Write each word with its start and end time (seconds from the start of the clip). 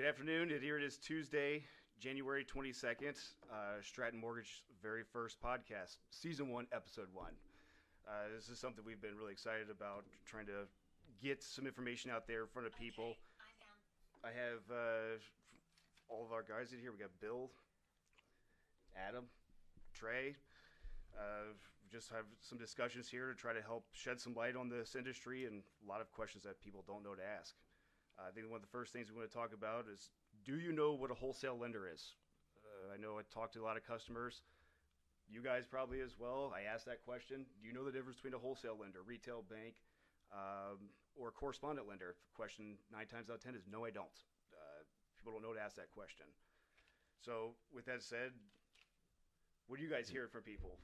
Good 0.00 0.08
afternoon. 0.08 0.50
And 0.50 0.62
here 0.62 0.78
it 0.78 0.82
is 0.82 0.96
Tuesday, 0.96 1.62
January 2.00 2.42
22nd. 2.42 3.20
Uh, 3.52 3.82
Stratton 3.82 4.18
Mortgage 4.18 4.64
very 4.82 5.02
first 5.02 5.36
podcast, 5.42 5.98
season 6.08 6.48
one, 6.48 6.66
episode 6.72 7.08
one. 7.12 7.32
Uh, 8.08 8.32
this 8.34 8.48
is 8.48 8.58
something 8.58 8.82
we've 8.86 9.02
been 9.02 9.14
really 9.14 9.32
excited 9.32 9.68
about, 9.68 10.04
trying 10.24 10.46
to 10.46 10.64
get 11.22 11.42
some 11.42 11.66
information 11.66 12.10
out 12.10 12.26
there 12.26 12.40
in 12.40 12.46
front 12.46 12.66
of 12.66 12.74
people. 12.74 13.12
I 14.24 14.32
found. 14.32 14.34
I 14.34 14.40
have 14.40 14.62
uh, 14.74 15.18
all 16.08 16.24
of 16.24 16.32
our 16.32 16.44
guys 16.44 16.72
in 16.72 16.78
here. 16.80 16.92
We 16.92 16.98
got 16.98 17.10
Bill, 17.20 17.50
Adam, 18.96 19.24
Trey. 19.92 20.34
Uh, 21.14 21.52
just 21.92 22.08
have 22.08 22.24
some 22.40 22.56
discussions 22.56 23.06
here 23.06 23.28
to 23.28 23.34
try 23.34 23.52
to 23.52 23.60
help 23.60 23.84
shed 23.92 24.18
some 24.18 24.34
light 24.34 24.56
on 24.56 24.70
this 24.70 24.96
industry 24.96 25.44
and 25.44 25.60
a 25.84 25.86
lot 25.86 26.00
of 26.00 26.10
questions 26.10 26.42
that 26.44 26.58
people 26.62 26.84
don't 26.86 27.04
know 27.04 27.14
to 27.14 27.22
ask. 27.38 27.54
I 28.26 28.30
think 28.32 28.48
one 28.48 28.56
of 28.56 28.62
the 28.62 28.74
first 28.74 28.92
things 28.92 29.10
we 29.10 29.16
want 29.18 29.30
to 29.30 29.36
talk 29.36 29.52
about 29.52 29.86
is 29.92 30.10
do 30.44 30.56
you 30.56 30.72
know 30.72 30.92
what 30.92 31.10
a 31.10 31.14
wholesale 31.14 31.58
lender 31.58 31.88
is? 31.88 32.14
Uh, 32.60 32.94
I 32.94 32.96
know 32.96 33.18
I 33.18 33.22
talked 33.32 33.54
to 33.54 33.62
a 33.62 33.66
lot 33.66 33.76
of 33.76 33.84
customers. 33.84 34.42
You 35.30 35.42
guys 35.42 35.64
probably 35.66 36.00
as 36.00 36.18
well. 36.18 36.52
I 36.54 36.66
asked 36.66 36.86
that 36.86 37.04
question. 37.04 37.46
Do 37.62 37.68
you 37.68 37.74
know 37.74 37.84
the 37.84 37.92
difference 37.92 38.16
between 38.16 38.34
a 38.34 38.42
wholesale 38.42 38.76
lender, 38.80 39.00
retail 39.06 39.44
bank, 39.46 39.78
um, 40.34 40.90
or 41.14 41.30
correspondent 41.30 41.86
lender? 41.86 42.16
Question 42.34 42.74
nine 42.90 43.06
times 43.06 43.30
out 43.30 43.38
of 43.38 43.42
ten 43.42 43.54
is 43.54 43.62
no, 43.70 43.84
I 43.84 43.90
don't. 43.90 44.10
Uh, 44.50 44.82
people 45.18 45.32
don't 45.32 45.42
know 45.42 45.54
to 45.54 45.62
ask 45.62 45.76
that 45.76 45.90
question. 45.94 46.26
So, 47.22 47.54
with 47.70 47.86
that 47.86 48.02
said, 48.02 48.32
what 49.68 49.78
do 49.78 49.86
you 49.86 49.92
guys 49.92 50.10
hear 50.10 50.26
from 50.26 50.42
people 50.42 50.82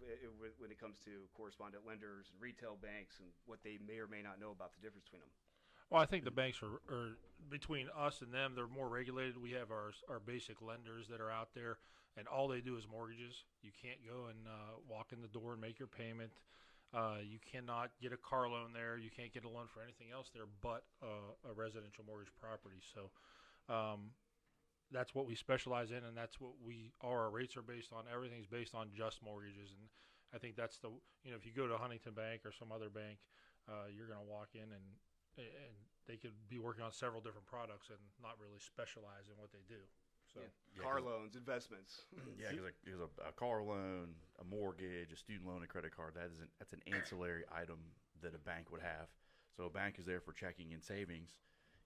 when 0.63 0.71
it 0.71 0.79
comes 0.79 1.03
to 1.03 1.27
correspondent 1.35 1.83
lenders 1.83 2.31
and 2.31 2.39
retail 2.39 2.79
banks 2.79 3.19
and 3.19 3.27
what 3.43 3.59
they 3.67 3.83
may 3.83 3.99
or 3.99 4.07
may 4.07 4.23
not 4.23 4.39
know 4.39 4.55
about 4.55 4.71
the 4.77 4.81
difference 4.85 5.11
between 5.11 5.27
them? 5.27 5.35
Well, 5.91 6.03
I 6.03 6.07
think 6.07 6.25
the 6.25 6.31
banks 6.31 6.61
are, 6.63 6.81
are 6.93 7.17
between 7.51 7.87
us 7.97 8.21
and 8.21 8.33
them. 8.33 8.53
They're 8.55 8.67
more 8.67 8.89
regulated. 8.89 9.41
We 9.41 9.53
have 9.53 9.71
our 9.71 9.93
our 10.09 10.19
basic 10.19 10.61
lenders 10.61 11.07
that 11.09 11.21
are 11.21 11.31
out 11.31 11.51
there, 11.55 11.79
and 12.17 12.27
all 12.27 12.49
they 12.49 12.61
do 12.61 12.77
is 12.77 12.87
mortgages. 12.91 13.45
You 13.63 13.71
can't 13.71 14.01
go 14.03 14.27
and 14.27 14.39
uh, 14.47 14.83
walk 14.89 15.13
in 15.13 15.23
the 15.23 15.29
door 15.29 15.53
and 15.53 15.61
make 15.61 15.79
your 15.79 15.89
payment. 15.89 16.33
Uh, 16.95 17.19
you 17.23 17.39
cannot 17.39 17.91
get 18.01 18.13
a 18.13 18.17
car 18.17 18.49
loan 18.49 18.73
there. 18.73 18.97
You 18.97 19.11
can't 19.11 19.33
get 19.33 19.45
a 19.45 19.49
loan 19.49 19.67
for 19.73 19.83
anything 19.83 20.09
else 20.15 20.31
there 20.33 20.47
but 20.63 20.85
uh, 21.03 21.51
a 21.51 21.53
residential 21.53 22.05
mortgage 22.07 22.33
property. 22.41 22.83
So. 22.95 23.11
Um, 23.69 24.15
that's 24.93 25.15
what 25.15 25.27
we 25.27 25.35
specialize 25.35 25.91
in, 25.91 26.05
and 26.07 26.17
that's 26.17 26.41
what 26.41 26.53
we 26.65 26.93
are. 27.01 27.25
our 27.25 27.31
rates 27.31 27.57
are 27.57 27.63
based 27.63 27.93
on. 27.93 28.05
Everything's 28.07 28.47
based 28.47 28.73
on 28.73 28.89
just 28.95 29.19
mortgages, 29.23 29.75
and 29.75 29.91
I 30.33 30.39
think 30.39 30.55
that's 30.55 30.79
the 30.79 30.91
you 31.25 31.31
know 31.31 31.37
if 31.37 31.45
you 31.45 31.51
go 31.51 31.67
to 31.67 31.77
Huntington 31.77 32.15
Bank 32.15 32.43
or 32.45 32.53
some 32.53 32.71
other 32.71 32.89
bank, 32.89 33.19
uh, 33.69 33.91
you're 33.91 34.07
going 34.07 34.23
to 34.23 34.31
walk 34.31 34.55
in 34.55 34.63
and 34.63 34.87
and 35.37 35.75
they 36.07 36.17
could 36.17 36.35
be 36.49 36.59
working 36.59 36.85
on 36.85 36.93
several 36.93 37.21
different 37.21 37.47
products 37.47 37.91
and 37.91 37.99
not 38.23 38.39
really 38.41 38.61
specialize 38.61 39.29
in 39.29 39.37
what 39.37 39.53
they 39.53 39.65
do. 39.69 39.81
So 40.33 40.41
Yeah. 40.41 40.49
Yeah, 40.77 40.83
Car 40.83 40.97
'cause- 40.97 41.05
loans, 41.05 41.37
investments. 41.37 42.05
Yeah, 42.39 42.51
because 42.53 42.75
there's 42.85 43.01
a, 43.01 43.11
a 43.29 43.33
car 43.33 43.63
loan, 43.63 44.15
a 44.41 44.45
mortgage, 44.45 45.13
a 45.13 45.17
student 45.17 45.47
loan, 45.47 45.63
a 45.63 45.67
credit 45.67 45.95
card. 45.95 46.15
That 46.15 46.31
is 46.33 46.41
an, 46.41 46.49
that's 46.59 46.73
an 46.73 46.83
ancillary 46.87 47.45
item 47.55 47.79
that 48.23 48.35
a 48.35 48.39
bank 48.39 48.71
would 48.73 48.83
have. 48.83 49.09
So 49.57 49.65
a 49.65 49.71
bank 49.71 49.97
is 49.99 50.05
there 50.05 50.21
for 50.21 50.33
checking 50.33 50.73
and 50.75 50.83
savings. 50.83 51.31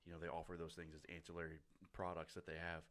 You 0.07 0.12
know, 0.12 0.19
they 0.19 0.29
offer 0.29 0.57
those 0.57 0.75
things 0.75 0.95
as 0.95 1.03
ancillary 1.14 1.61
products 1.92 2.35
that 2.35 2.47
they 2.47 2.57
have. 2.57 2.83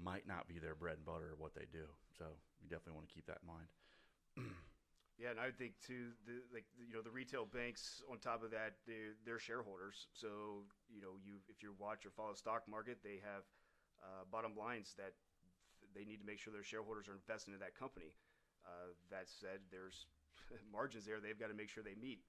Might 0.00 0.28
not 0.28 0.46
be 0.46 0.58
their 0.60 0.74
bread 0.76 0.96
and 0.96 1.04
butter 1.04 1.32
or 1.32 1.36
what 1.38 1.54
they 1.54 1.66
do. 1.72 1.86
So 2.16 2.24
you 2.62 2.68
definitely 2.68 2.94
want 2.94 3.08
to 3.08 3.14
keep 3.14 3.26
that 3.26 3.38
in 3.42 3.48
mind. 3.48 3.68
Yeah, 5.18 5.34
and 5.34 5.42
I 5.42 5.50
would 5.50 5.58
think 5.58 5.74
too, 5.82 6.14
the 6.30 6.38
like 6.54 6.62
you 6.78 6.94
know 6.94 7.02
the 7.02 7.10
retail 7.10 7.42
banks. 7.42 8.06
On 8.06 8.22
top 8.22 8.46
of 8.46 8.54
that, 8.54 8.78
they're, 8.86 9.18
they're 9.26 9.42
shareholders. 9.42 10.06
So 10.14 10.62
you 10.86 11.02
know, 11.02 11.18
you 11.18 11.42
if 11.50 11.58
you 11.58 11.74
watch 11.74 12.06
or 12.06 12.14
follow 12.14 12.30
the 12.30 12.38
stock 12.38 12.62
market, 12.70 13.02
they 13.02 13.18
have 13.26 13.42
uh, 13.98 14.22
bottom 14.30 14.54
lines 14.54 14.94
that 14.94 15.18
they 15.90 16.06
need 16.06 16.22
to 16.22 16.26
make 16.26 16.38
sure 16.38 16.54
their 16.54 16.62
shareholders 16.62 17.10
are 17.10 17.18
investing 17.18 17.50
in 17.50 17.58
that 17.58 17.74
company. 17.74 18.14
Uh, 18.62 18.94
that 19.10 19.26
said, 19.26 19.58
there's 19.74 20.06
margins 20.72 21.02
there. 21.02 21.18
They've 21.18 21.38
got 21.38 21.50
to 21.50 21.58
make 21.58 21.70
sure 21.70 21.82
they 21.82 21.98
meet. 21.98 22.22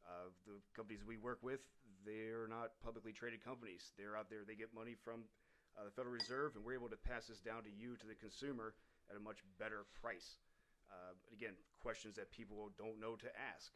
Uh, 0.00 0.32
the 0.48 0.56
companies 0.72 1.04
we 1.04 1.20
work 1.20 1.44
with, 1.44 1.60
they're 2.08 2.48
not 2.48 2.72
publicly 2.80 3.12
traded 3.12 3.44
companies. 3.44 3.92
They're 4.00 4.16
out 4.16 4.32
there. 4.32 4.48
They 4.48 4.56
get 4.56 4.72
money 4.72 4.96
from 4.96 5.28
uh, 5.76 5.84
the 5.84 5.92
Federal 5.92 6.16
Reserve, 6.16 6.56
and 6.56 6.64
we're 6.64 6.74
able 6.78 6.88
to 6.88 6.96
pass 6.96 7.28
this 7.28 7.44
down 7.44 7.68
to 7.68 7.72
you, 7.72 8.00
to 8.00 8.06
the 8.08 8.16
consumer, 8.16 8.72
at 9.12 9.16
a 9.16 9.20
much 9.20 9.44
better 9.60 9.84
price. 10.00 10.40
Uh, 10.90 11.14
but 11.22 11.32
again, 11.32 11.54
questions 11.78 12.16
that 12.16 12.30
people 12.30 12.70
don't 12.76 12.98
know 13.00 13.14
to 13.16 13.28
ask. 13.38 13.72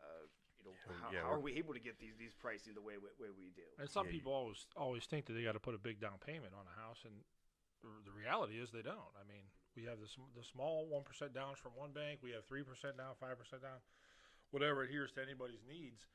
Uh, 0.00 0.26
you 0.58 0.64
know, 0.64 0.76
how, 1.00 1.12
yeah, 1.12 1.20
how 1.22 1.32
are 1.36 1.40
we're- 1.40 1.58
able 1.58 1.74
to 1.74 1.80
get 1.80 1.98
these 1.98 2.16
these 2.16 2.32
pricing 2.34 2.74
the 2.74 2.80
way 2.80 2.96
way 2.96 3.28
we 3.30 3.50
do? 3.50 3.62
and 3.78 3.88
some 3.88 4.06
Yeah, 4.06 4.12
you- 4.12 4.18
people 4.20 4.32
always 4.32 4.66
always 4.76 5.04
think 5.06 5.26
that 5.26 5.34
they 5.34 5.42
got 5.44 5.52
to 5.52 5.60
put 5.60 5.74
a 5.74 5.78
big 5.78 6.00
down 6.00 6.18
payment 6.18 6.54
on 6.54 6.66
a 6.66 6.70
house, 6.80 7.04
and 7.04 7.24
the 8.04 8.10
reality 8.12 8.58
is 8.58 8.72
they 8.72 8.80
don't. 8.82 9.12
I 9.20 9.24
mean, 9.24 9.44
we 9.76 9.84
have 9.84 10.00
the 10.00 10.08
the 10.34 10.42
small 10.42 10.86
one 10.88 11.04
percent 11.04 11.34
downs 11.34 11.58
from 11.58 11.76
one 11.76 11.92
bank. 11.92 12.20
We 12.22 12.30
have 12.32 12.46
three 12.46 12.62
percent 12.62 12.96
down, 12.96 13.14
five 13.16 13.36
percent 13.38 13.60
down, 13.62 13.80
whatever 14.50 14.82
adheres 14.82 15.12
to 15.12 15.22
anybody's 15.22 15.62
needs. 15.64 16.06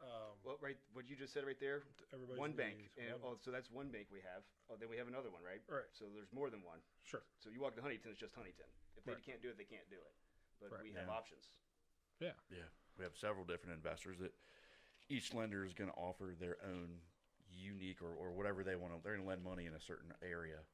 Um, 0.00 0.36
Well, 0.44 0.58
right, 0.60 0.76
what 0.92 1.08
you 1.08 1.16
just 1.16 1.32
said 1.32 1.44
right 1.46 1.58
there. 1.58 1.82
everybody's 2.12 2.38
one 2.38 2.52
bank, 2.52 2.76
needs, 2.78 2.92
and 2.98 3.22
one- 3.22 3.32
oh, 3.34 3.38
so 3.40 3.50
that's 3.50 3.70
one 3.70 3.90
bank 3.90 4.08
we 4.12 4.20
have. 4.20 4.44
Oh, 4.68 4.76
then 4.76 4.88
we 4.88 4.96
have 4.96 5.08
another 5.08 5.30
one, 5.30 5.42
right? 5.42 5.62
Right. 5.68 5.88
So 5.92 6.06
there's 6.12 6.30
more 6.32 6.50
than 6.50 6.62
one. 6.62 6.80
sure. 7.02 7.24
So 7.38 7.48
you 7.50 7.60
walk 7.60 7.74
to 7.76 7.82
Huntington, 7.82 8.10
it's 8.12 8.20
just 8.20 8.34
Huntington. 8.34 8.66
If 8.96 9.04
they 9.04 9.12
Right. 9.14 9.22
can't 9.22 9.40
do 9.40 9.48
it, 9.48 9.56
they 9.56 9.64
can't 9.64 9.88
do 9.88 9.96
it. 9.96 10.14
But 10.60 10.72
Right. 10.72 10.82
we 10.82 10.92
have 10.92 11.06
Yeah. 11.08 11.12
options. 11.14 11.50
Yeah. 12.20 12.34
Yeah, 12.50 12.68
we 12.96 13.04
have 13.04 13.16
several 13.16 13.44
different 13.44 13.74
investors 13.74 14.18
that 14.18 14.34
each 15.08 15.32
lender 15.32 15.64
is 15.64 15.72
going 15.74 15.90
to 15.90 15.96
offer 15.96 16.34
their 16.34 16.60
own 16.62 17.00
unique 17.48 18.02
or, 18.02 18.12
or 18.14 18.32
whatever 18.32 18.64
they 18.64 18.76
want 18.76 18.92
to. 18.94 19.00
They're 19.02 19.14
going 19.14 19.24
to 19.24 19.28
lend 19.28 19.44
money 19.44 19.66
in 19.66 19.74
a 19.74 19.80
certain 19.80 20.12
area, 20.20 20.66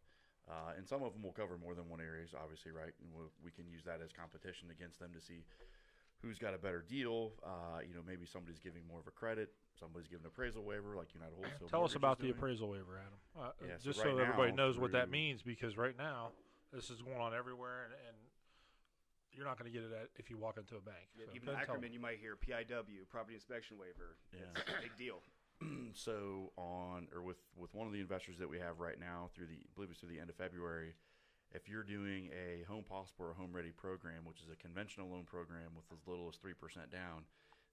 uh, 0.49 0.73
and 0.77 0.89
some 0.89 1.03
of 1.03 1.13
them 1.13 1.23
will 1.23 1.33
cover 1.33 1.59
more 1.59 1.75
than 1.75 1.89
one 1.89 2.01
areas, 2.01 2.35
obviously, 2.35 2.73
right? 2.73 2.95
And 3.01 3.13
we'll, 3.13 3.31
we 3.43 3.51
can 3.51 3.67
use 3.69 3.85
that 3.85 4.01
as 4.01 4.13
competition 4.13 4.71
against 4.71 4.99
them 4.99 5.13
to 5.13 5.21
see 5.21 5.45
who's 6.23 6.39
got 6.39 6.55
a 6.55 6.59
better 6.59 6.85
deal. 6.89 7.33
Uh, 7.45 7.81
you 7.87 7.95
know, 7.95 8.01
maybe 8.07 8.25
somebody's 8.27 8.59
giving 8.59 8.87
more 8.87 9.01
of 9.01 9.07
a 9.07 9.11
credit, 9.11 9.51
somebody's 9.79 10.09
giving 10.09 10.25
an 10.25 10.29
appraisal 10.29 10.63
waiver, 10.63 10.97
like 10.97 11.13
United 11.15 11.35
Wholesale. 11.35 11.69
Tell 11.69 11.85
us 11.85 11.95
about 11.97 12.19
the 12.19 12.27
doing. 12.27 12.37
appraisal 12.39 12.69
waiver, 12.69 12.99
Adam. 12.99 13.19
Uh, 13.37 13.51
Yeah, 13.67 13.75
so 13.79 13.85
just 13.91 13.99
right 14.05 14.15
so 14.15 14.19
everybody 14.19 14.53
now 14.53 14.65
knows 14.65 14.79
what 14.79 14.93
that 14.93 15.11
means, 15.11 15.43
because 15.43 15.77
right 15.77 15.97
now 15.99 16.31
this 16.73 16.91
is 16.91 17.03
going 17.03 17.21
on 17.21 17.35
everywhere, 17.35 17.85
and, 17.85 17.93
and 18.09 18.17
you're 19.33 19.47
not 19.47 19.59
going 19.59 19.71
to 19.71 19.77
get 19.77 19.85
it 19.85 19.93
at, 19.93 20.09
if 20.17 20.31
you 20.31 20.39
walk 20.39 20.57
into 20.59 20.77
a 20.77 20.81
bank. 20.81 21.11
So 21.17 21.23
Even 21.35 21.47
go 21.47 21.53
ahead 21.53 21.63
and 21.63 21.67
tell 21.67 21.75
Ackerman, 21.77 21.93
you 21.93 22.01
might 22.01 22.19
hear 22.19 22.37
PIW, 22.37 23.09
property 23.11 23.35
inspection 23.35 23.77
waiver. 23.79 24.17
Yeah. 24.33 24.47
It's 24.57 24.71
a 24.71 24.83
big 24.83 24.97
deal. 24.97 25.21
so 25.95 26.51
on 26.57 27.07
or 27.15 27.23
with 27.23 27.37
with 27.57 27.73
one 27.73 27.87
of 27.87 27.93
the 27.93 28.01
investors 28.01 28.37
that 28.39 28.49
we 28.49 28.59
have 28.59 28.81
right 28.81 28.99
now 28.99 29.31
through 29.35 29.47
the 29.47 29.55
I 29.55 29.71
believe 29.77 29.91
it's 29.91 30.01
through 30.01 30.09
the 30.11 30.19
end 30.19 30.29
of 30.29 30.35
February, 30.35 30.95
if 31.55 31.69
you're 31.69 31.83
doing 31.83 32.31
a 32.33 32.65
home 32.65 32.85
possible 32.85 33.27
or 33.27 33.35
home 33.35 33.53
ready 33.53 33.71
program, 33.71 34.25
which 34.25 34.41
is 34.41 34.49
a 34.53 34.57
conventional 34.57 35.11
loan 35.11 35.25
program 35.25 35.77
with 35.77 35.85
as 35.93 36.07
little 36.07 36.29
as 36.29 36.37
three 36.37 36.55
percent 36.55 36.91
down, 36.91 37.25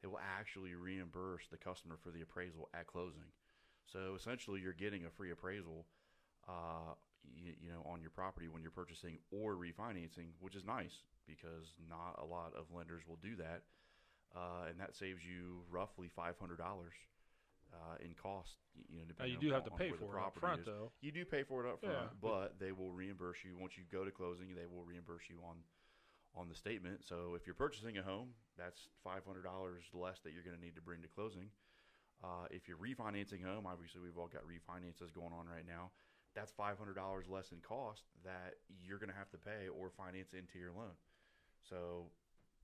they 0.02 0.08
will 0.08 0.20
actually 0.40 0.76
reimburse 0.76 1.48
the 1.52 1.58
customer 1.58 1.98
for 2.02 2.12
the 2.12 2.22
appraisal 2.22 2.70
at 2.74 2.88
closing. 2.88 3.32
So 3.86 4.14
essentially, 4.16 4.62
you're 4.62 4.74
getting 4.74 5.06
a 5.06 5.10
free 5.10 5.32
appraisal, 5.32 5.86
uh, 6.48 6.94
you, 7.24 7.54
you 7.62 7.70
know, 7.72 7.86
on 7.92 8.02
your 8.02 8.12
property 8.12 8.48
when 8.48 8.62
you're 8.62 8.72
purchasing 8.72 9.18
or 9.32 9.56
refinancing, 9.56 10.32
which 10.40 10.56
is 10.56 10.66
nice 10.66 11.04
because 11.28 11.74
not 11.90 12.20
a 12.22 12.26
lot 12.26 12.54
of 12.58 12.66
lenders 12.76 13.02
will 13.08 13.20
do 13.22 13.36
that, 13.38 13.64
uh, 14.36 14.70
and 14.70 14.80
that 14.80 14.96
saves 14.96 15.22
you 15.24 15.62
roughly 15.72 16.10
five 16.16 16.36
hundred 16.40 16.58
dollars 16.58 16.94
uh, 17.74 17.96
in 18.04 18.14
cost. 18.14 18.56
You 18.90 19.00
know, 19.00 19.06
depending 19.08 19.34
you 19.36 19.40
do 19.40 19.54
have 19.54 19.64
to 19.66 19.72
pay 19.72 19.92
for 19.92 20.18
it 20.18 20.22
up 20.22 20.36
front, 20.40 20.62
is. 20.62 20.66
though. 20.66 20.92
You 21.02 21.12
do 21.12 21.26
pay 21.26 21.44
for 21.44 21.66
it 21.66 21.70
up 21.70 21.82
front, 21.82 21.96
Yeah. 22.12 22.18
but 22.22 22.60
they 22.60 22.72
will 22.72 22.92
reimburse 22.92 23.38
you 23.44 23.58
once 23.60 23.78
you 23.78 23.84
go 23.92 24.04
to 24.06 24.12
closing. 24.12 24.56
They 24.56 24.66
will 24.66 24.84
reimburse 24.84 25.24
you 25.30 25.40
on 25.48 25.58
on 26.36 26.48
the 26.48 26.56
statement. 26.56 27.04
So 27.10 27.34
if 27.36 27.46
you're 27.48 27.56
purchasing 27.58 27.98
a 27.98 28.04
home, 28.04 28.30
that's 28.58 28.88
five 29.04 29.26
hundred 29.26 29.44
dollars 29.44 29.84
less 29.94 30.20
that 30.24 30.32
you're 30.34 30.44
going 30.44 30.56
to 30.56 30.62
need 30.62 30.76
to 30.76 30.82
bring 30.82 31.02
to 31.02 31.08
closing. 31.08 31.50
Uh, 32.24 32.46
if 32.52 32.68
you're 32.68 32.78
refinancing 32.78 33.44
home, 33.44 33.66
obviously 33.66 34.02
we've 34.02 34.18
all 34.18 34.28
got 34.28 34.44
refinances 34.44 35.14
going 35.14 35.34
on 35.34 35.48
right 35.48 35.66
now. 35.68 35.92
That's 36.36 36.52
five 36.52 36.78
hundred 36.78 36.96
dollars 36.96 37.26
less 37.28 37.52
in 37.52 37.60
cost 37.60 38.04
that 38.24 38.56
you're 38.70 39.00
going 39.00 39.10
to 39.10 39.18
have 39.18 39.30
to 39.32 39.38
pay 39.38 39.68
or 39.68 39.90
finance 39.90 40.34
into 40.34 40.60
your 40.60 40.72
loan. 40.72 40.94
So 41.70 42.12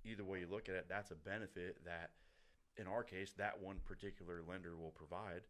either 0.04 0.24
way 0.24 0.40
you 0.42 0.48
look 0.50 0.70
at 0.70 0.76
it, 0.76 0.86
that's 0.88 1.12
a 1.12 1.16
benefit 1.16 1.84
that, 1.86 2.12
in 2.78 2.88
our 2.88 3.04
case, 3.04 3.34
that 3.38 3.60
one 3.62 3.78
particular 3.86 4.42
lender 4.48 4.76
will 4.76 4.92
provide. 4.92 5.42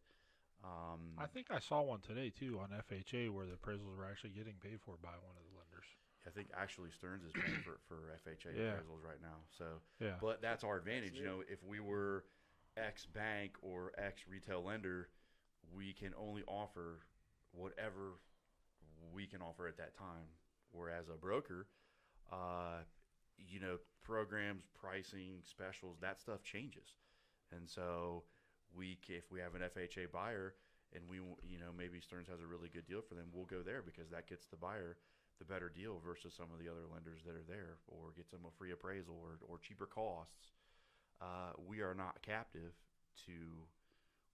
Um, 0.64 1.14
I 1.18 1.26
think 1.28 1.48
I 1.52 1.60
saw 1.60 1.82
one 1.82 2.00
today 2.00 2.30
too 2.30 2.60
on 2.62 2.70
FHA 2.70 3.30
where 3.30 3.46
the 3.46 3.54
appraisals 3.54 3.96
were 3.98 4.06
actually 4.10 4.32
getting 4.32 4.56
paid 4.62 4.80
for 4.82 4.96
by 5.02 5.10
one 5.10 5.36
of 5.36 5.44
the 5.52 5.58
lenders. 5.58 5.86
I 6.26 6.32
think 6.32 6.50
actually 6.58 6.90
Stearns 6.92 7.24
is 7.24 7.34
paying 7.34 7.62
for, 7.64 7.80
for 7.88 8.14
FHA 8.26 8.56
Yeah. 8.56 8.62
appraisals 8.74 9.04
right 9.06 9.22
now. 9.22 9.38
So, 9.58 9.66
Yeah. 10.00 10.16
but 10.22 10.42
that's 10.42 10.64
our 10.64 10.78
advantage. 10.78 11.14
You 11.14 11.26
know, 11.26 11.44
if 11.48 11.64
we 11.64 11.80
were 11.80 12.26
X 12.78 13.06
bank 13.06 13.58
or 13.62 13.92
X 13.98 14.24
retail 14.28 14.64
lender, 14.64 15.10
we 15.76 15.94
can 15.94 16.14
only 16.18 16.44
offer 16.48 17.02
whatever 17.52 18.14
we 19.14 19.28
can 19.28 19.42
offer 19.42 19.68
at 19.68 19.78
that 19.78 19.96
time. 19.96 20.28
Whereas 20.72 21.10
a 21.10 21.18
broker, 21.18 21.68
uh, 22.32 22.80
you 23.38 23.60
know, 23.60 23.78
programs, 24.04 24.64
pricing, 24.74 25.40
specials, 25.44 25.98
that 26.02 26.20
stuff 26.20 26.44
changes. 26.44 26.96
And 27.52 27.70
so 27.70 28.24
we, 28.76 28.98
if 29.08 29.32
we 29.32 29.40
have 29.40 29.56
an 29.56 29.62
FHA 29.62 30.12
buyer 30.12 30.56
and 30.94 31.04
we, 31.10 31.18
you 31.18 31.60
know, 31.60 31.72
maybe 31.76 32.00
Stearns 32.00 32.28
has 32.30 32.42
a 32.42 32.48
really 32.48 32.70
good 32.70 32.86
deal 32.86 33.02
for 33.02 33.16
them. 33.16 33.26
We'll 33.34 33.46
go 33.46 33.62
there 33.62 33.82
because 33.82 34.10
that 34.12 34.28
gets 34.28 34.48
the 34.48 34.58
buyer 34.58 34.98
the 35.40 35.46
better 35.46 35.70
deal 35.70 36.00
versus 36.06 36.34
some 36.34 36.48
of 36.54 36.60
the 36.64 36.72
other 36.72 36.88
lenders 36.92 37.20
that 37.26 37.36
are 37.36 37.44
there, 37.48 37.76
or 37.88 38.14
gets 38.16 38.32
them 38.32 38.48
a 38.48 38.52
free 38.58 38.72
appraisal 38.72 39.16
or, 39.22 39.36
or 39.48 39.60
cheaper 39.60 39.86
costs. 39.86 40.54
Uh, 41.22 41.52
we 41.68 41.82
are 41.82 41.94
not 41.94 42.22
captive 42.22 42.72
to 43.26 43.34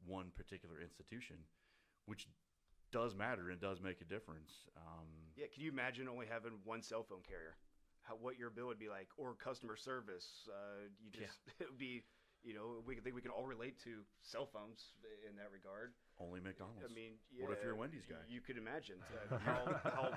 one 0.06 0.32
particular 0.36 0.82
institution, 0.82 1.38
which 2.06 2.28
does 2.92 3.16
matter 3.16 3.50
and 3.50 3.60
does 3.60 3.82
make 3.82 4.02
a 4.02 4.06
difference. 4.06 4.52
Um, 4.78 5.08
Yeah, 5.36 5.46
can 5.54 5.64
you 5.64 5.72
imagine 5.72 6.08
only 6.08 6.26
having 6.28 6.52
one 6.66 6.82
cell 6.82 7.04
phone 7.04 7.22
carrier? 7.28 7.56
How 8.04 8.16
what 8.16 8.38
your 8.38 8.50
bill 8.50 8.68
would 8.68 8.80
be 8.80 8.90
like, 8.90 9.08
or 9.18 9.34
customer 9.36 9.76
service? 9.76 10.50
Uh, 10.50 10.90
you 11.00 11.10
just 11.12 11.40
it 11.60 11.70
would 11.70 11.78
be, 11.78 12.04
you 12.44 12.54
know, 12.56 12.82
we 12.86 12.96
think 12.96 13.16
we 13.16 13.22
can 13.22 13.32
all 13.32 13.46
relate 13.46 13.78
to 13.84 14.02
cell 14.24 14.46
phones 14.46 14.94
in 15.30 15.36
that 15.38 15.50
regard. 15.54 15.94
only 16.20 16.40
McDonald's. 16.40 16.82
I 16.84 16.94
mean, 16.94 17.14
What 17.40 17.52
if 17.54 17.64
you're 17.64 17.74
a 17.74 17.76
Wendy's 17.76 18.06
guy? 18.10 18.16
You 18.28 18.42
could 18.42 18.58
imagine 18.58 18.96
uh, 19.32 19.38
how, 19.40 19.80
how 19.84 20.10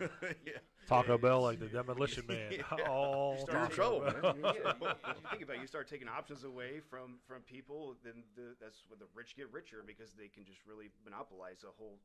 yeah. 0.44 0.52
Taco 0.88 1.12
Yeah, 1.12 1.16
Bell, 1.18 1.42
like 1.42 1.60
the 1.60 1.66
demolition 1.80 2.24
man. 2.26 2.52
Yeah. 2.52 2.88
All 2.88 3.36
You 3.38 3.44
You're 3.52 3.64
in 3.64 3.70
start 3.70 3.72
trouble, 3.72 4.00
Taco. 4.00 4.20
Bell. 4.22 4.36
yeah, 4.40 4.72
you, 4.80 4.88
you 4.88 5.28
think 5.30 5.42
about 5.42 5.56
it, 5.56 5.60
you 5.60 5.66
start 5.66 5.88
taking 5.88 6.08
options 6.08 6.44
away 6.44 6.80
from 6.80 7.18
from 7.26 7.42
people, 7.42 7.96
then 8.04 8.24
the, 8.36 8.56
that's 8.60 8.84
when 8.88 8.98
the 8.98 9.06
rich 9.14 9.36
get 9.36 9.52
richer 9.52 9.84
because 9.86 10.14
they 10.14 10.28
can 10.28 10.44
just 10.44 10.64
really 10.66 10.88
monopolize 11.04 11.64
a 11.64 11.72
whole, 11.76 11.98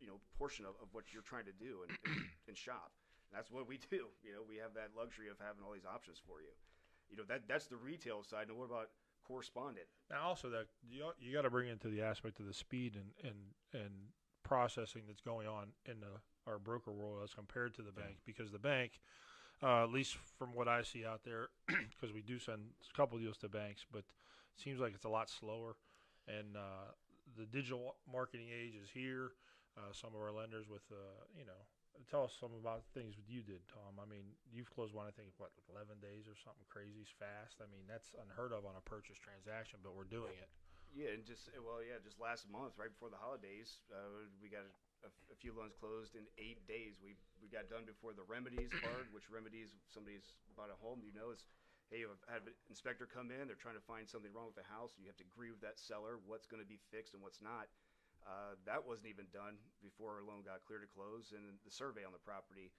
you 0.00 0.06
know, 0.08 0.16
portion 0.38 0.64
of, 0.64 0.72
of 0.80 0.88
what 0.92 1.12
you're 1.12 1.22
trying 1.22 1.44
to 1.44 1.52
do 1.52 1.84
and, 1.86 1.92
and, 2.06 2.24
and 2.48 2.56
shop. 2.56 2.92
And 3.28 3.36
that's 3.36 3.50
what 3.50 3.68
we 3.68 3.78
do. 3.90 4.08
You 4.24 4.32
know, 4.32 4.42
we 4.48 4.56
have 4.56 4.72
that 4.74 4.90
luxury 4.96 5.28
of 5.28 5.36
having 5.38 5.62
all 5.62 5.72
these 5.72 5.84
options 5.86 6.18
for 6.24 6.40
you. 6.40 6.50
You 7.10 7.16
know, 7.18 7.24
that 7.28 7.46
that's 7.48 7.66
the 7.66 7.76
retail 7.76 8.22
side. 8.22 8.48
And 8.48 8.56
what 8.56 8.66
about 8.70 8.90
correspondent? 9.30 9.86
Now, 10.10 10.22
also 10.22 10.50
that 10.50 10.66
you 10.88 11.04
you 11.20 11.32
got 11.32 11.42
to 11.42 11.50
bring 11.50 11.68
into 11.68 11.88
the 11.88 12.02
aspect 12.02 12.40
of 12.40 12.46
the 12.46 12.54
speed 12.54 12.96
and 12.96 13.30
and 13.30 13.82
and 13.82 13.92
processing 14.42 15.02
that's 15.06 15.20
going 15.20 15.46
on 15.46 15.68
in 15.86 16.00
the 16.00 16.20
our 16.46 16.58
broker 16.58 16.90
world 16.90 17.20
as 17.22 17.32
compared 17.34 17.74
to 17.74 17.82
the 17.82 17.92
bank 17.92 18.16
because 18.26 18.50
the 18.50 18.58
bank, 18.58 18.92
uh, 19.62 19.84
at 19.84 19.92
least 19.92 20.16
from 20.38 20.54
what 20.54 20.66
I 20.68 20.82
see 20.82 21.04
out 21.04 21.20
there, 21.24 21.48
because 21.66 22.12
we 22.12 22.22
do 22.22 22.38
send 22.38 22.60
a 22.92 22.96
couple 22.96 23.18
deals 23.18 23.36
to 23.38 23.48
banks, 23.48 23.84
but 23.92 24.00
it 24.00 24.62
seems 24.62 24.80
like 24.80 24.94
it's 24.94 25.04
a 25.04 25.08
lot 25.08 25.30
slower, 25.30 25.76
and 26.26 26.56
uh, 26.56 26.90
the 27.38 27.46
digital 27.46 27.96
marketing 28.10 28.48
age 28.48 28.74
is 28.82 28.88
here. 28.92 29.32
Uh, 29.78 29.92
some 29.92 30.10
of 30.14 30.20
our 30.20 30.32
lenders 30.32 30.66
with 30.68 30.82
uh, 30.90 31.24
you 31.38 31.44
know. 31.44 31.62
Tell 32.08 32.24
us 32.24 32.34
some 32.38 32.56
about 32.56 32.86
things 32.96 33.18
that 33.20 33.28
you 33.28 33.44
did, 33.44 33.60
Tom. 33.68 34.00
I 34.00 34.06
mean, 34.08 34.24
you've 34.48 34.72
closed 34.72 34.96
one, 34.96 35.04
I 35.04 35.14
think, 35.14 35.36
what, 35.36 35.52
11 35.68 36.00
days 36.00 36.24
or 36.30 36.34
something 36.40 36.64
crazy 36.70 37.04
fast. 37.20 37.60
I 37.60 37.68
mean, 37.68 37.84
that's 37.84 38.16
unheard 38.16 38.56
of 38.56 38.64
on 38.64 38.78
a 38.78 38.84
purchase 38.88 39.20
transaction, 39.20 39.84
but 39.84 39.92
we're 39.92 40.08
doing 40.08 40.34
it. 40.38 40.50
Yeah, 40.90 41.14
and 41.14 41.22
just 41.22 41.46
well, 41.62 41.78
yeah, 41.78 42.02
just 42.02 42.18
last 42.18 42.50
month, 42.50 42.74
right 42.74 42.90
before 42.90 43.14
the 43.14 43.20
holidays, 43.20 43.78
uh, 43.94 44.26
we 44.42 44.50
got 44.50 44.66
a, 45.06 45.10
a 45.30 45.36
few 45.38 45.54
loans 45.54 45.70
closed 45.78 46.18
in 46.18 46.26
eight 46.34 46.66
days. 46.66 46.98
We 46.98 47.14
we 47.38 47.46
got 47.46 47.70
done 47.70 47.86
before 47.86 48.10
the 48.10 48.26
remedies 48.26 48.74
part, 48.82 49.06
which 49.14 49.30
remedies 49.30 49.70
somebody's 49.86 50.34
bought 50.58 50.74
a 50.74 50.78
home, 50.82 51.06
you 51.06 51.14
know, 51.14 51.30
is 51.30 51.46
hey, 51.94 52.06
I've 52.06 52.22
had 52.30 52.46
an 52.46 52.54
inspector 52.70 53.06
come 53.06 53.34
in, 53.34 53.50
they're 53.50 53.58
trying 53.58 53.78
to 53.78 53.82
find 53.82 54.06
something 54.06 54.30
wrong 54.30 54.46
with 54.46 54.58
the 54.58 54.66
house. 54.70 54.94
You 54.94 55.10
have 55.10 55.18
to 55.18 55.26
agree 55.26 55.50
with 55.50 55.62
that 55.66 55.78
seller 55.78 56.22
what's 56.22 56.46
going 56.46 56.62
to 56.62 56.66
be 56.66 56.78
fixed 56.94 57.18
and 57.18 57.22
what's 57.22 57.42
not. 57.42 57.66
Uh, 58.26 58.54
that 58.68 58.84
wasn't 58.84 59.08
even 59.08 59.26
done 59.32 59.56
before 59.80 60.20
our 60.20 60.24
loan 60.24 60.44
got 60.44 60.62
clear 60.68 60.78
to 60.78 60.90
close, 60.90 61.32
and 61.32 61.56
the 61.64 61.72
survey 61.72 62.04
on 62.04 62.12
the 62.12 62.22
property. 62.22 62.70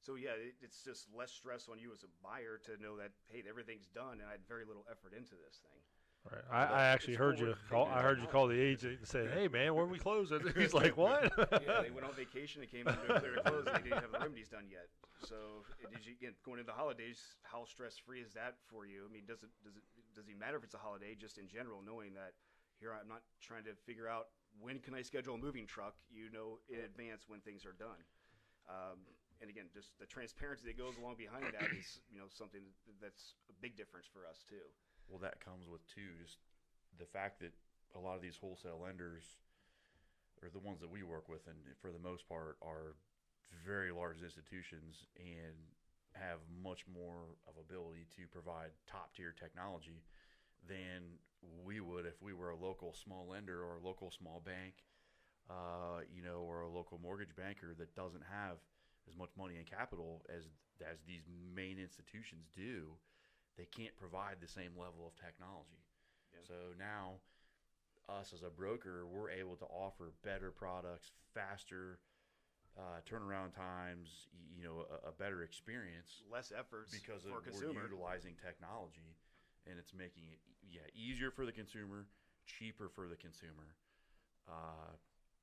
So 0.00 0.16
yeah, 0.16 0.34
it, 0.34 0.56
it's 0.64 0.82
just 0.82 1.06
less 1.12 1.30
stress 1.30 1.68
on 1.68 1.78
you 1.78 1.92
as 1.92 2.02
a 2.02 2.10
buyer 2.24 2.58
to 2.66 2.80
know 2.80 2.96
that 2.96 3.12
hey, 3.28 3.44
everything's 3.48 3.88
done, 3.92 4.18
and 4.18 4.26
I 4.26 4.34
had 4.36 4.44
very 4.48 4.64
little 4.64 4.84
effort 4.90 5.12
into 5.12 5.36
this 5.36 5.60
thing. 5.60 5.80
Right. 6.28 6.44
I, 6.52 6.64
I 6.64 6.82
actually 6.92 7.16
heard 7.16 7.40
you 7.40 7.56
call. 7.70 7.88
I 7.88 8.02
heard 8.02 8.20
you 8.20 8.28
call 8.28 8.46
the 8.46 8.60
agent 8.60 8.98
and 9.00 9.08
say, 9.08 9.24
"Hey, 9.32 9.48
man, 9.48 9.74
when 9.74 9.88
we 9.88 9.96
close 9.98 10.32
it?" 10.32 10.42
He's 10.56 10.74
like, 10.74 10.96
"What?" 10.96 11.32
yeah, 11.38 11.80
they 11.80 11.88
went 11.88 12.04
on 12.04 12.12
vacation 12.12 12.60
and 12.60 12.70
came 12.70 12.86
in 12.86 12.92
to 12.92 13.20
clear 13.20 13.40
to 13.40 13.42
close. 13.42 13.64
And 13.64 13.76
they 13.76 13.88
didn't 13.88 14.04
have 14.04 14.12
the 14.12 14.20
remedies 14.20 14.52
done 14.52 14.68
yet. 14.68 14.92
So, 15.24 15.64
did 15.80 16.04
you 16.04 16.12
again 16.20 16.36
going 16.44 16.60
into 16.60 16.68
the 16.68 16.76
holidays? 16.76 17.40
How 17.42 17.64
stress 17.64 17.96
free 17.96 18.20
is 18.20 18.36
that 18.36 18.60
for 18.68 18.84
you? 18.84 19.08
I 19.08 19.12
mean, 19.12 19.24
does 19.24 19.40
it 19.40 19.48
does 19.64 19.76
it 19.76 19.84
does 20.14 20.28
it 20.28 20.36
matter 20.36 20.60
if 20.60 20.64
it's 20.64 20.76
a 20.76 20.82
holiday? 20.82 21.16
Just 21.16 21.38
in 21.38 21.48
general, 21.48 21.80
knowing 21.80 22.12
that 22.20 22.36
here 22.80 22.92
I'm 22.92 23.08
not 23.08 23.24
trying 23.40 23.64
to 23.64 23.72
figure 23.88 24.08
out 24.08 24.28
when 24.58 24.78
can 24.80 24.94
I 24.94 25.02
schedule 25.02 25.34
a 25.34 25.38
moving 25.38 25.66
truck. 25.66 25.94
You 26.10 26.30
know 26.32 26.58
in 26.68 26.80
advance 26.80 27.24
when 27.28 27.40
things 27.40 27.64
are 27.64 27.76
done. 27.76 28.00
Um, 28.68 28.98
and 29.40 29.48
again, 29.48 29.72
just 29.72 29.96
the 29.98 30.06
transparency 30.06 30.68
that 30.68 30.76
goes 30.76 31.00
along 31.00 31.16
behind 31.16 31.48
that 31.54 31.68
is 31.72 32.00
you 32.12 32.18
know 32.18 32.28
something 32.28 32.60
that's 33.00 33.34
a 33.48 33.56
big 33.60 33.76
difference 33.76 34.06
for 34.10 34.28
us 34.28 34.44
too. 34.48 34.64
Well, 35.08 35.18
that 35.20 35.42
comes 35.42 35.66
with 35.66 35.86
too 35.88 36.14
just 36.20 36.38
the 36.98 37.06
fact 37.06 37.40
that 37.40 37.52
a 37.96 38.00
lot 38.00 38.14
of 38.14 38.22
these 38.22 38.36
wholesale 38.36 38.78
lenders, 38.82 39.24
or 40.42 40.48
the 40.50 40.62
ones 40.62 40.80
that 40.80 40.90
we 40.90 41.02
work 41.02 41.28
with, 41.28 41.46
and 41.46 41.56
for 41.80 41.90
the 41.90 41.98
most 41.98 42.28
part, 42.28 42.56
are 42.62 42.94
very 43.66 43.90
large 43.90 44.22
institutions 44.22 45.06
and 45.18 45.58
have 46.14 46.38
much 46.62 46.84
more 46.86 47.38
of 47.46 47.54
ability 47.58 48.06
to 48.16 48.26
provide 48.30 48.70
top 48.86 49.14
tier 49.14 49.34
technology 49.34 50.02
than 50.68 51.18
we 51.64 51.80
would 51.80 52.06
if 52.06 52.20
we 52.22 52.32
were 52.32 52.50
a 52.50 52.56
local 52.56 52.94
small 52.94 53.26
lender 53.28 53.62
or 53.62 53.76
a 53.76 53.86
local 53.86 54.10
small 54.10 54.42
bank, 54.44 54.74
uh, 55.48 56.00
you 56.14 56.22
know, 56.22 56.44
or 56.46 56.62
a 56.62 56.68
local 56.68 56.98
mortgage 57.02 57.34
banker 57.36 57.74
that 57.78 57.94
doesn't 57.94 58.24
have 58.30 58.58
as 59.08 59.16
much 59.16 59.30
money 59.36 59.56
and 59.56 59.66
capital 59.66 60.22
as 60.34 60.44
as 60.80 60.98
these 61.06 61.22
main 61.54 61.78
institutions 61.78 62.46
do. 62.54 62.92
They 63.58 63.66
can't 63.66 63.96
provide 63.96 64.36
the 64.40 64.48
same 64.48 64.72
level 64.78 65.06
of 65.06 65.14
technology. 65.16 65.84
Yeah. 66.32 66.46
So 66.46 66.54
now, 66.78 67.20
us 68.08 68.32
as 68.32 68.42
a 68.42 68.50
broker, 68.50 69.06
we're 69.06 69.30
able 69.30 69.56
to 69.56 69.66
offer 69.66 70.12
better 70.24 70.50
products, 70.50 71.10
faster 71.34 71.98
uh, 72.78 73.00
turnaround 73.04 73.54
times, 73.54 74.28
you 74.56 74.64
know, 74.64 74.86
a, 74.88 75.08
a 75.08 75.12
better 75.12 75.42
experience 75.42 76.22
Less 76.30 76.52
efforts 76.56 76.94
because 76.94 77.26
of, 77.26 77.32
we're 77.52 77.72
utilizing 77.82 78.34
technology, 78.40 79.18
and 79.68 79.76
it's 79.78 79.92
making 79.92 80.28
it 80.30 80.40
yeah 80.64 80.86
easier 80.94 81.30
for 81.30 81.44
the 81.44 81.52
consumer, 81.52 82.06
cheaper 82.46 82.88
for 82.88 83.08
the 83.08 83.18
consumer. 83.18 83.76
Uh, 84.48 84.96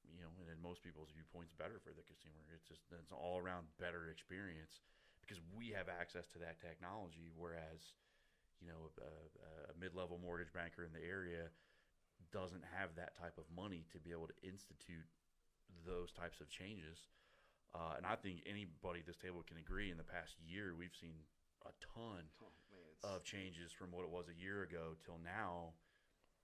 you 0.07 0.23
know, 0.23 0.31
and 0.39 0.47
in 0.47 0.59
most 0.63 0.79
people's 0.83 1.11
viewpoints, 1.11 1.51
better 1.59 1.83
for 1.83 1.91
the 1.91 2.05
consumer. 2.07 2.39
It's 2.55 2.67
just 2.67 2.87
it's 2.95 3.11
an 3.11 3.19
all 3.19 3.37
around 3.37 3.67
better 3.75 4.07
experience 4.07 4.79
because 5.19 5.43
we 5.51 5.75
have 5.75 5.91
access 5.91 6.27
to 6.31 6.39
that 6.39 6.63
technology, 6.63 7.27
whereas 7.35 7.95
you 8.63 8.71
know 8.71 8.89
a, 9.03 9.11
a 9.71 9.75
mid 9.75 9.93
level 9.93 10.17
mortgage 10.17 10.51
banker 10.55 10.87
in 10.87 10.95
the 10.95 11.03
area 11.03 11.51
doesn't 12.33 12.63
have 12.75 12.95
that 12.97 13.15
type 13.15 13.37
of 13.37 13.45
money 13.53 13.85
to 13.93 13.99
be 13.99 14.11
able 14.11 14.27
to 14.27 14.37
institute 14.41 15.07
those 15.85 16.11
types 16.11 16.41
of 16.41 16.49
changes. 16.49 17.07
Uh, 17.75 17.99
and 17.99 18.05
I 18.07 18.15
think 18.15 18.41
anybody 18.47 19.03
at 19.03 19.07
this 19.07 19.19
table 19.19 19.43
can 19.45 19.59
agree. 19.59 19.91
In 19.91 19.99
the 19.99 20.07
past 20.07 20.33
year, 20.41 20.73
we've 20.73 20.95
seen 20.97 21.27
a 21.67 21.71
ton 21.83 22.25
Oh, 22.41 22.49
man, 22.63 22.66
of 23.03 23.23
changes 23.23 23.71
from 23.71 23.91
what 23.91 24.03
it 24.03 24.09
was 24.09 24.25
a 24.27 24.41
year 24.41 24.63
ago 24.63 24.95
till 25.05 25.19
now 25.23 25.73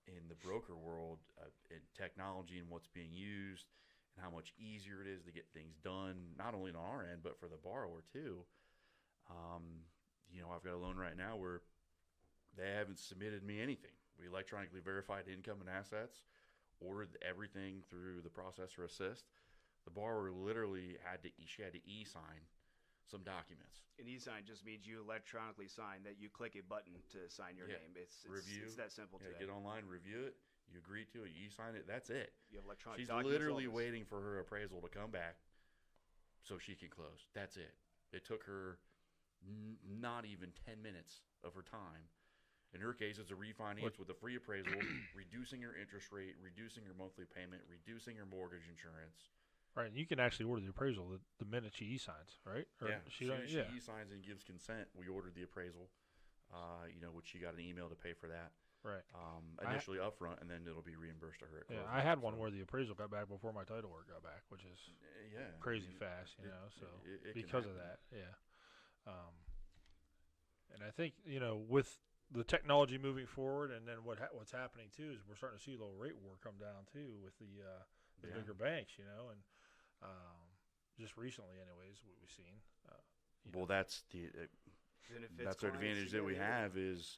in 0.07 0.27
the 0.27 0.35
broker 0.35 0.75
world, 0.75 1.19
uh, 1.39 1.49
in 1.71 1.79
technology 1.95 2.59
and 2.59 2.69
what's 2.69 2.87
being 2.87 3.13
used, 3.13 3.65
and 4.15 4.23
how 4.23 4.29
much 4.29 4.53
easier 4.59 5.01
it 5.01 5.07
is 5.07 5.23
to 5.23 5.31
get 5.31 5.47
things 5.53 5.77
done, 5.83 6.15
not 6.37 6.53
only 6.53 6.71
on 6.71 6.77
our 6.77 7.03
end 7.03 7.21
but 7.23 7.39
for 7.39 7.47
the 7.47 7.61
borrower 7.63 8.03
too. 8.11 8.43
Um, 9.29 9.63
you 10.31 10.41
know, 10.41 10.49
I've 10.53 10.63
got 10.63 10.73
a 10.73 10.77
loan 10.77 10.97
right 10.97 11.17
now 11.17 11.37
where 11.37 11.61
they 12.57 12.69
haven't 12.69 12.99
submitted 12.99 13.43
me 13.43 13.61
anything. 13.61 13.95
We 14.19 14.27
electronically 14.27 14.81
verified 14.83 15.25
income 15.31 15.57
and 15.59 15.69
assets, 15.69 16.23
ordered 16.79 17.17
everything 17.27 17.81
through 17.89 18.21
the 18.21 18.29
processor 18.29 18.85
assist. 18.85 19.25
The 19.85 19.91
borrower 19.91 20.31
literally 20.31 20.97
had 21.03 21.23
to 21.23 21.29
she 21.45 21.61
had 21.61 21.73
to 21.73 21.79
e-sign 21.87 22.47
some 23.09 23.21
documents. 23.23 23.83
An 23.99 24.07
e-sign 24.07 24.43
just 24.45 24.65
means 24.65 24.87
you 24.87 25.01
electronically 25.01 25.67
sign 25.67 26.03
that 26.03 26.15
you 26.19 26.29
click 26.29 26.55
a 26.57 26.63
button 26.63 26.93
to 27.11 27.29
sign 27.29 27.55
your 27.57 27.67
Yeah. 27.67 27.77
name. 27.83 27.93
It's, 27.95 28.23
it's 28.23 28.31
Review. 28.31 28.63
It's 28.65 28.75
that 28.75 28.91
simple 28.91 29.19
Yeah, 29.21 29.33
today. 29.33 29.45
get 29.45 29.49
online, 29.53 29.85
review 29.85 30.23
it, 30.31 30.35
you 30.71 30.79
agree 30.79 31.05
to 31.13 31.23
it, 31.23 31.31
you 31.35 31.47
e-sign 31.47 31.75
it. 31.75 31.85
That's 31.87 32.09
it. 32.09 32.33
You 32.49 32.57
have 32.57 32.65
electronic. 32.65 32.99
She's 33.01 33.09
literally 33.11 33.67
all 33.67 33.71
this. 33.73 33.83
waiting 33.83 34.05
for 34.05 34.21
her 34.21 34.39
appraisal 34.39 34.81
to 34.81 34.87
come 34.89 35.11
back 35.11 35.35
so 36.41 36.57
she 36.57 36.75
can 36.75 36.89
close. 36.89 37.27
That's 37.33 37.57
it. 37.57 37.75
It 38.11 38.25
took 38.25 38.43
her 38.45 38.79
n- 39.45 39.77
not 39.99 40.25
even 40.25 40.51
10 40.65 40.81
minutes 40.81 41.21
of 41.43 41.53
her 41.53 41.63
time. 41.63 42.07
In 42.73 42.81
her 42.81 42.93
case, 42.93 43.19
it's 43.19 43.29
a 43.29 43.35
refinance 43.35 43.81
What- 43.83 43.99
with 43.99 44.09
a 44.09 44.15
free 44.15 44.35
appraisal, 44.35 44.73
reducing 45.13 45.61
her 45.61 45.75
interest 45.75 46.11
rate, 46.11 46.35
reducing 46.41 46.85
her 46.85 46.93
monthly 46.97 47.25
payment, 47.25 47.61
reducing 47.69 48.15
her 48.17 48.25
mortgage 48.25 48.67
insurance. 48.67 49.29
Right. 49.75 49.87
And 49.87 49.97
you 49.97 50.05
can 50.05 50.19
actually 50.19 50.45
order 50.45 50.61
the 50.61 50.69
appraisal 50.69 51.07
the, 51.09 51.19
the 51.43 51.49
minute 51.49 51.73
she 51.75 51.85
e-signs, 51.85 52.37
right? 52.45 52.67
Or 52.81 52.89
yeah, 52.89 52.97
She 53.09 53.25
soon 53.27 53.41
she 53.47 53.57
yeah. 53.57 53.63
e-signs 53.75 54.11
and 54.11 54.23
gives 54.23 54.43
consent, 54.43 54.87
we 54.95 55.07
ordered 55.07 55.35
the 55.35 55.43
appraisal. 55.43 55.89
Uh, 56.53 56.85
you 56.93 57.01
know, 57.01 57.09
which 57.09 57.25
she 57.33 57.39
got 57.39 57.55
an 57.55 57.61
email 57.61 57.89
to 57.89 57.95
pay 57.95 58.13
for 58.13 58.27
that 58.27 58.51
Right. 58.83 59.01
um, 59.15 59.57
I- 59.57 59.71
initially 59.71 59.97
upfront, 59.97 60.39
and 60.39 60.45
then 60.51 60.67
it'll 60.69 60.83
be 60.85 60.95
reimbursed 60.95 61.39
to 61.39 61.47
her. 61.47 61.65
At 61.67 61.73
Yeah. 61.73 61.85
I 61.89 62.01
had 62.01 62.21
one 62.21 62.35
So, 62.35 62.39
where 62.41 62.51
the 62.51 62.61
appraisal 62.61 62.93
got 62.93 63.09
back 63.09 63.27
before 63.27 63.51
my 63.53 63.63
title 63.63 63.89
work 63.89 64.07
got 64.09 64.21
back, 64.21 64.43
which 64.49 64.61
is 64.63 64.77
uh, 65.01 65.07
yeah, 65.33 65.47
I 65.55 65.57
crazy 65.59 65.87
mean, 65.87 65.97
fast, 65.97 66.37
you 66.37 66.45
it- 66.45 66.49
know. 66.51 66.67
So 66.79 66.85
it- 67.05 67.25
it 67.29 67.33
because 67.33 67.65
of 67.65 67.73
that, 67.75 68.01
yeah. 68.11 68.35
Um, 69.07 69.33
and 70.75 70.83
I 70.83 70.91
think 70.91 71.15
you 71.25 71.39
know 71.39 71.57
with 71.57 71.97
the 72.29 72.43
technology 72.43 72.97
moving 72.99 73.25
forward, 73.25 73.71
and 73.71 73.87
then 73.87 74.03
what 74.03 74.19
ha- 74.19 74.29
what's 74.33 74.51
happening 74.51 74.89
too 74.95 75.09
is 75.11 75.25
we're 75.27 75.35
starting 75.35 75.57
to 75.57 75.63
see 75.63 75.73
a 75.73 75.77
little 75.77 75.95
rate 75.95 76.17
war 76.17 76.35
come 76.43 76.57
down 76.59 76.85
too 76.91 77.17
with 77.23 77.37
the 77.39 77.63
uh, 77.65 77.83
the 78.21 78.27
Yeah. 78.27 78.35
bigger 78.35 78.53
banks, 78.53 78.93
you 78.99 79.05
know, 79.05 79.29
and 79.29 79.41
um, 80.03 80.37
just 80.99 81.17
recently, 81.17 81.55
anyways, 81.55 81.97
what 82.03 82.15
we've 82.21 82.31
seen. 82.31 82.53
Uh, 82.87 82.95
you 83.45 83.51
know, 83.51 83.59
Well, 83.59 83.67
that's 83.67 84.03
the 84.11 84.25
uh, 84.27 84.45
Benefits 85.11 85.33
that's 85.43 85.63
our 85.63 85.69
advantage 85.69 86.11
that 86.11 86.23
we 86.23 86.35
have 86.35 86.77
is, 86.77 87.17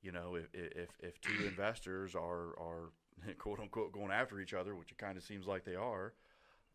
you 0.00 0.12
know, 0.12 0.34
if 0.36 0.48
if 0.54 0.88
if 1.00 1.20
two 1.20 1.44
investors 1.46 2.14
are 2.14 2.58
are 2.58 2.90
quote 3.38 3.60
unquote 3.60 3.92
going 3.92 4.10
after 4.10 4.40
each 4.40 4.54
other, 4.54 4.74
which 4.74 4.90
it 4.90 4.98
kind 4.98 5.16
of 5.16 5.22
seems 5.22 5.46
like 5.46 5.64
they 5.64 5.74
are, 5.74 6.14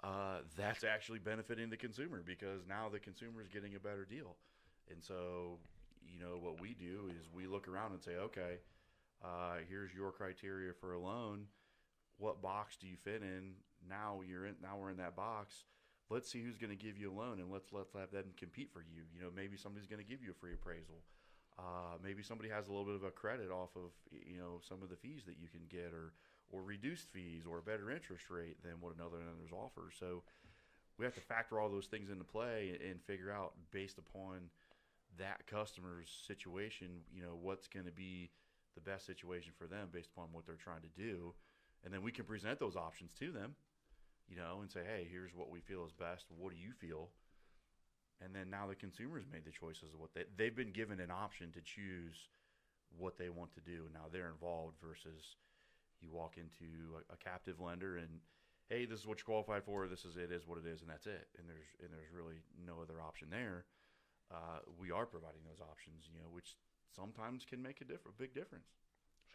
uh, 0.03 0.39
that's 0.56 0.84
actually 0.84 1.20
benefiting 1.20 1.70
the 1.70 1.77
consumer 1.77 2.22
because 2.25 2.62
now 2.67 2.88
the 2.88 3.00
consumer 3.00 3.41
is 3.41 3.48
getting 3.48 3.75
a 3.75 3.79
better 3.79 4.06
deal, 4.06 4.38
and 4.91 5.03
so 5.03 5.58
you 6.06 6.20
know 6.20 6.38
what 6.39 6.62
we 6.62 6.74
do 6.74 7.10
is 7.20 7.27
we 7.34 7.48
look 7.48 7.67
around 7.67 7.91
and 7.94 8.01
say, 8.01 8.15
okay, 8.17 8.58
uh, 9.24 9.56
here's 9.67 9.94
your 9.94 10.12
criteria 10.12 10.72
for 10.79 10.94
a 10.94 11.00
loan. 11.00 11.46
What 12.20 12.41
box 12.41 12.77
do 12.77 12.88
you 12.88 12.96
fit 13.03 13.22
in? 13.22 13.53
Now 13.89 14.22
you're 14.27 14.46
in. 14.46 14.55
Now 14.62 14.77
we're 14.77 14.91
in 14.91 14.98
that 14.98 15.15
box 15.15 15.65
let's 16.10 16.29
see 16.29 16.41
who's 16.41 16.57
going 16.57 16.69
to 16.69 16.75
give 16.75 16.98
you 16.98 17.12
a 17.12 17.15
loan 17.15 17.39
and 17.39 17.51
let's 17.51 17.72
let's 17.74 17.93
have 17.93 18.12
them 18.12 18.31
compete 18.38 18.72
for 18.72 18.81
you. 18.81 19.03
You 19.13 19.22
know, 19.22 19.29
maybe 19.36 19.57
somebody's 19.57 19.88
going 19.88 20.03
to 20.03 20.07
give 20.10 20.22
you 20.24 20.31
a 20.31 20.34
free 20.34 20.53
appraisal. 20.53 21.03
Uh, 21.60 21.98
maybe 22.03 22.22
somebody 22.22 22.50
has 22.50 22.67
a 22.67 22.72
little 22.72 22.86
bit 22.86 22.96
of 22.96 23.03
a 23.03 23.12
credit 23.12 23.50
off 23.50 23.75
of 23.75 23.91
you 24.12 24.38
know 24.38 24.62
some 24.67 24.81
of 24.84 24.89
the 24.89 24.96
fees 24.96 25.24
that 25.25 25.38
you 25.39 25.48
can 25.50 25.62
get, 25.69 25.91
or 25.93 26.13
or 26.51 26.63
reduced 26.63 27.10
fees, 27.10 27.43
or 27.50 27.57
a 27.60 27.62
better 27.62 27.91
interest 27.91 28.29
rate 28.29 28.62
than 28.63 28.74
what 28.79 28.96
another 28.96 29.17
lenders 29.17 29.51
offer. 29.51 29.89
So 30.00 30.24
we 30.98 31.05
have 31.05 31.15
to 31.15 31.22
factor 31.22 31.60
all 31.60 31.69
those 31.69 31.88
things 31.88 32.10
into 32.10 32.24
play 32.24 32.79
and 32.89 33.01
figure 33.01 33.31
out 33.31 33.53
based 33.72 33.98
upon 33.98 34.50
that 35.17 35.46
customer's 35.48 36.10
situation, 36.27 36.88
you 37.13 37.22
know, 37.22 37.38
what's 37.39 37.67
going 37.67 37.86
to 37.86 37.91
be 37.91 38.29
the 38.75 38.81
best 38.81 39.05
situation 39.05 39.51
for 39.57 39.65
them 39.65 39.89
based 39.91 40.10
upon 40.15 40.27
what 40.31 40.46
they're 40.46 40.55
trying 40.55 40.81
to 40.81 41.01
do, 41.01 41.34
and 41.84 41.93
then 41.93 42.01
we 42.01 42.12
can 42.12 42.25
present 42.25 42.60
those 42.60 42.75
options 42.75 43.13
to 43.15 43.31
them 43.31 43.55
you 44.29 44.36
know, 44.36 44.60
and 44.62 44.69
say, 44.72 44.81
hey, 44.86 45.07
here's 45.10 45.34
what 45.34 45.50
we 45.50 45.62
feel 45.62 45.86
is 45.86 45.93
best. 45.93 46.25
What 46.29 46.51
do 46.51 46.57
you 46.57 46.72
feel? 46.72 47.10
And 48.22 48.34
then 48.34 48.50
now 48.50 48.67
the 48.67 48.75
consumers 48.75 49.25
made 49.31 49.46
the 49.46 49.51
choices 49.51 49.93
of 49.93 50.00
what 50.00 50.13
they 50.13 50.24
they've 50.38 50.55
been 50.55 50.72
given 50.72 51.00
an 51.00 51.12
option 51.12 51.51
to 51.51 51.62
choose 51.62 52.27
what 52.98 53.17
they 53.17 53.29
want 53.29 53.53
to 53.53 53.62
do. 53.62 53.86
Now 53.93 54.10
they're 54.12 54.29
involved 54.29 54.75
versus 54.81 55.38
you 56.01 56.10
walk 56.12 56.38
into 56.38 56.98
a, 56.98 57.13
a 57.13 57.17
captive 57.17 57.60
lender 57.60 57.98
and 57.98 58.19
hey, 58.69 58.86
this 58.86 59.00
is 59.00 59.07
what 59.07 59.19
you're 59.19 59.31
qualified 59.31 59.63
for. 59.63 59.88
This 59.88 60.03
is 60.03 60.17
it 60.17 60.31
is 60.31 60.48
what 60.48 60.57
it 60.57 60.67
is, 60.67 60.81
and 60.81 60.89
that's 60.89 61.07
it. 61.07 61.27
And 61.38 61.48
there's 61.48 61.69
and 61.79 61.89
there's 61.93 62.12
really 62.12 62.41
no 62.57 62.81
other 62.81 63.01
option 63.01 63.29
there. 63.29 63.65
Uh, 64.34 64.60
we 64.79 64.91
are 64.91 65.05
providing 65.05 65.46
those 65.48 65.62
options, 65.62 66.10
you 66.12 66.19
know, 66.19 66.27
which 66.31 66.57
sometimes 66.93 67.46
can 67.46 67.62
make 67.62 67.79
a 67.81 67.86
diff- 67.86 68.05
a 68.05 68.12
big 68.12 68.34
difference. 68.34 68.67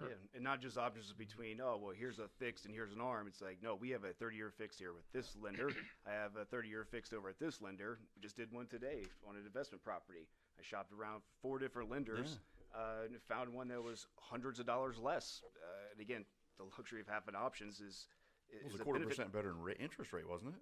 Sure. 0.03 0.11
Yeah, 0.11 0.17
and 0.35 0.45
not 0.45 0.61
just 0.61 0.77
options 0.79 1.13
between 1.13 1.61
oh 1.61 1.79
well 1.83 1.95
here's 1.97 2.19
a 2.19 2.29
fixed 2.39 2.65
and 2.67 2.75
here's 2.75 2.93
an 2.93 3.01
arm. 3.01 3.27
It's 3.27 3.41
like 3.41 3.59
no, 3.63 3.75
we 3.75 3.91
have 3.91 4.05
a 4.05 4.13
30 4.13 4.37
year 4.37 4.51
fixed 4.51 4.79
here 4.79 4.93
with 4.93 5.11
this 5.13 5.37
lender. 5.41 5.71
I 6.07 6.13
have 6.13 6.37
a 6.37 6.45
30 6.45 6.69
year 6.69 6.85
fixed 6.85 7.13
over 7.15 7.29
at 7.29 7.39
this 7.39 7.61
lender. 7.61 7.99
We 8.17 8.23
just 8.23 8.37
did 8.37 8.53
one 8.53 8.67
today 8.67 9.03
on 9.29 9.37
an 9.37 9.43
investment 9.47 9.83
property. 9.83 10.27
I 10.59 10.63
shopped 10.63 10.93
around 10.93 11.23
four 11.41 11.59
different 11.59 11.91
lenders 11.91 12.39
uh, 12.75 13.07
and 13.07 13.17
found 13.29 13.53
one 13.53 13.69
that 13.69 13.83
was 13.83 14.07
hundreds 14.17 14.59
of 14.61 14.67
dollars 14.67 14.99
less. 14.99 15.41
Uh, 15.63 15.93
and 15.93 16.01
again, 16.01 16.25
the 16.59 16.65
luxury 16.77 17.01
of 17.01 17.09
having 17.09 17.35
options 17.35 17.81
is 17.81 18.07
It 18.51 18.65
was 18.71 18.81
a 18.81 18.85
quarter 18.85 19.01
benefit. 19.01 19.17
percent 19.17 19.33
better 19.33 19.51
in 19.51 19.59
ra- 19.63 19.73
interest 19.81 20.13
rate, 20.13 20.29
wasn't 20.29 20.55
it? 20.55 20.61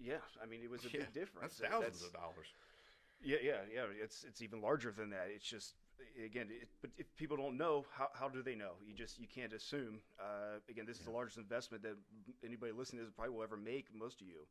Yeah, 0.00 0.16
I 0.42 0.46
mean 0.46 0.60
it 0.62 0.70
was 0.70 0.84
a 0.84 0.88
Yeah, 0.90 1.00
big 1.00 1.12
difference. 1.12 1.58
That's 1.58 1.72
Uh, 1.74 1.80
thousands 1.80 2.02
of 2.04 2.12
dollars. 2.12 2.48
yeah, 3.22 3.36
yeah, 3.42 3.60
yeah. 3.72 3.84
It's 4.02 4.24
it's 4.24 4.42
even 4.42 4.60
larger 4.60 4.90
than 4.90 5.10
that. 5.10 5.28
It's 5.34 5.44
just 5.46 5.74
again, 6.24 6.48
it, 6.50 6.68
but 6.80 6.90
if 6.98 7.06
people 7.16 7.36
don't 7.36 7.56
know, 7.56 7.84
how, 7.92 8.08
how 8.14 8.28
do 8.28 8.42
they 8.42 8.54
know? 8.54 8.72
You 8.86 8.94
just 8.94 9.18
you 9.18 9.26
can't 9.26 9.52
assume. 9.52 10.00
Uh, 10.20 10.58
again, 10.68 10.84
this 10.86 10.98
is 10.98 11.04
the 11.04 11.10
largest 11.10 11.38
investment 11.38 11.82
that 11.82 11.96
anybody 12.44 12.72
listening 12.72 13.00
to 13.00 13.04
this 13.06 13.14
probably 13.14 13.34
will 13.34 13.42
ever 13.42 13.56
make. 13.56 13.86
Most 13.94 14.20
of 14.20 14.26
you, 14.26 14.46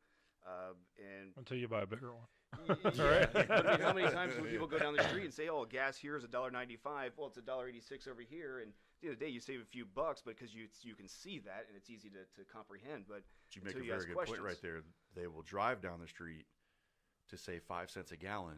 uh, 0.45 0.73
and 0.97 1.31
until 1.37 1.57
you 1.57 1.67
buy 1.67 1.81
a 1.81 1.85
bigger 1.85 2.13
one. 2.13 2.27
y- 2.67 2.91
yeah. 2.93 3.25
But 3.33 3.51
I 3.51 3.71
mean, 3.71 3.81
how 3.81 3.93
many 3.93 4.09
times 4.11 4.35
will 4.39 4.45
people 4.45 4.67
go 4.67 4.79
down 4.79 4.95
the 4.95 5.03
street 5.03 5.25
and 5.25 5.33
say, 5.33 5.49
"Oh, 5.49 5.65
gas 5.65 5.97
here 5.97 6.17
is 6.17 6.23
a 6.23 6.27
dollar 6.27 6.51
ninety-five. 6.51 7.13
Well, 7.17 7.27
it's 7.27 7.37
a 7.37 7.41
dollar 7.41 7.67
eighty-six 7.67 8.07
over 8.07 8.21
here," 8.21 8.59
and 8.59 8.69
at 8.69 9.01
the 9.01 9.07
end 9.07 9.13
of 9.13 9.19
the 9.19 9.25
day, 9.25 9.31
you 9.31 9.39
save 9.39 9.61
a 9.61 9.65
few 9.65 9.85
bucks 9.85 10.21
but 10.23 10.37
because 10.37 10.53
you 10.53 10.67
you 10.81 10.95
can 10.95 11.07
see 11.07 11.39
that 11.39 11.65
and 11.67 11.77
it's 11.77 11.89
easy 11.89 12.09
to, 12.09 12.19
to 12.39 12.47
comprehend. 12.51 13.05
But 13.07 13.23
But 13.47 13.55
you 13.55 13.61
make 13.63 13.75
a 13.75 13.79
you 13.79 13.91
very 13.91 14.05
good 14.05 14.15
point 14.15 14.41
right 14.41 14.61
there. 14.61 14.81
They 15.15 15.27
will 15.27 15.43
drive 15.43 15.81
down 15.81 15.99
the 15.99 16.07
street 16.07 16.45
to 17.29 17.37
save 17.37 17.63
five 17.63 17.89
cents 17.89 18.11
a 18.11 18.17
gallon, 18.17 18.57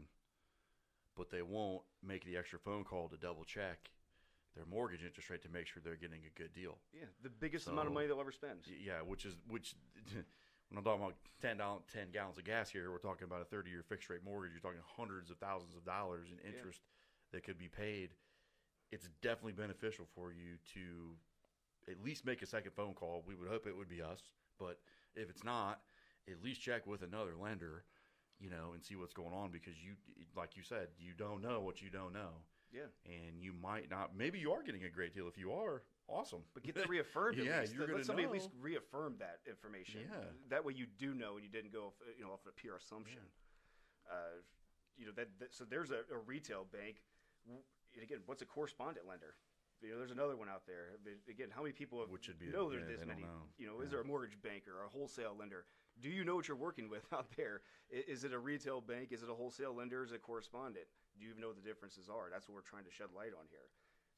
but 1.18 1.30
they 1.30 1.42
won't 1.42 1.82
make 2.06 2.26
the 2.26 2.38
extra 2.38 2.60
phone 2.60 2.84
call 2.84 3.08
to 3.10 3.18
double 3.18 3.44
check 3.44 3.90
their 4.56 4.66
mortgage 4.66 5.04
interest 5.04 5.30
rate 5.30 5.42
to 5.42 5.50
make 5.50 5.66
sure 5.66 5.82
they're 5.84 5.96
getting 5.96 6.22
a 6.26 6.40
good 6.40 6.54
deal. 6.54 6.78
yeah, 6.94 7.06
the 7.24 7.30
biggest 7.30 7.68
amount 7.68 7.88
of 7.88 7.94
money 7.94 8.06
they'll 8.08 8.20
ever 8.20 8.32
spend. 8.32 8.60
Yeah, 8.84 9.02
which 9.02 9.26
is 9.26 9.36
which. 9.48 9.76
When 10.70 10.80
I'm 10.80 10.86
talking 10.86 11.04
about 11.04 11.16
10, 11.40 11.58
doll- 11.58 11.84
10 11.94 12.08
gallons 12.12 12.40
of 12.40 12.46
gas 12.46 12.68
here, 12.68 12.90
we're 12.90 12.98
talking 12.98 13.26
about 13.26 13.42
a 13.42 13.46
30 13.46 13.70
year 13.70 13.84
fixed 13.88 14.10
rate 14.10 14.22
mortgage. 14.26 14.54
You're 14.54 14.62
talking 14.62 14.82
hundreds 14.98 15.30
of 15.30 15.38
thousands 15.38 15.76
of 15.76 15.86
dollars 15.86 16.30
in 16.32 16.40
interest 16.52 16.82
that 17.32 17.44
could 17.44 17.60
be 17.60 17.68
paid. 17.68 18.10
It's 18.92 19.08
definitely 19.22 19.52
beneficial 19.52 20.06
for 20.16 20.32
you 20.32 20.58
to 20.74 21.92
at 21.92 22.04
least 22.04 22.26
make 22.26 22.42
a 22.42 22.48
second 22.48 22.72
phone 22.72 22.96
call. 22.96 23.24
We 23.28 23.36
would 23.36 23.50
hope 23.50 23.68
it 23.68 23.78
would 23.78 23.90
be 23.90 24.02
us, 24.02 24.24
but 24.58 24.80
if 25.16 25.30
it's 25.30 25.44
not, 25.44 25.82
at 26.28 26.44
least 26.44 26.62
check 26.62 26.88
with 26.88 27.04
another 27.04 27.34
lender, 27.40 27.84
you 28.40 28.50
know, 28.50 28.72
and 28.74 28.84
see 28.84 28.96
what's 28.96 29.14
going 29.14 29.34
on 29.34 29.52
because 29.52 29.74
you, 29.84 29.94
like 30.36 30.56
you 30.56 30.64
said, 30.64 30.88
you 31.00 31.14
don't 31.18 31.42
know 31.42 31.62
what 31.62 31.82
you 31.82 31.90
don't 31.90 32.14
know, 32.14 32.42
Yeah. 32.74 32.88
and 33.06 33.40
you 33.40 33.54
might 33.54 33.90
not. 33.90 34.16
Maybe 34.16 34.40
you 34.40 34.52
are 34.52 34.64
getting 34.64 34.84
a 34.84 34.90
great 34.90 35.14
deal. 35.14 35.28
If 35.28 35.38
you 35.38 35.52
are, 35.54 35.84
awesome. 36.08 36.42
But 36.54 36.64
get 36.64 36.76
that 36.76 36.90
reaffirmed. 36.90 37.38
Yeah, 37.44 37.62
least. 37.62 37.74
you're 37.74 37.88
Let 37.88 38.06
somebody 38.06 38.26
at 38.26 38.32
least 38.32 38.50
reaffirm 38.60 39.16
that 39.20 39.40
information. 39.48 40.02
Yeah. 40.10 40.18
That 40.50 40.66
way 40.66 40.74
you 40.76 40.86
do 40.98 41.14
know 41.14 41.36
and 41.36 41.44
you 41.44 41.50
didn't 41.50 41.72
go, 41.72 41.88
off, 41.88 41.94
you 42.18 42.24
know, 42.26 42.32
off 42.32 42.42
a 42.48 42.52
pure 42.52 42.76
assumption. 42.78 43.22
Uh, 44.10 44.42
you 44.98 45.06
know 45.06 45.12
that, 45.16 45.30
that. 45.40 45.54
So 45.54 45.64
there's 45.64 45.92
a, 45.92 46.02
a 46.14 46.18
retail 46.26 46.66
bank. 46.72 47.02
And 47.48 48.04
Again, 48.04 48.20
what's 48.26 48.42
a 48.42 48.46
correspondent 48.46 49.06
lender? 49.08 49.36
You 49.82 49.92
know, 49.92 49.98
there's 50.00 50.12
another 50.12 50.36
one 50.38 50.48
out 50.50 50.64
there. 50.66 50.96
Again, 51.30 51.50
how 51.54 51.62
many 51.62 51.74
people 51.74 52.00
have, 52.00 52.10
Which 52.10 52.26
should 52.26 52.40
be 52.40 52.48
know 52.48 52.72
yeah, 52.72 52.80
there's 52.80 52.98
this 53.00 53.06
many? 53.06 53.22
know. 53.22 53.52
You 53.58 53.68
know, 53.68 53.82
is 53.82 53.92
there 53.92 54.00
a 54.02 54.04
mortgage 54.06 54.40
banker 54.42 54.72
or 54.80 54.86
a 54.86 54.90
wholesale 54.90 55.36
lender? 55.38 55.66
Do 56.02 56.10
you 56.10 56.24
know 56.24 56.36
what 56.36 56.48
you're 56.48 56.58
working 56.58 56.90
with 56.90 57.06
out 57.14 57.28
there? 57.38 57.62
Is 57.90 58.24
it 58.24 58.34
a 58.34 58.40
retail 58.40 58.82
bank? 58.82 59.10
Is 59.12 59.24
it 59.24 59.30
a 59.30 59.34
wholesale 59.34 59.76
lender? 59.76 60.04
Is 60.04 60.12
it 60.12 60.16
a 60.16 60.20
correspondent? 60.20 60.86
Do 61.18 61.24
you 61.24 61.30
even 61.30 61.42
know 61.42 61.48
what 61.48 61.62
the 61.62 61.68
differences 61.68 62.10
are? 62.10 62.30
That's 62.32 62.48
what 62.48 62.56
we're 62.56 62.62
trying 62.62 62.86
to 62.86 62.92
shed 62.92 63.14
light 63.16 63.38
on 63.38 63.46
here. 63.50 63.70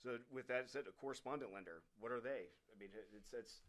So 0.03 0.17
with 0.31 0.47
that 0.47 0.69
said, 0.69 0.83
a 0.87 0.93
correspondent 0.93 1.51
lender, 1.53 1.81
what 1.99 2.11
are 2.11 2.21
they? 2.21 2.51
I 2.71 2.79
mean, 2.79 2.89
it's 2.93 3.33
it's, 3.33 3.61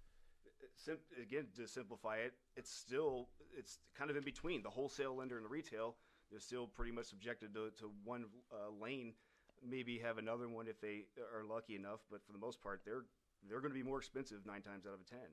sim- 0.77 1.03
again 1.21 1.47
to 1.57 1.67
simplify 1.67 2.17
it, 2.17 2.35
it's 2.57 2.71
still 2.71 3.29
it's 3.57 3.79
kind 3.97 4.11
of 4.11 4.17
in 4.17 4.23
between 4.23 4.63
the 4.63 4.71
wholesale 4.71 5.17
lender 5.17 5.37
and 5.37 5.45
the 5.45 5.51
retail. 5.51 5.97
They're 6.31 6.41
still 6.41 6.67
pretty 6.67 6.91
much 6.93 7.07
subjected 7.07 7.55
to, 7.55 7.71
to 7.79 7.91
one 8.05 8.27
uh, 8.53 8.71
lane. 8.83 9.15
Maybe 9.67 9.99
have 9.99 10.19
another 10.19 10.49
one 10.49 10.69
if 10.69 10.81
they 10.81 11.07
are 11.35 11.45
lucky 11.45 11.77
enough, 11.77 12.01
but 12.11 12.25
for 12.27 12.33
the 12.33 12.39
most 12.39 12.63
part, 12.63 12.83
they're 12.85 13.05
they're 13.49 13.61
going 13.61 13.73
to 13.73 13.79
be 13.79 13.87
more 13.87 13.99
expensive 13.99 14.45
nine 14.45 14.63
times 14.63 14.87
out 14.87 14.95
of 14.95 15.07
ten. 15.09 15.31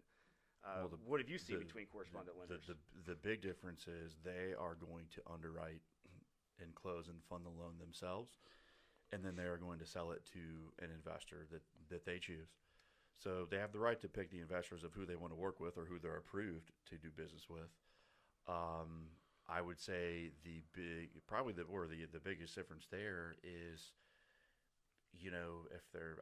Uh, 0.63 0.75
Well, 0.79 0.88
the- 0.89 0.98
what 0.98 1.20
have 1.20 1.29
you 1.29 1.38
seen 1.38 1.60
the- 1.60 1.65
between 1.65 1.88
correspondent 1.88 2.36
the, 2.36 2.39
lenders? 2.39 2.65
The, 2.67 2.74
the, 2.74 3.12
the 3.12 3.15
big 3.15 3.41
difference 3.41 3.88
is 3.88 4.15
they 4.24 4.53
are 4.53 4.75
going 4.75 5.08
to 5.10 5.22
underwrite 5.32 5.82
and 6.60 6.74
close 6.75 7.08
and 7.10 7.22
fund 7.25 7.46
the 7.46 7.50
loan 7.50 7.77
themselves, 7.79 8.39
and 9.12 9.24
then 9.25 9.36
they 9.36 9.43
are 9.43 9.58
going 9.58 9.79
to 9.79 9.86
sell 9.86 10.12
it 10.12 10.25
to 10.34 10.39
an 10.79 10.89
investor 10.91 11.46
that, 11.51 11.62
that 11.89 12.05
they 12.05 12.20
choose. 12.20 12.50
So 13.17 13.46
they 13.50 13.58
have 13.58 13.72
the 13.72 13.79
right 13.79 14.00
to 14.01 14.08
pick 14.08 14.32
the 14.32 14.39
investors 14.39 14.84
of 14.84 14.93
who 14.93 15.05
they 15.05 15.15
want 15.15 15.32
to 15.34 15.36
work 15.39 15.60
with 15.60 15.77
or 15.77 15.86
who 15.86 16.00
they're 16.00 16.17
approved 16.17 16.72
to 16.89 16.98
do 16.98 17.10
business 17.12 17.50
with. 17.50 17.70
Um, 18.48 19.10
I 19.48 19.62
would 19.62 19.79
say 19.79 20.32
the 20.43 20.62
big, 20.74 21.10
probably 21.27 21.53
the 21.53 21.63
or 21.63 21.88
the 21.88 22.05
the 22.12 22.20
biggest 22.20 22.55
difference 22.55 22.88
there 22.89 23.36
is, 23.43 23.91
you 25.13 25.32
know, 25.32 25.67
if 25.74 25.82
there 25.91 26.17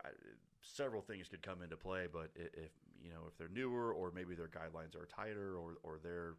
several 0.62 1.02
things 1.02 1.28
could 1.28 1.42
come 1.42 1.62
into 1.62 1.78
play, 1.78 2.08
but 2.12 2.32
if 2.36 2.72
you 3.02 3.10
know 3.10 3.22
if 3.28 3.38
they're 3.38 3.50
newer 3.50 3.92
or 3.94 4.12
maybe 4.14 4.36
their 4.36 4.48
guidelines 4.48 4.96
are 4.96 5.06
tighter 5.08 5.56
or 5.56 5.74
or 5.84 6.00
they're 6.04 6.36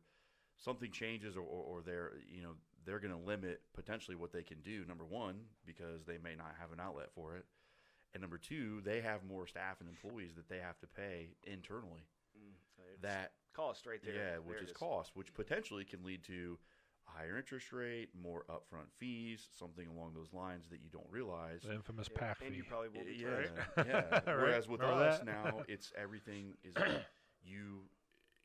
something 0.57 0.91
changes 0.91 1.37
or, 1.37 1.41
or, 1.43 1.63
or 1.79 1.83
they're 1.85 2.13
you 2.29 2.43
know 2.43 2.53
they're 2.85 2.99
going 3.01 3.15
to 3.15 3.27
limit 3.27 3.61
potentially 3.75 4.17
what 4.17 4.33
they 4.33 4.43
can 4.43 4.61
do. 4.63 4.85
Number 4.89 5.05
one, 5.05 5.37
because 5.65 6.05
they 6.05 6.19
may 6.19 6.35
not 6.35 6.55
have 6.59 6.73
an 6.73 6.81
outlet 6.81 7.11
for 7.15 7.37
it, 7.37 7.45
and 8.13 8.21
number 8.21 8.39
two, 8.39 8.81
they 8.85 9.01
have 9.01 9.25
more 9.25 9.47
staff 9.47 9.77
and 9.81 9.89
employees 9.89 10.35
that 10.35 10.49
they 10.49 10.59
have 10.59 10.79
to 10.81 10.87
pay 10.89 11.29
internally. 11.45 12.07
Mm, 12.37 12.55
That 13.03 13.33
cost 13.55 13.87
right 13.87 14.01
there. 14.05 14.15
yeah, 14.15 14.31
There 14.33 14.41
which 14.41 14.63
is 14.63 14.73
cost, 14.73 15.13
which 15.15 15.33
potentially 15.33 15.85
can 15.85 16.03
lead 16.03 16.25
to 16.25 16.59
a 17.09 17.19
higher 17.19 17.37
interest 17.37 17.73
rate, 17.73 18.09
more 18.21 18.45
upfront 18.49 18.91
fees, 18.99 19.49
something 19.59 19.87
along 19.89 20.15
those 20.15 20.33
lines 20.33 20.69
that 20.71 20.81
you 20.81 20.89
don't 20.91 21.07
realize. 21.11 21.63
The 21.63 21.73
infamous 21.75 22.09
Yeah, 22.09 22.19
pack 22.19 22.39
and 22.41 22.55
fee. 22.55 22.57
you 22.57 22.65
probably 22.65 22.89
will 22.89 23.05
be 23.05 23.15
yeah, 23.15 23.29
charged. 23.29 23.51
yeah. 23.85 24.21
Right. 24.27 24.35
Whereas 24.35 24.69
with 24.69 24.83
Remember 24.83 25.03
us 25.05 25.21
that? 25.21 25.23
now, 25.23 25.63
it's 25.69 25.93
everything 25.97 26.55
is 26.65 26.75
you 27.43 27.83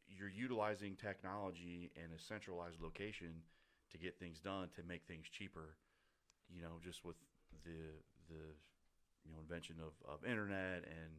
you're 0.07 0.29
utilizing 0.29 0.95
technology 0.95 1.91
in 1.95 2.11
a 2.15 2.19
centralized 2.19 2.81
location 2.81 3.43
to 3.91 3.97
get 3.97 4.19
things 4.19 4.39
done 4.39 4.69
to 4.75 4.83
make 4.83 5.03
things 5.07 5.27
cheaper. 5.29 5.75
You 6.49 6.61
know, 6.61 6.79
just 6.83 7.03
with 7.05 7.17
the 7.63 7.97
the 8.29 8.43
you 9.25 9.31
know 9.31 9.39
invention 9.41 9.75
of, 9.81 9.93
of 10.07 10.25
internet 10.25 10.83
and 10.87 11.13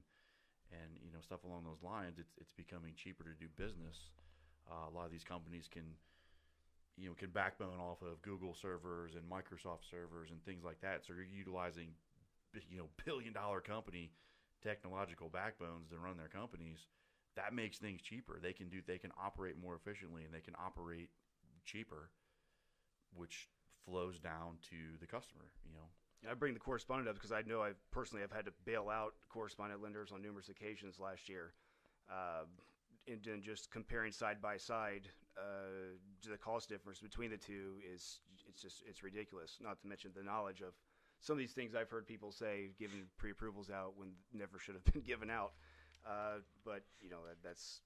and 0.73 0.97
you 1.03 1.11
know 1.13 1.21
stuff 1.21 1.45
along 1.45 1.65
those 1.65 1.83
lines, 1.83 2.19
it's 2.19 2.35
it's 2.41 2.53
becoming 2.53 2.95
cheaper 2.97 3.25
to 3.25 3.35
do 3.39 3.49
business 3.57 4.11
Uh, 4.71 4.89
a 4.89 4.93
lot 4.95 5.07
of 5.07 5.13
these 5.13 5.25
companies 5.25 5.69
can, 5.69 5.85
you 6.99 7.09
know, 7.09 7.15
can 7.15 7.31
backbone 7.31 7.79
off 7.81 8.03
of 8.03 8.21
Google 8.23 8.55
servers 8.55 9.13
and 9.15 9.23
Microsoft 9.31 9.89
servers 9.91 10.31
and 10.31 10.45
things 10.45 10.65
like 10.65 10.81
that. 10.81 11.05
So 11.07 11.13
you're 11.15 11.25
utilizing, 11.25 11.91
you 12.69 12.79
know, 12.79 12.89
billion 13.05 13.33
dollar 13.33 13.61
company 13.61 14.11
technological 14.63 15.29
backbones 15.29 15.89
to 15.91 15.99
run 15.99 16.17
their 16.17 16.29
companies. 16.29 16.87
That 17.37 17.55
makes 17.55 17.79
things 17.79 18.03
cheaper. 18.03 18.41
They 18.43 18.53
can 18.53 18.69
do, 18.69 18.81
they 18.87 18.99
can 18.99 19.13
operate 19.23 19.55
more 19.61 19.77
efficiently 19.77 20.25
and 20.25 20.35
they 20.35 20.41
can 20.41 20.55
operate 20.59 21.11
cheaper, 21.65 22.11
which 23.15 23.49
flows 23.85 24.19
down 24.19 24.59
to 24.71 24.99
the 25.01 25.07
customer. 25.07 25.45
You 25.65 25.73
know, 25.75 26.31
I 26.31 26.35
bring 26.35 26.55
the 26.55 26.61
correspondent 26.61 27.09
up 27.09 27.15
because 27.15 27.31
I 27.31 27.43
know 27.43 27.63
I 27.63 27.73
personally 27.93 28.23
have 28.23 28.33
had 28.33 28.45
to 28.47 28.53
bail 28.65 28.89
out 28.91 29.15
correspondent 29.29 29.83
lenders 29.83 30.11
on 30.13 30.21
numerous 30.21 30.49
occasions 30.49 30.99
last 30.99 31.29
year. 31.29 31.53
Uh, 32.11 32.45
and 33.11 33.21
then 33.25 33.41
just 33.43 33.71
comparing 33.71 34.13
side 34.13 34.41
by 34.43 34.57
side, 34.57 35.09
uh, 35.37 35.97
the 36.29 36.37
cost 36.37 36.69
difference 36.69 37.01
between 37.01 37.31
the 37.31 37.37
two 37.37 37.75
is 37.95 38.21
it's 38.49 38.61
just 38.63 38.83
it's 38.87 39.03
ridiculous. 39.03 39.59
Not 39.61 39.81
to 39.83 39.87
mention 39.89 40.11
the 40.15 40.23
knowledge 40.23 40.61
of 40.61 40.75
some 41.21 41.35
of 41.35 41.39
these 41.39 41.53
things 41.53 41.75
I've 41.75 41.91
heard 41.91 42.07
people 42.07 42.31
say 42.33 42.71
giving 42.79 43.03
pre-approvals 43.17 43.71
out 43.71 43.95
when 43.97 44.11
never 44.33 44.59
should 44.59 44.75
have 44.75 44.85
been 44.85 45.03
given 45.07 45.31
out. 45.31 45.53
Uh, 46.07 46.39
but 46.65 46.83
you 47.01 47.11
know 47.11 47.19
that, 47.27 47.37
that's 47.43 47.81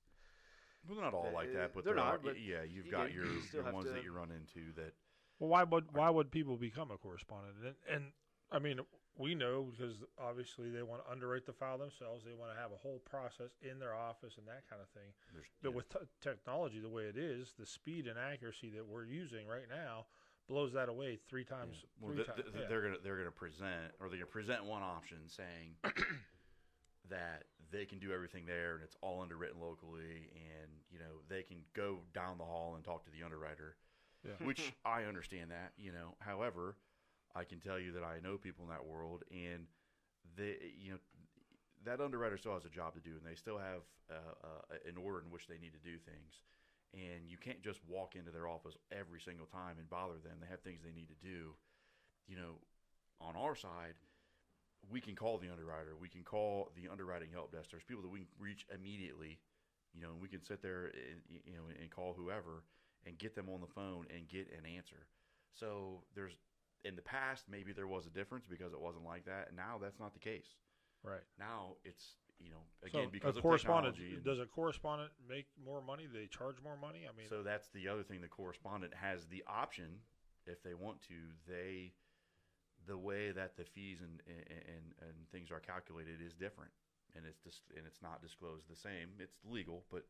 well, 0.87 0.97
they're 0.97 1.05
not 1.05 1.15
all 1.15 1.31
like 1.33 1.49
Uh, 1.51 1.59
that, 1.59 1.75
but 1.75 1.85
they're 1.85 1.95
not, 1.95 2.15
are- 2.15 2.19
but 2.19 2.41
yeah, 2.41 2.63
you've 2.63 2.87
you 2.87 2.93
got 2.93 3.07
get- 3.07 3.15
your, 3.17 3.25
you 3.27 3.41
your 3.53 3.73
ones 3.73 3.87
to- 3.87 3.93
that 3.93 4.05
you 4.05 4.13
run 4.13 4.31
into 4.31 4.73
that 4.75 4.93
Well, 5.39 5.49
why 5.49 5.63
would 5.65 5.93
why 5.93 6.11
would 6.11 6.31
people 6.31 6.57
become 6.57 6.91
a 6.91 6.99
correspondent? 6.99 7.57
And, 7.65 7.75
and 7.89 8.13
I 8.53 8.59
mean, 8.59 8.81
we 9.19 9.35
know 9.35 9.67
because 9.71 9.97
obviously 10.19 10.71
they 10.71 10.83
want 10.83 11.05
to 11.05 11.11
underwrite 11.11 11.47
the 11.47 11.53
file 11.53 11.79
themselves. 11.79 12.25
They 12.25 12.35
want 12.35 12.53
to 12.55 12.61
have 12.61 12.71
a 12.73 12.77
whole 12.77 13.01
process 13.09 13.51
in 13.63 13.79
their 13.79 13.95
office 13.95 14.37
and 14.39 14.47
that 14.47 14.69
kind 14.69 14.81
of 14.83 14.89
thing. 14.91 15.11
there's 15.33 15.47
But 15.63 15.71
yeah, 15.71 15.77
with 15.77 15.89
t- 15.89 15.99
technology 16.21 16.81
the 16.81 16.89
way 16.89 17.05
it 17.05 17.17
is, 17.17 17.53
the 17.59 17.67
speed 17.67 18.07
and 18.07 18.19
accuracy 18.19 18.71
that 18.71 18.87
we're 18.87 19.05
using 19.05 19.47
right 19.47 19.69
now 19.69 20.07
blows 20.49 20.73
that 20.73 20.89
away 20.89 21.19
three 21.29 21.47
yeah. 21.49 21.57
times. 21.57 21.85
Well, 22.01 22.15
three 22.15 22.25
th- 22.25 22.37
ti- 22.37 22.43
th- 22.43 22.55
yeah. 22.55 22.69
they're 22.69 22.83
gonna 22.83 22.97
they're 23.03 23.17
gonna 23.19 23.31
present 23.31 23.93
or 24.01 24.09
they're 24.09 24.19
gonna 24.19 24.27
present 24.27 24.65
one 24.65 24.83
option 24.83 25.19
saying 25.29 25.77
that 27.11 27.45
they 27.71 27.85
can 27.85 27.99
do 27.99 28.13
everything 28.13 28.45
there 28.47 28.75
and 28.75 28.83
it's 28.83 28.97
all 29.01 29.21
underwritten 29.23 29.61
locally 29.61 30.31
and 30.35 30.71
you 30.91 30.99
know 30.99 31.21
they 31.29 31.43
can 31.43 31.59
go 31.75 31.99
down 32.15 32.39
the 32.39 32.45
hall 32.45 32.75
and 32.77 32.85
talk 32.85 33.05
to 33.05 33.11
the 33.11 33.23
underwriter, 33.25 33.77
Yeah. 34.27 34.45
which 34.47 34.73
I 34.85 35.05
understand 35.05 35.51
that 35.51 35.73
you 35.77 35.93
know. 35.93 36.15
However, 36.21 36.77
I 37.35 37.45
can 37.45 37.61
tell 37.61 37.79
you 37.79 37.93
that 37.93 38.05
I 38.05 38.21
know 38.23 38.37
people 38.37 38.65
in 38.65 38.71
that 38.71 38.85
world 38.85 39.25
and 39.31 39.67
they 40.37 40.57
you 40.79 40.93
know 40.93 40.99
that 41.85 42.01
underwriter 42.01 42.37
still 42.37 42.55
has 42.55 42.65
a 42.65 42.71
job 42.71 42.95
to 42.95 43.01
do 43.01 43.11
and 43.17 43.27
they 43.27 43.35
still 43.35 43.59
have 43.59 43.83
uh, 44.11 44.35
uh, 44.45 44.89
an 44.89 44.97
order 44.97 45.21
in 45.21 45.31
which 45.31 45.49
they 45.49 45.59
need 45.59 45.73
to 45.73 45.83
do 45.83 45.99
things. 45.99 46.43
And 46.95 47.27
you 47.27 47.39
can't 47.39 47.63
just 47.63 47.81
walk 47.89 48.15
into 48.15 48.31
their 48.31 48.47
office 48.47 48.77
every 48.93 49.19
single 49.19 49.47
time 49.47 49.77
and 49.79 49.89
bother 49.89 50.21
them. 50.23 50.37
They 50.41 50.47
have 50.47 50.61
things 50.61 50.81
they 50.85 50.93
need 50.93 51.09
to 51.09 51.21
do. 51.27 51.57
You 52.29 52.37
know 52.37 52.53
on 53.21 53.37
our 53.37 53.55
side 53.55 53.95
we 54.91 55.01
can 55.01 55.15
call 55.15 55.39
the 55.39 55.49
underwriter. 55.49 55.95
We 56.01 56.09
can 56.09 56.23
call 56.23 56.73
the 56.75 56.91
underwriting 56.91 57.29
help 57.33 57.53
desk. 57.53 57.71
There's 57.71 57.85
people 57.85 58.03
that 58.03 58.11
we 58.11 58.21
can 58.21 58.29
reach 58.39 58.67
immediately 58.75 59.39
you 59.95 60.01
know 60.01 60.11
and 60.11 60.21
we 60.21 60.29
can 60.29 60.43
sit 60.43 60.63
there 60.63 60.87
and 60.87 61.21
you 61.45 61.53
know 61.53 61.69
and 61.81 61.91
call 61.91 62.15
whoever 62.17 62.65
and 63.07 63.19
get 63.19 63.35
them 63.35 63.49
on 63.49 63.61
the 63.61 63.67
phone 63.67 64.07
and 64.15 64.29
get 64.29 64.49
an 64.57 64.65
answer. 64.67 65.07
So 65.53 66.03
there's 66.15 66.37
in 66.85 66.97
the 66.97 67.03
past 67.03 67.45
maybe 67.51 67.73
there 67.73 67.87
was 67.87 68.07
a 68.07 68.11
difference 68.11 68.47
because 68.49 68.73
it 68.73 68.81
wasn't 68.81 69.05
like 69.05 69.25
that 69.25 69.49
and 69.49 69.57
now 69.57 69.79
that's 69.81 70.01
not 70.01 70.13
the 70.13 70.21
case 70.21 70.57
right. 71.03 71.23
now 71.39 71.77
it's 71.85 72.17
you 72.41 72.51
know 72.51 72.63
So 72.83 72.99
again 72.99 73.09
because 73.13 73.37
a 73.37 73.39
of 73.39 73.43
correspondent 73.43 73.95
technology 73.97 74.23
does 74.25 74.41
a 74.41 74.47
correspondent 74.47 75.11
make 75.29 75.47
more 75.65 75.81
money? 75.81 76.05
Do 76.11 76.19
they 76.19 76.27
charge 76.27 76.57
more 76.63 76.77
money? 76.77 77.07
I 77.09 77.17
mean, 77.17 77.29
so 77.29 77.43
that's 77.43 77.69
the 77.71 77.89
other 77.89 78.03
thing. 78.03 78.21
The 78.21 78.29
correspondent 78.29 78.93
has 78.95 79.27
the 79.27 79.45
option, 79.47 80.03
if 80.47 80.63
they 80.63 80.75
want 80.75 81.01
to, 81.03 81.15
they 81.49 81.93
the 82.87 82.99
way 82.99 83.31
that 83.31 83.57
the 83.57 83.65
fees 83.65 84.01
and 84.01 84.21
and, 84.27 84.85
and 85.01 85.15
things 85.31 85.51
are 85.51 85.61
calculated 85.61 86.21
is 86.21 86.35
different, 86.35 86.73
and 87.15 87.25
it's 87.27 87.39
just, 87.39 87.63
and 87.77 87.87
it's 87.87 88.03
not 88.03 88.23
disclosed 88.23 88.69
the 88.69 88.77
same. 88.77 89.15
It's 89.21 89.39
legal, 89.49 89.85
but 89.91 90.03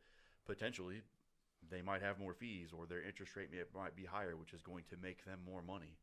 potentially 0.47 1.03
they 1.71 1.83
might 1.83 2.03
have 2.03 2.19
more 2.19 2.35
fees, 2.35 2.71
or 2.77 2.87
their 2.87 3.03
interest 3.03 3.37
rate 3.37 3.51
may, 3.53 3.63
might 3.75 3.95
be 3.95 4.05
higher, 4.05 4.37
which 4.37 4.53
is 4.53 4.63
going 4.63 4.85
to 4.91 4.97
make 5.03 5.25
them 5.25 5.39
more 5.47 5.63
money. 5.63 5.97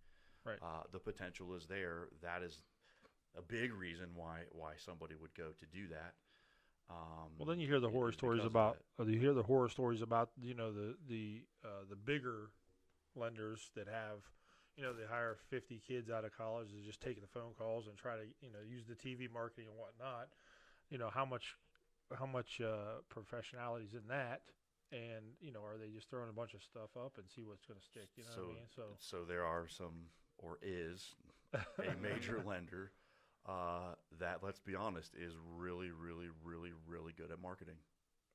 Right. 0.46 0.58
Uh, 0.62 0.84
the 0.92 1.00
potential 1.00 1.54
is 1.56 1.66
there. 1.68 2.08
That 2.22 2.42
is 2.44 2.62
a 3.38 3.42
big 3.42 3.74
reason 3.74 4.10
why 4.16 4.42
why 4.52 4.74
somebody 4.78 5.16
would 5.16 5.34
go 5.36 5.50
to 5.60 5.66
do 5.66 5.88
that. 5.90 6.14
Um, 6.90 7.30
Well, 7.38 7.46
then 7.46 7.60
you 7.60 7.68
hear 7.68 7.80
the 7.80 7.90
horror 7.90 8.12
stories 8.12 8.44
about. 8.44 8.78
You 8.98 9.20
hear 9.20 9.34
the 9.34 9.44
horror 9.44 9.70
stories 9.70 10.02
about 10.02 10.32
you 10.42 10.56
know 10.56 10.72
the 10.72 10.96
the 11.08 11.42
uh, 11.64 11.86
the 11.90 11.96
bigger 11.96 12.52
lenders 13.16 13.70
that 13.76 13.88
have, 13.88 14.24
you 14.76 14.84
know, 14.84 14.94
they 14.94 15.06
hire 15.06 15.38
fifty 15.50 15.82
kids 15.86 16.10
out 16.10 16.26
of 16.26 16.36
college 16.36 16.70
to 16.70 16.82
just 16.86 17.02
taking 17.02 17.22
the 17.22 17.28
phone 17.28 17.54
calls 17.58 17.88
and 17.88 17.96
try 17.98 18.16
to 18.16 18.24
you 18.42 18.52
know 18.52 18.60
use 18.68 18.86
the 18.88 18.96
TV 18.96 19.32
marketing 19.32 19.68
and 19.70 19.78
whatnot. 19.78 20.30
You 20.90 20.98
know 20.98 21.10
how 21.14 21.26
much 21.26 21.56
how 22.18 22.26
much 22.26 22.60
uh, 22.62 23.06
professionality 23.14 23.86
is 23.86 23.94
in 23.94 24.08
that, 24.08 24.42
and 24.92 25.38
you 25.40 25.52
know 25.52 25.62
are 25.62 25.78
they 25.78 25.90
just 25.94 26.10
throwing 26.10 26.30
a 26.30 26.34
bunch 26.34 26.56
of 26.56 26.64
stuff 26.64 26.90
up 26.98 27.18
and 27.18 27.30
see 27.30 27.44
what's 27.44 27.66
going 27.66 27.80
to 27.80 27.86
stick? 27.86 28.10
You 28.18 28.24
know 28.24 28.34
so, 28.34 28.42
what 28.42 28.50
I 28.50 28.54
mean? 28.54 28.70
So 28.76 28.84
so 28.98 29.18
there 29.26 29.46
are 29.46 29.68
some, 29.68 30.10
or 30.40 30.58
is 30.62 31.16
a 31.80 31.96
major 32.02 32.42
lender 32.46 32.92
uh, 33.48 33.96
that, 34.20 34.40
let's 34.44 34.60
be 34.60 34.76
honest, 34.76 35.14
is 35.16 35.34
really, 35.56 35.92
really, 35.92 36.28
really, 36.44 36.72
really 36.88 37.14
good 37.18 37.32
at 37.32 37.42
marketing. 37.42 37.78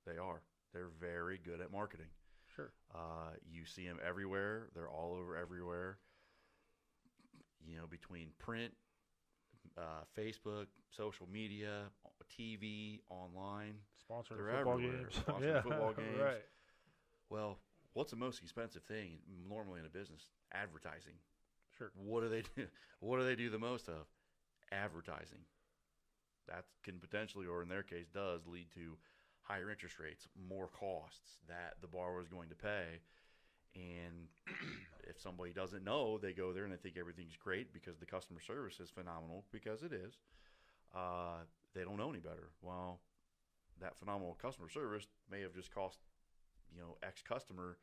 They 0.06 0.18
are. 0.18 0.42
They're 0.72 0.90
very 1.00 1.38
good 1.38 1.60
at 1.60 1.70
marketing. 1.72 2.08
sure. 2.54 2.72
Uh, 2.94 3.30
you 3.48 3.64
see 3.64 3.86
them 3.86 3.98
everywhere. 4.06 4.68
They're 4.74 4.88
all 4.88 5.14
over 5.14 5.36
everywhere. 5.36 5.98
You 7.66 7.76
know, 7.76 7.86
between 7.86 8.28
print, 8.38 8.72
uh, 9.78 10.02
Facebook, 10.18 10.66
social 10.90 11.28
media, 11.32 11.84
TV, 12.38 13.00
online. 13.08 13.74
Sponsoring 14.10 14.36
They're 14.36 14.56
football 14.56 14.72
everywhere. 14.74 14.98
games. 14.98 15.20
Sponsoring 15.26 15.42
yeah, 15.54 15.62
football 15.62 15.92
games. 15.96 16.18
Right. 16.20 16.44
Well, 17.30 17.58
what's 17.94 18.10
the 18.10 18.16
most 18.16 18.42
expensive 18.42 18.82
thing 18.82 19.18
normally 19.48 19.80
in 19.80 19.86
a 19.86 19.88
business? 19.88 20.22
Advertising. 20.52 21.14
Sure. 21.76 21.90
What 21.94 22.22
do 22.22 22.28
they 22.28 22.42
do? 22.56 22.66
What 23.00 23.18
do 23.18 23.24
they 23.26 23.36
do 23.36 23.50
the 23.50 23.58
most 23.58 23.88
of? 23.88 24.06
Advertising. 24.72 25.40
That 26.48 26.64
can 26.82 26.98
potentially, 26.98 27.46
or 27.46 27.62
in 27.62 27.68
their 27.68 27.82
case, 27.82 28.06
does 28.08 28.46
lead 28.46 28.68
to 28.74 28.96
higher 29.42 29.70
interest 29.70 29.98
rates, 29.98 30.26
more 30.48 30.68
costs 30.68 31.38
that 31.48 31.74
the 31.82 31.86
borrower 31.86 32.20
is 32.20 32.28
going 32.28 32.48
to 32.48 32.54
pay. 32.54 33.00
And 33.74 34.28
if 35.08 35.20
somebody 35.20 35.52
doesn't 35.52 35.84
know, 35.84 36.18
they 36.18 36.32
go 36.32 36.52
there 36.52 36.64
and 36.64 36.72
they 36.72 36.78
think 36.78 36.96
everything's 36.96 37.36
great 37.36 37.72
because 37.72 37.98
the 37.98 38.06
customer 38.06 38.40
service 38.40 38.80
is 38.80 38.90
phenomenal 38.90 39.44
because 39.52 39.82
it 39.82 39.92
is. 39.92 40.18
Uh, 40.94 41.44
they 41.74 41.82
don't 41.82 41.98
know 41.98 42.10
any 42.10 42.20
better. 42.20 42.50
Well, 42.62 43.00
that 43.80 43.98
phenomenal 43.98 44.38
customer 44.40 44.68
service 44.68 45.06
may 45.30 45.40
have 45.42 45.54
just 45.54 45.74
cost, 45.74 45.98
you 46.74 46.80
know, 46.80 46.96
X 47.02 47.22
customer 47.22 47.78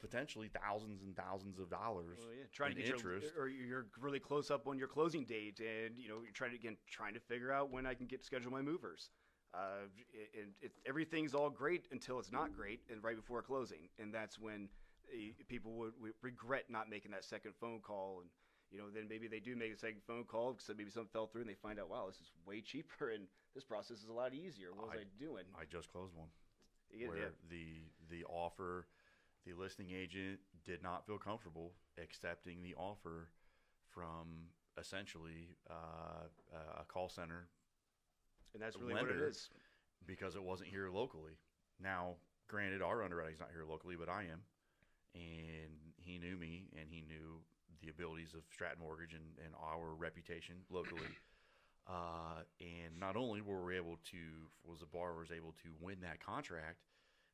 potentially 0.00 0.48
thousands 0.48 1.02
and 1.02 1.16
thousands 1.16 1.58
of 1.58 1.70
dollars 1.70 2.18
Well, 2.20 2.34
yeah, 2.36 2.44
trying 2.52 2.74
to 2.76 2.82
get 2.82 2.90
interest. 2.94 3.32
your, 3.34 3.44
or 3.44 3.48
you're 3.48 3.86
really 4.00 4.18
close 4.20 4.50
up 4.50 4.66
on 4.66 4.78
your 4.78 4.88
closing 4.88 5.24
date, 5.24 5.60
and 5.60 5.96
you 5.98 6.08
know 6.08 6.16
you're 6.22 6.32
trying 6.32 6.50
to 6.50 6.56
again 6.56 6.76
trying 6.90 7.14
to 7.14 7.20
figure 7.20 7.52
out 7.52 7.70
when 7.70 7.86
I 7.86 7.94
can 7.94 8.06
get 8.06 8.24
schedule 8.24 8.50
my 8.52 8.62
movers. 8.62 9.10
Uh, 9.54 9.86
and 10.38 10.50
it, 10.60 10.72
everything's 10.86 11.34
all 11.34 11.48
great 11.48 11.86
until 11.92 12.18
it's 12.18 12.30
not 12.32 12.54
great, 12.54 12.80
and 12.90 13.02
right 13.02 13.16
before 13.16 13.40
closing, 13.42 13.88
and 13.98 14.12
that's 14.12 14.38
when 14.38 14.68
uh, 15.14 15.32
people 15.48 15.72
would, 15.72 15.92
would 16.00 16.12
regret 16.20 16.64
not 16.68 16.90
making 16.90 17.10
that 17.12 17.24
second 17.24 17.52
phone 17.58 17.80
call, 17.80 18.18
and 18.20 18.28
you 18.70 18.76
know 18.76 18.90
then 18.92 19.06
maybe 19.08 19.28
they 19.28 19.40
do 19.40 19.56
make 19.56 19.72
a 19.72 19.78
second 19.78 20.02
phone 20.06 20.24
call 20.24 20.52
because 20.52 20.68
maybe 20.76 20.90
something 20.90 21.08
fell 21.12 21.26
through, 21.26 21.42
and 21.42 21.48
they 21.48 21.54
find 21.54 21.78
out, 21.80 21.88
wow, 21.88 22.04
this 22.06 22.16
is 22.16 22.32
way 22.44 22.60
cheaper, 22.60 23.10
and 23.14 23.28
this 23.54 23.64
process 23.64 23.98
is 24.02 24.08
a 24.08 24.12
lot 24.12 24.34
easier. 24.34 24.68
What 24.74 24.88
was 24.88 24.98
I, 24.98 25.02
I- 25.02 25.18
doing? 25.24 25.44
I 25.58 25.64
just 25.64 25.90
closed 25.90 26.14
one 26.14 26.28
Yeah, 26.92 27.08
where 27.08 27.16
yeah. 27.16 27.24
the 27.48 27.64
the 28.10 28.24
offer, 28.24 28.88
the 29.46 29.54
listing 29.54 29.90
agent 29.90 30.40
did 30.64 30.82
not 30.82 31.06
feel 31.06 31.18
comfortable 31.18 31.72
accepting 32.02 32.62
the 32.62 32.74
offer 32.74 33.28
from 33.88 34.50
essentially 34.78 35.56
uh, 35.70 36.26
a 36.80 36.84
call 36.84 37.08
center 37.08 37.48
and 38.52 38.62
that's 38.62 38.76
really 38.76 38.94
what 38.94 39.10
it 39.10 39.20
is. 39.20 39.48
because 40.06 40.34
it 40.34 40.42
wasn't 40.42 40.68
here 40.68 40.88
locally. 40.90 41.38
Now, 41.82 42.14
granted, 42.48 42.82
our 42.82 43.04
underwriting's 43.04 43.40
not 43.40 43.50
here 43.52 43.64
locally, 43.68 43.96
but 43.98 44.08
I 44.08 44.22
am, 44.22 44.40
and 45.14 45.72
he 45.96 46.18
knew 46.18 46.36
me, 46.36 46.64
and 46.78 46.88
he 46.88 47.02
knew 47.06 47.40
the 47.82 47.90
abilities 47.90 48.32
of 48.34 48.40
Stratton 48.50 48.80
Mortgage 48.80 49.12
and, 49.12 49.24
and 49.44 49.54
our 49.62 49.94
reputation 49.94 50.56
locally. 50.70 51.12
Uh, 51.86 52.42
and 52.60 52.98
not 52.98 53.14
only 53.14 53.40
were 53.42 53.64
we 53.64 53.76
able 53.76 53.98
to, 54.10 54.18
was 54.64 54.80
the 54.80 54.86
borrowers 54.86 55.28
able 55.30 55.52
to 55.62 55.68
win 55.80 55.96
that 56.00 56.24
contract, 56.24 56.78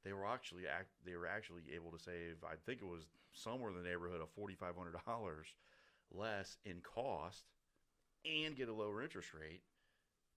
they 0.05 0.13
were 0.13 0.27
actually 0.27 0.67
act, 0.67 0.89
they 1.05 1.17
were 1.17 1.27
actually 1.27 1.63
able 1.75 1.91
to 1.93 1.99
save. 1.99 2.37
I 2.45 2.55
think 2.67 2.81
it 2.83 2.87
was 2.87 3.07
somewhere 3.33 3.71
in 3.71 3.77
the 3.77 3.89
neighborhood 3.89 4.21
of 4.21 4.31
forty 4.31 4.55
five 4.55 4.77
hundred 4.77 4.97
dollars 5.07 5.47
less 6.11 6.57
in 6.65 6.81
cost, 6.83 7.45
and 8.25 8.55
get 8.57 8.69
a 8.69 8.73
lower 8.73 9.03
interest 9.03 9.33
rate 9.33 9.63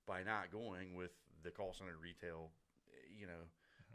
by 0.08 0.24
not 0.24 0.52
going 0.52 0.96
with 0.96 1.12
the 1.44 1.52
call 1.52 1.74
center 1.74 1.98
retail, 2.02 2.50
eh, 2.90 3.14
you 3.20 3.28
know, 3.28 3.44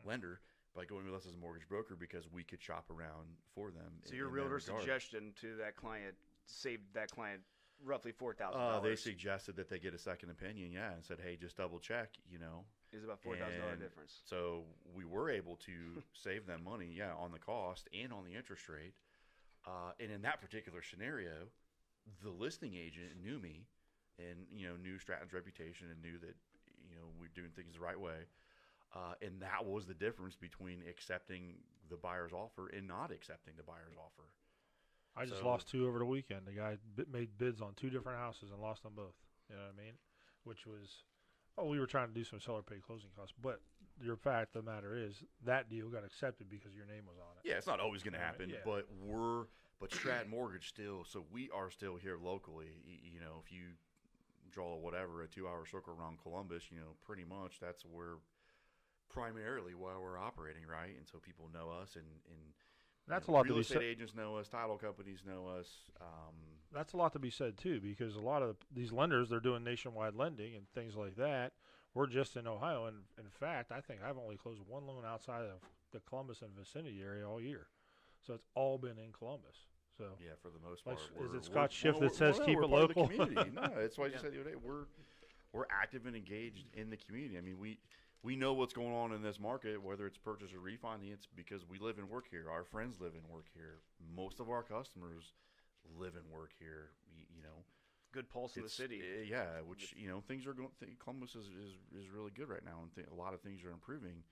lender. 0.04 0.40
by 0.76 0.84
going 0.84 1.04
with 1.04 1.14
us 1.14 1.26
as 1.26 1.34
a 1.34 1.36
mortgage 1.36 1.68
broker 1.68 1.96
because 1.96 2.30
we 2.30 2.44
could 2.44 2.62
shop 2.62 2.88
around 2.90 3.26
for 3.56 3.72
them. 3.72 3.90
So 4.04 4.10
in- 4.12 4.18
your 4.18 4.28
in 4.28 4.34
that 4.34 4.40
realtor's 4.40 4.64
suggestion 4.66 5.32
to 5.40 5.56
that 5.56 5.74
client 5.74 6.14
saved 6.46 6.94
that 6.94 7.10
client 7.10 7.42
roughly 7.82 8.12
four 8.12 8.34
thousand 8.34 8.60
Uh, 8.60 8.78
they 8.78 8.94
suggested 8.94 9.56
that 9.56 9.68
they 9.68 9.80
get 9.80 9.94
a 9.94 9.98
second 9.98 10.30
opinion, 10.30 10.70
yeah, 10.70 10.92
and 10.92 11.04
said, 11.04 11.18
"Hey, 11.18 11.36
just 11.36 11.56
double 11.56 11.80
check," 11.80 12.10
you 12.28 12.38
know. 12.38 12.64
Is 12.92 13.04
about 13.04 13.20
four 13.20 13.36
thousand 13.36 13.60
dollar 13.60 13.76
difference. 13.76 14.20
So 14.24 14.64
we 14.94 15.04
were 15.04 15.30
able 15.30 15.56
to 15.66 16.02
save 16.12 16.46
them 16.46 16.64
money, 16.64 16.92
yeah, 16.96 17.12
on 17.14 17.30
the 17.30 17.38
cost 17.38 17.88
and 17.94 18.12
on 18.12 18.24
the 18.24 18.34
interest 18.34 18.68
rate. 18.68 18.94
Uh, 19.66 19.92
and 20.00 20.10
in 20.10 20.22
that 20.22 20.40
particular 20.40 20.82
scenario, 20.82 21.46
the 22.24 22.30
listing 22.30 22.74
agent 22.74 23.10
knew 23.22 23.38
me, 23.38 23.66
and 24.18 24.46
you 24.52 24.66
know 24.66 24.74
knew 24.76 24.98
Stratton's 24.98 25.32
reputation 25.32 25.86
and 25.90 26.02
knew 26.02 26.18
that 26.18 26.34
you 26.88 26.96
know 26.96 27.06
we're 27.20 27.30
doing 27.34 27.50
things 27.54 27.74
the 27.74 27.80
right 27.80 27.98
way. 27.98 28.26
Uh, 28.92 29.14
and 29.22 29.40
that 29.40 29.64
was 29.64 29.86
the 29.86 29.94
difference 29.94 30.34
between 30.34 30.82
accepting 30.88 31.54
the 31.90 31.96
buyer's 31.96 32.32
offer 32.32 32.66
and 32.76 32.88
not 32.88 33.12
accepting 33.12 33.54
the 33.56 33.62
buyer's 33.62 33.94
offer. 33.96 34.26
I 35.14 35.26
just 35.26 35.40
So- 35.40 35.46
lost 35.46 35.68
two 35.68 35.86
over 35.86 36.00
the 36.00 36.04
weekend. 36.06 36.44
The 36.46 36.52
guy 36.52 36.76
bi- 36.96 37.04
made 37.12 37.38
bids 37.38 37.60
on 37.60 37.74
two 37.74 37.90
different 37.90 38.18
houses 38.18 38.50
and 38.50 38.60
lost 38.60 38.82
them 38.82 38.94
both. 38.96 39.14
You 39.48 39.54
know 39.54 39.62
what 39.62 39.74
I 39.78 39.84
mean? 39.84 39.94
Which 40.42 40.66
was, 40.66 41.04
oh, 41.58 41.66
we 41.66 41.78
were 41.78 41.86
trying 41.86 42.08
to 42.08 42.14
do 42.14 42.24
some 42.24 42.40
seller 42.40 42.62
paid 42.62 42.82
closing 42.82 43.10
costs. 43.16 43.34
But 43.42 43.60
your 44.02 44.16
fact 44.16 44.56
of 44.56 44.64
the 44.64 44.70
matter 44.70 44.96
is 44.96 45.22
that 45.44 45.68
deal 45.68 45.88
got 45.88 46.04
accepted 46.04 46.48
because 46.48 46.74
your 46.74 46.86
name 46.86 47.04
was 47.06 47.18
on 47.18 47.36
it. 47.36 47.48
Yeah, 47.48 47.56
it's 47.56 47.66
not 47.66 47.80
always 47.80 48.02
going 48.02 48.14
to 48.14 48.20
happen, 48.20 48.48
yeah. 48.48 48.56
but 48.64 48.86
we're 49.02 49.44
but 49.80 49.92
Stratton 49.92 50.30
Mortgage 50.30 50.68
still. 50.68 51.04
So 51.04 51.24
we 51.32 51.50
are 51.54 51.70
still 51.70 51.96
here 51.96 52.18
locally. 52.22 52.68
You 52.86 53.20
know, 53.20 53.42
if 53.44 53.52
you 53.52 53.76
draw 54.50 54.76
whatever 54.76 55.22
a 55.22 55.28
two-hour 55.28 55.64
circle 55.70 55.96
around 55.98 56.18
Columbus, 56.22 56.64
you 56.70 56.78
know, 56.78 56.96
pretty 57.04 57.24
much 57.24 57.60
that's 57.60 57.84
where 57.84 58.16
primarily 59.08 59.74
why 59.74 59.92
we're 60.00 60.18
operating, 60.18 60.62
right? 60.66 60.94
And 60.96 61.06
so 61.10 61.18
people 61.18 61.48
know 61.52 61.70
us, 61.70 61.96
and 61.96 62.06
and 62.28 62.40
you 63.06 63.12
That's 63.14 63.28
know, 63.28 63.32
a 63.32 63.36
lot 63.36 63.42
to 63.44 63.48
real 63.48 63.56
be 63.56 63.60
estate 63.62 63.74
said. 63.74 63.82
agents 63.82 64.14
know 64.14 64.36
us, 64.36 64.48
title 64.48 64.76
companies 64.78 65.20
know 65.26 65.46
us. 65.48 65.68
Um, 66.00 66.34
That's 66.72 66.92
a 66.92 66.96
lot 66.96 67.12
to 67.14 67.18
be 67.18 67.30
said 67.30 67.56
too, 67.56 67.80
because 67.80 68.16
a 68.16 68.20
lot 68.20 68.42
of 68.42 68.56
these 68.74 68.92
lenders 68.92 69.28
they're 69.28 69.40
doing 69.40 69.64
nationwide 69.64 70.14
lending 70.14 70.54
and 70.54 70.66
things 70.74 70.96
like 70.96 71.16
that. 71.16 71.52
We're 71.94 72.06
just 72.06 72.36
in 72.36 72.46
Ohio, 72.46 72.86
and 72.86 72.98
in 73.18 73.28
fact, 73.30 73.72
I 73.72 73.80
think 73.80 73.98
I've 74.06 74.16
only 74.16 74.36
closed 74.36 74.60
one 74.68 74.86
loan 74.86 75.02
outside 75.04 75.42
of 75.42 75.58
the 75.92 75.98
Columbus 76.08 76.40
and 76.42 76.50
vicinity 76.56 77.00
area 77.02 77.28
all 77.28 77.40
year. 77.40 77.66
So 78.24 78.32
it's 78.34 78.46
all 78.54 78.78
been 78.78 78.96
in 78.98 79.10
Columbus. 79.12 79.56
So 79.98 80.04
yeah, 80.24 80.34
for 80.40 80.48
the 80.50 80.60
most 80.64 80.86
Like, 80.86 80.98
part. 80.98 81.26
is 81.26 81.34
it 81.34 81.44
Scott 81.44 81.72
Schiff 81.72 81.98
that 81.98 82.14
says 82.14 82.36
well, 82.38 82.46
keep 82.46 82.58
it 82.58 82.70
part 82.70 82.82
of 82.84 82.94
the 82.94 83.00
local? 83.00 83.08
community. 83.08 83.50
no, 83.52 83.68
that's 83.76 83.98
why 83.98 84.04
I 84.06 84.08
just 84.10 84.22
Yeah. 84.24 84.30
said 84.30 84.34
the 84.34 84.40
other 84.42 84.50
day 84.50 84.56
we're 84.62 84.84
we're 85.52 85.66
active 85.68 86.06
and 86.06 86.14
engaged 86.14 86.66
in 86.74 86.90
the 86.90 86.96
community. 86.96 87.36
I 87.36 87.40
mean, 87.40 87.58
we 87.58 87.78
we 88.22 88.36
know 88.36 88.52
what's 88.52 88.72
going 88.74 88.92
on 88.92 89.12
in 89.12 89.22
this 89.22 89.40
market, 89.40 89.82
whether 89.82 90.06
it's 90.06 90.18
purchase 90.18 90.50
or 90.52 90.58
refinance, 90.58 91.26
because 91.34 91.66
we 91.68 91.78
live 91.78 91.98
and 91.98 92.08
work 92.10 92.26
here. 92.30 92.46
Our 92.50 92.64
friends 92.64 93.00
live 93.00 93.14
and 93.14 93.26
work 93.32 93.46
here. 93.54 93.78
Most 94.14 94.40
of 94.40 94.50
our 94.50 94.62
customers 94.62 95.32
live 95.98 96.14
and 96.16 96.30
work 96.30 96.50
here. 96.58 96.90
y- 97.16 97.24
You 97.34 97.42
know, 97.42 97.64
Good 98.12 98.28
pulse 98.28 98.56
of 98.56 98.64
the 98.64 98.68
city. 98.68 99.00
uh, 99.00 99.22
yeah, 99.22 99.60
which 99.66 99.94
you 99.96 100.08
know 100.08 100.20
things 100.20 100.46
are 100.46 100.52
going. 100.52 100.68
Th- 100.80 100.98
Columbus 100.98 101.34
is, 101.36 101.46
is 101.46 101.72
is 102.04 102.10
really 102.10 102.32
good 102.32 102.48
right 102.48 102.64
now, 102.64 102.80
and 102.82 102.92
th- 102.94 103.06
a 103.10 103.14
lot 103.14 103.32
of 103.34 103.40
things 103.40 103.64
are 103.64 103.70
improving. 103.70 104.24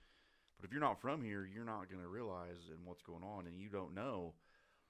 But 0.59 0.65
if 0.67 0.71
you're 0.73 0.81
not 0.81 0.99
from 0.99 1.23
here, 1.23 1.45
you're 1.51 1.63
not 1.65 1.89
going 1.89 2.01
to 2.01 2.09
realize 2.09 2.67
and 2.69 2.85
what's 2.85 3.01
going 3.01 3.23
on, 3.23 3.47
and 3.47 3.57
you 3.57 3.69
don't 3.69 3.95
know 3.95 4.33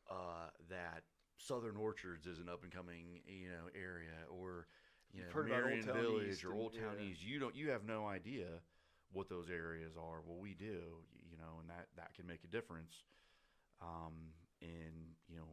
uh, 0.09 0.49
that 0.69 1.03
Southern 1.37 1.77
Orchards 1.77 2.25
is 2.25 2.39
an 2.39 2.49
up 2.49 2.63
and 2.63 2.71
coming 2.73 3.21
you 3.27 3.49
know 3.49 3.69
area, 3.75 4.25
or 4.29 4.65
you 5.13 5.19
You've 5.19 5.27
know 5.27 5.33
heard 5.35 5.47
about 5.51 5.63
Old 5.63 5.85
Merion 5.85 5.85
Village 5.85 6.27
East 6.33 6.43
or 6.43 6.53
Old 6.55 6.73
Town 6.73 6.95
yeah. 6.99 7.05
East. 7.11 7.23
You 7.23 7.39
don't. 7.39 7.55
You 7.55 7.69
have 7.69 7.83
no 7.85 8.07
idea 8.07 8.47
what 9.11 9.29
those 9.29 9.49
areas 9.49 9.93
are. 9.97 10.21
Well, 10.25 10.37
we 10.39 10.53
do, 10.53 11.01
you 11.29 11.37
know, 11.37 11.59
and 11.61 11.69
that 11.69 11.87
that 11.95 12.13
can 12.15 12.27
make 12.27 12.43
a 12.43 12.47
difference. 12.47 13.03
Um, 13.81 14.33
in 14.61 15.15
you 15.29 15.37
know 15.37 15.47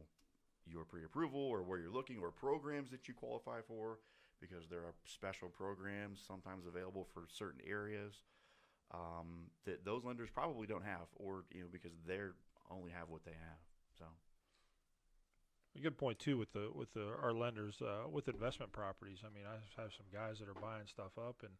your 0.65 0.83
pre-approval 0.83 1.39
or 1.39 1.63
where 1.63 1.79
you're 1.79 1.91
looking 1.91 2.17
or 2.19 2.31
programs 2.31 2.91
that 2.91 3.07
you 3.07 3.13
qualify 3.13 3.61
for 3.65 3.99
because 4.41 4.67
there 4.69 4.81
are 4.81 4.93
special 5.05 5.47
programs 5.47 6.19
sometimes 6.25 6.65
available 6.67 7.07
for 7.13 7.23
certain 7.31 7.61
areas 7.65 8.15
um, 8.93 9.49
that 9.65 9.85
those 9.85 10.03
lenders 10.03 10.29
probably 10.29 10.67
don't 10.67 10.83
have 10.83 11.07
or 11.15 11.45
you 11.53 11.61
know 11.61 11.67
because 11.71 11.93
they're 12.05 12.33
only 12.69 12.91
have 12.91 13.09
what 13.09 13.23
they 13.23 13.31
have 13.31 13.59
so 13.97 14.05
A 15.75 15.79
good 15.79 15.97
point 15.97 16.19
too 16.19 16.37
with 16.37 16.51
the 16.53 16.69
with 16.73 16.91
the 16.93 17.07
our 17.21 17.33
lenders 17.33 17.81
uh, 17.81 18.09
with 18.09 18.27
investment 18.27 18.71
properties. 18.71 19.19
I 19.23 19.29
mean, 19.33 19.45
I 19.45 19.59
have 19.81 19.93
some 19.93 20.07
guys 20.11 20.39
that 20.39 20.49
are 20.49 20.59
buying 20.59 20.87
stuff 20.87 21.17
up, 21.17 21.43
and 21.43 21.53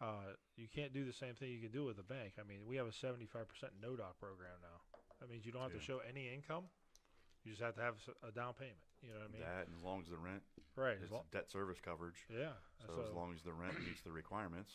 uh, 0.00 0.34
you 0.56 0.68
can't 0.68 0.92
do 0.92 1.04
the 1.04 1.12
same 1.12 1.34
thing 1.34 1.50
you 1.50 1.60
can 1.60 1.70
do 1.70 1.84
with 1.84 1.98
a 1.98 2.02
bank. 2.06 2.34
I 2.38 2.46
mean, 2.46 2.60
we 2.66 2.76
have 2.76 2.86
a 2.86 2.92
seventy 2.92 3.26
five 3.26 3.48
percent 3.48 3.72
no 3.82 3.96
doc 3.96 4.18
program 4.18 4.58
now. 4.62 4.80
That 5.20 5.30
means 5.30 5.44
you 5.44 5.52
don't 5.52 5.62
have 5.62 5.74
to 5.74 5.80
show 5.80 6.00
any 6.08 6.32
income. 6.32 6.64
You 7.44 7.52
just 7.52 7.62
have 7.62 7.74
to 7.76 7.82
have 7.82 7.94
a 8.26 8.30
down 8.30 8.54
payment. 8.54 8.78
You 9.02 9.10
know 9.10 9.20
what 9.22 9.30
I 9.30 9.32
mean? 9.32 9.42
that 9.42 9.66
as 9.76 9.82
long 9.84 10.00
as 10.02 10.08
the 10.08 10.18
rent 10.18 10.42
right. 10.74 10.98
It's 11.00 11.10
lo- 11.10 11.24
debt 11.30 11.48
service 11.50 11.78
coverage 11.80 12.26
yeah. 12.28 12.58
so, 12.84 13.00
as 13.06 13.14
long 13.14 13.32
as 13.32 13.42
the 13.42 13.52
rent 13.52 13.78
meets 13.86 14.02
the 14.02 14.10
requirements 14.10 14.72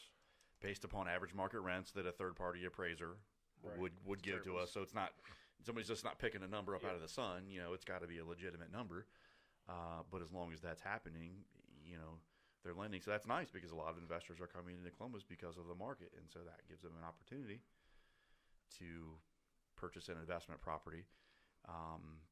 based 0.62 0.86
upon 0.86 1.10
average 1.10 1.34
market 1.34 1.60
rents 1.60 1.92
that 1.92 2.08
a 2.08 2.12
third 2.12 2.36
party 2.38 2.64
appraiser 2.66 3.18
Right. 3.64 3.80
would 3.80 3.92
would 4.06 4.22
give 4.22 4.44
to 4.44 4.58
us. 4.58 4.72
So 4.72 4.82
it's 4.82 4.94
not 4.94 5.12
somebody's 5.66 5.88
just 5.88 6.04
not 6.04 6.20
picking 6.20 6.44
a 6.44 6.48
number 6.48 6.76
up 6.76 6.84
out 6.84 6.96
of 6.96 7.02
the 7.02 7.08
sun. 7.08 7.44
You 7.48 7.62
know, 7.62 7.74
it's 7.74 7.86
got 7.86 8.02
to 8.02 8.08
be 8.08 8.20
a 8.20 8.26
legitimate 8.26 8.72
number. 8.72 9.08
Uh, 9.70 10.04
but 10.12 10.22
as 10.22 10.32
long 10.34 10.52
as 10.52 10.60
that's 10.60 10.82
happening, 10.82 11.32
you 11.86 11.96
know, 11.96 12.20
they're 12.64 12.74
lending. 12.74 13.02
So 13.02 13.12
that's 13.12 13.28
nice 13.28 13.52
because 13.52 13.72
a 13.72 13.76
lot 13.76 13.92
of 13.92 13.98
investors 13.98 14.40
are 14.40 14.48
coming 14.48 14.78
into 14.78 14.90
Columbus 14.92 15.24
because 15.24 15.58
of 15.58 15.68
the 15.68 15.76
market, 15.76 16.12
and 16.18 16.26
so 16.32 16.40
that 16.46 16.68
gives 16.68 16.82
them 16.82 16.94
an 16.98 17.04
opportunity 17.04 17.62
to 18.80 19.20
purchase 19.76 20.10
an 20.10 20.16
investment 20.20 20.62
property. 20.62 21.06
Um, 21.68 22.24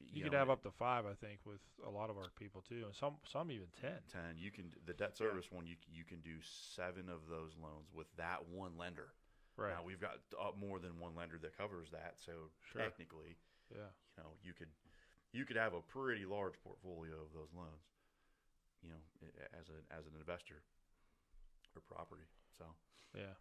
you, 0.00 0.24
know, 0.24 0.30
could 0.30 0.38
have 0.38 0.50
up 0.50 0.62
to 0.64 0.70
five, 0.70 1.06
I 1.06 1.14
think, 1.14 1.40
with 1.46 1.62
a 1.86 1.90
lot 1.90 2.10
of 2.10 2.16
our 2.16 2.28
people 2.38 2.62
too, 2.66 2.82
and 2.84 2.94
some 2.94 3.14
some 3.24 3.50
even 3.50 3.68
ten. 3.80 4.02
ten. 4.10 4.36
You 4.36 4.50
can 4.50 4.70
the 4.86 4.92
debt 4.92 5.16
service 5.16 5.50
one. 5.50 5.66
You 5.66 5.76
you 5.90 6.04
can 6.04 6.20
do 6.20 6.36
seven 6.42 7.08
of 7.08 7.26
those 7.30 7.54
loans 7.60 7.88
with 7.94 8.06
that 8.16 8.46
one 8.50 8.76
lender. 8.76 9.14
Right. 9.56 9.70
Now 9.70 9.86
we've 9.86 10.00
got 10.00 10.18
uh, 10.34 10.50
more 10.58 10.78
than 10.80 10.98
one 10.98 11.14
lender 11.14 11.38
that 11.40 11.56
covers 11.56 11.90
that, 11.92 12.18
so 12.18 12.50
Sure. 12.72 12.82
technically, 12.82 13.38
yeah. 13.70 13.86
you 14.18 14.24
know, 14.24 14.30
you 14.42 14.52
could 14.52 14.68
you 15.32 15.44
could 15.44 15.56
have 15.56 15.74
a 15.74 15.80
pretty 15.80 16.26
large 16.26 16.54
portfolio 16.62 17.14
of 17.14 17.30
those 17.32 17.54
loans, 17.54 17.86
you 18.84 18.92
know, 18.92 19.00
as 19.56 19.72
a 19.72 19.80
as 19.88 20.04
an 20.04 20.12
investor 20.20 20.60
or 21.72 21.80
property. 21.88 22.28
So 22.60 22.68
Yeah. 23.16 23.34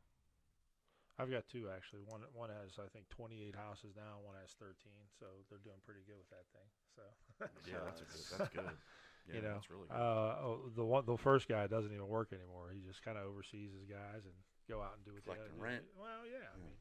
I've 1.20 1.30
got 1.30 1.46
two 1.46 1.70
actually. 1.70 2.02
One 2.08 2.26
one 2.34 2.50
has 2.50 2.80
I 2.82 2.90
think 2.90 3.06
28 3.10 3.54
houses 3.54 3.94
now. 3.94 4.18
One 4.26 4.34
has 4.40 4.56
13. 4.58 4.74
So 5.20 5.28
they're 5.50 5.62
doing 5.62 5.78
pretty 5.86 6.02
good 6.08 6.18
with 6.18 6.32
that 6.34 6.48
thing. 6.56 6.70
So 6.96 7.04
yeah, 7.70 7.86
that's 7.86 8.02
a 8.02 8.08
good, 8.10 8.26
that's 8.34 8.50
good. 8.50 8.78
Yeah, 9.24 9.40
you 9.40 9.42
know, 9.48 9.56
that's 9.56 9.72
really 9.72 9.88
good. 9.88 9.96
uh, 9.96 10.36
oh, 10.44 10.68
the 10.76 10.84
one 10.84 11.08
the 11.08 11.16
first 11.16 11.48
guy 11.48 11.64
doesn't 11.68 11.96
even 11.96 12.12
work 12.12 12.36
anymore. 12.36 12.76
He 12.76 12.84
just 12.84 13.00
kind 13.08 13.16
of 13.16 13.24
oversees 13.24 13.72
his 13.72 13.88
guys 13.88 14.28
and 14.28 14.36
go 14.68 14.84
out 14.84 15.00
and 15.00 15.06
do 15.08 15.16
what 15.16 15.24
they 15.24 15.40
rent. 15.56 15.88
do. 15.88 15.96
Well, 15.96 16.28
yeah, 16.28 16.52
I 16.52 16.60
mean, 16.60 16.76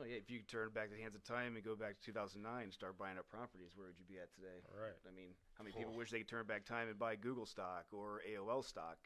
Oh 0.00 0.08
yeah, 0.08 0.16
if 0.16 0.32
you 0.32 0.40
could 0.40 0.48
turn 0.48 0.72
back 0.72 0.88
the 0.88 0.96
hands 0.96 1.12
of 1.12 1.20
time 1.20 1.60
and 1.60 1.64
go 1.64 1.76
back 1.76 2.00
to 2.00 2.08
2009 2.08 2.40
and 2.40 2.72
start 2.72 2.96
buying 2.96 3.20
up 3.20 3.28
properties, 3.28 3.76
where 3.76 3.92
would 3.92 4.00
you 4.00 4.08
be 4.08 4.16
at 4.16 4.32
today? 4.32 4.64
right. 4.72 4.96
I 5.04 5.12
mean, 5.12 5.36
how 5.60 5.64
many 5.64 5.76
people 5.76 5.92
wish 5.92 6.08
they 6.08 6.24
could 6.24 6.32
turn 6.32 6.48
back 6.48 6.64
time 6.64 6.88
and 6.88 6.96
buy 6.96 7.20
Google 7.20 7.44
stock 7.44 7.84
or 7.92 8.24
AOL 8.24 8.64
stock? 8.64 8.96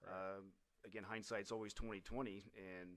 Right. 0.00 0.08
Um, 0.08 0.56
again, 0.88 1.04
hindsight's 1.04 1.52
always 1.52 1.74
2020, 1.74 2.48
and 2.56 2.96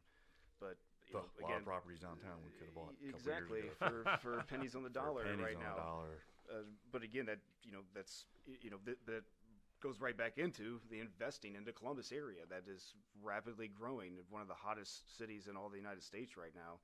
but 0.64 0.80
you 1.12 1.20
know, 1.20 1.28
a 1.28 1.42
lot 1.44 1.50
again, 1.52 1.60
of 1.60 1.66
properties 1.68 2.00
downtown 2.00 2.40
we 2.40 2.56
could 2.56 2.72
have 2.72 2.78
bought 2.78 2.96
exactly 3.04 3.68
for 3.76 4.08
for 4.24 4.44
pennies 4.50 4.76
on 4.76 4.84
the 4.88 4.94
dollar 4.94 5.28
right 5.36 5.60
now. 5.60 5.76
Dollar. 5.76 6.24
Uh, 6.48 6.64
but 6.92 7.04
again, 7.04 7.26
that 7.28 7.44
you 7.68 7.76
know 7.76 7.84
that's 7.92 8.26
you 8.48 8.72
know 8.72 8.80
that, 8.86 8.96
that 9.08 9.24
goes 9.82 10.00
right 10.00 10.16
back 10.16 10.38
into 10.38 10.80
the 10.90 11.00
investing 11.00 11.56
into 11.56 11.74
Columbus 11.74 12.12
area 12.12 12.46
that 12.50 12.64
is 12.72 12.94
rapidly 13.22 13.68
growing, 13.68 14.14
one 14.30 14.42
of 14.42 14.48
the 14.48 14.54
hottest 14.54 15.18
cities 15.18 15.48
in 15.50 15.58
all 15.58 15.70
the 15.70 15.78
United 15.78 16.04
States 16.04 16.38
right 16.38 16.54
now. 16.56 16.80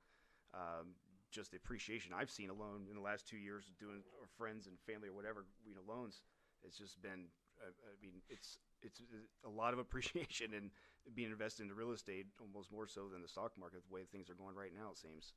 Um, 0.54 0.96
just 1.30 1.50
the 1.50 1.58
appreciation 1.58 2.12
I've 2.16 2.30
seen 2.30 2.48
alone 2.48 2.86
in 2.88 2.96
the 2.96 3.02
last 3.04 3.28
two 3.28 3.36
years 3.36 3.70
doing 3.78 4.00
or 4.18 4.26
friends 4.38 4.66
and 4.66 4.80
family 4.88 5.08
or 5.08 5.12
whatever 5.12 5.44
you 5.66 5.74
know 5.74 5.84
loans. 5.86 6.22
It's 6.64 6.78
just 6.78 7.00
been 7.02 7.28
I, 7.60 7.68
I 7.68 7.94
mean 8.00 8.22
it's 8.28 8.58
it's 8.80 9.02
a 9.44 9.48
lot 9.50 9.72
of 9.74 9.78
appreciation 9.84 10.54
and 10.54 10.70
being 11.14 11.30
invested 11.30 11.62
into 11.62 11.74
real 11.74 11.92
estate 11.92 12.26
almost 12.40 12.72
more 12.72 12.86
so 12.86 13.08
than 13.12 13.20
the 13.22 13.28
stock 13.28 13.52
market 13.58 13.82
the 13.88 13.94
way 13.94 14.04
things 14.08 14.30
are 14.30 14.34
going 14.40 14.56
right 14.56 14.72
now 14.74 14.90
it 14.92 14.98
seems. 14.98 15.34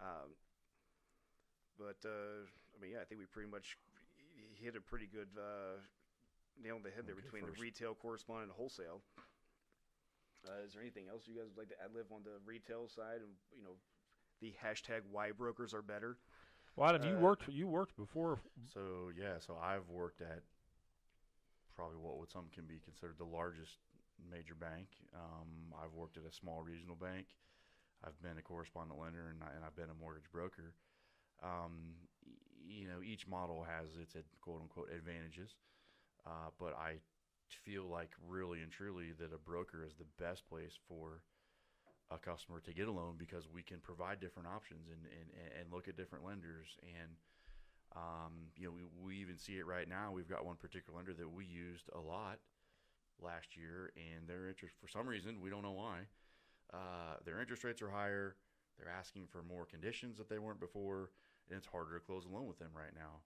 Um, 0.00 0.36
but 1.78 1.96
uh, 2.04 2.44
I 2.76 2.76
mean, 2.80 2.92
yeah, 2.92 3.00
I 3.00 3.04
think 3.04 3.20
we 3.20 3.26
pretty 3.26 3.50
much 3.50 3.76
hit 4.60 4.76
a 4.76 4.80
pretty 4.80 5.06
good 5.06 5.28
uh, 5.36 5.80
nail 6.62 6.76
on 6.76 6.82
the 6.82 6.90
head 6.90 7.06
there 7.06 7.14
Okay, 7.14 7.22
between 7.24 7.42
first. 7.42 7.56
the 7.56 7.62
retail 7.62 7.94
correspondent 7.94 8.50
and 8.50 8.56
wholesale. 8.56 9.00
Uh, 10.44 10.66
is 10.66 10.72
there 10.74 10.82
anything 10.82 11.06
else 11.08 11.26
you 11.26 11.34
guys 11.38 11.46
would 11.48 11.58
like 11.58 11.70
to 11.70 11.78
ad 11.78 11.94
live 11.94 12.10
on 12.10 12.22
the 12.26 12.42
retail 12.44 12.88
side? 12.88 13.22
And 13.22 13.32
you 13.54 13.62
know, 13.62 13.78
the 14.42 14.52
hashtag 14.62 15.00
why 15.10 15.30
brokers 15.30 15.72
are 15.72 15.82
better. 15.82 16.18
Well, 16.76 16.88
Adam, 16.90 17.02
you 17.08 17.16
Uh, 17.16 17.20
worked 17.20 17.48
you 17.48 17.68
worked 17.68 17.96
before. 17.96 18.40
So 18.74 19.10
yeah, 19.16 19.38
so 19.38 19.56
I've 19.62 19.88
worked 19.88 20.20
at 20.20 20.42
probably 21.74 21.96
what 21.96 22.18
would 22.18 22.30
some 22.30 22.46
can 22.52 22.64
be 22.64 22.80
considered 22.84 23.16
the 23.18 23.24
largest 23.24 23.78
major 24.30 24.54
bank. 24.54 24.88
Um, 25.14 25.72
I've 25.82 25.94
worked 25.94 26.16
at 26.16 26.24
a 26.28 26.32
small 26.32 26.62
regional 26.62 26.96
bank. 26.96 27.26
I've 28.04 28.20
been 28.20 28.38
a 28.38 28.42
correspondent 28.42 28.98
lender, 29.00 29.30
and, 29.30 29.42
I, 29.42 29.54
and 29.54 29.64
I've 29.64 29.76
been 29.76 29.90
a 29.90 29.94
mortgage 30.00 30.30
broker. 30.32 30.74
Um, 31.42 31.94
you 32.66 32.88
know, 32.88 33.02
each 33.02 33.26
model 33.26 33.64
has 33.64 33.88
its 33.96 34.14
quote 34.40 34.60
unquote 34.60 34.90
advantages, 34.92 35.54
uh, 36.26 36.50
but 36.58 36.74
I 36.76 36.98
feel 37.64 37.84
like 37.84 38.10
really 38.26 38.60
and 38.60 38.70
truly 38.70 39.12
that 39.18 39.32
a 39.32 39.38
broker 39.38 39.84
is 39.84 39.94
the 39.94 40.22
best 40.22 40.48
place 40.48 40.78
for 40.88 41.22
a 42.14 42.18
customer 42.18 42.60
to 42.60 42.72
get 42.72 42.88
a 42.88 42.92
loan 42.92 43.14
because 43.18 43.48
we 43.52 43.62
can 43.62 43.78
provide 43.78 44.20
different 44.20 44.48
options 44.48 44.88
and, 44.88 45.00
and, 45.06 45.60
and 45.60 45.72
look 45.72 45.88
at 45.88 45.96
different 45.96 46.24
lenders. 46.24 46.76
And 46.82 47.10
um, 47.96 48.32
you 48.56 48.66
know 48.66 48.72
we, 48.72 48.82
we 49.02 49.20
even 49.20 49.38
see 49.38 49.54
it 49.54 49.66
right 49.66 49.88
now. 49.88 50.12
We've 50.12 50.28
got 50.28 50.44
one 50.44 50.56
particular 50.56 50.96
lender 50.96 51.14
that 51.14 51.30
we 51.30 51.44
used 51.44 51.88
a 51.94 52.00
lot 52.00 52.38
last 53.22 53.56
year 53.56 53.92
and 53.96 54.26
their 54.26 54.48
interest 54.48 54.74
for 54.80 54.88
some 54.88 55.06
reason 55.06 55.40
we 55.40 55.48
don't 55.48 55.62
know 55.62 55.72
why 55.78 56.00
uh, 56.74 57.14
their 57.24 57.40
interest 57.40 57.62
rates 57.62 57.82
are 57.82 57.90
higher. 57.90 58.34
They're 58.78 58.92
asking 58.92 59.28
for 59.30 59.42
more 59.42 59.64
conditions 59.64 60.16
that 60.18 60.28
they 60.28 60.38
weren't 60.38 60.58
before 60.58 61.10
and 61.48 61.56
it's 61.56 61.66
harder 61.66 61.98
to 61.98 62.04
close 62.04 62.24
a 62.24 62.34
loan 62.34 62.46
with 62.46 62.58
them 62.58 62.70
right 62.74 62.94
now. 62.94 63.20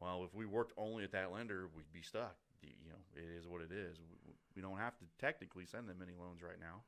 Well 0.00 0.24
if 0.24 0.34
we 0.34 0.46
worked 0.46 0.72
only 0.76 1.04
at 1.04 1.12
that 1.12 1.32
lender 1.32 1.68
we'd 1.74 1.92
be 1.92 2.02
stuck. 2.02 2.36
You 2.62 2.90
know 2.90 3.02
it 3.16 3.38
is 3.38 3.48
what 3.48 3.62
it 3.62 3.72
is. 3.72 3.98
We, 3.98 4.34
we 4.54 4.62
don't 4.62 4.78
have 4.78 4.96
to 4.98 5.04
technically 5.18 5.66
send 5.66 5.88
them 5.88 5.98
any 6.02 6.14
loans 6.14 6.42
right 6.42 6.60
now 6.60 6.82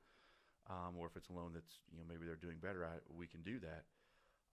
um, 0.71 0.97
or 0.99 1.07
if 1.07 1.17
it's 1.17 1.29
a 1.29 1.33
loan 1.33 1.51
that's 1.55 1.81
you 1.93 1.99
know 1.99 2.05
maybe 2.09 2.27
they're 2.27 2.37
doing 2.37 2.59
better 2.63 2.85
at, 2.85 3.01
we 3.17 3.27
can 3.27 3.43
do 3.43 3.59
that. 3.61 3.85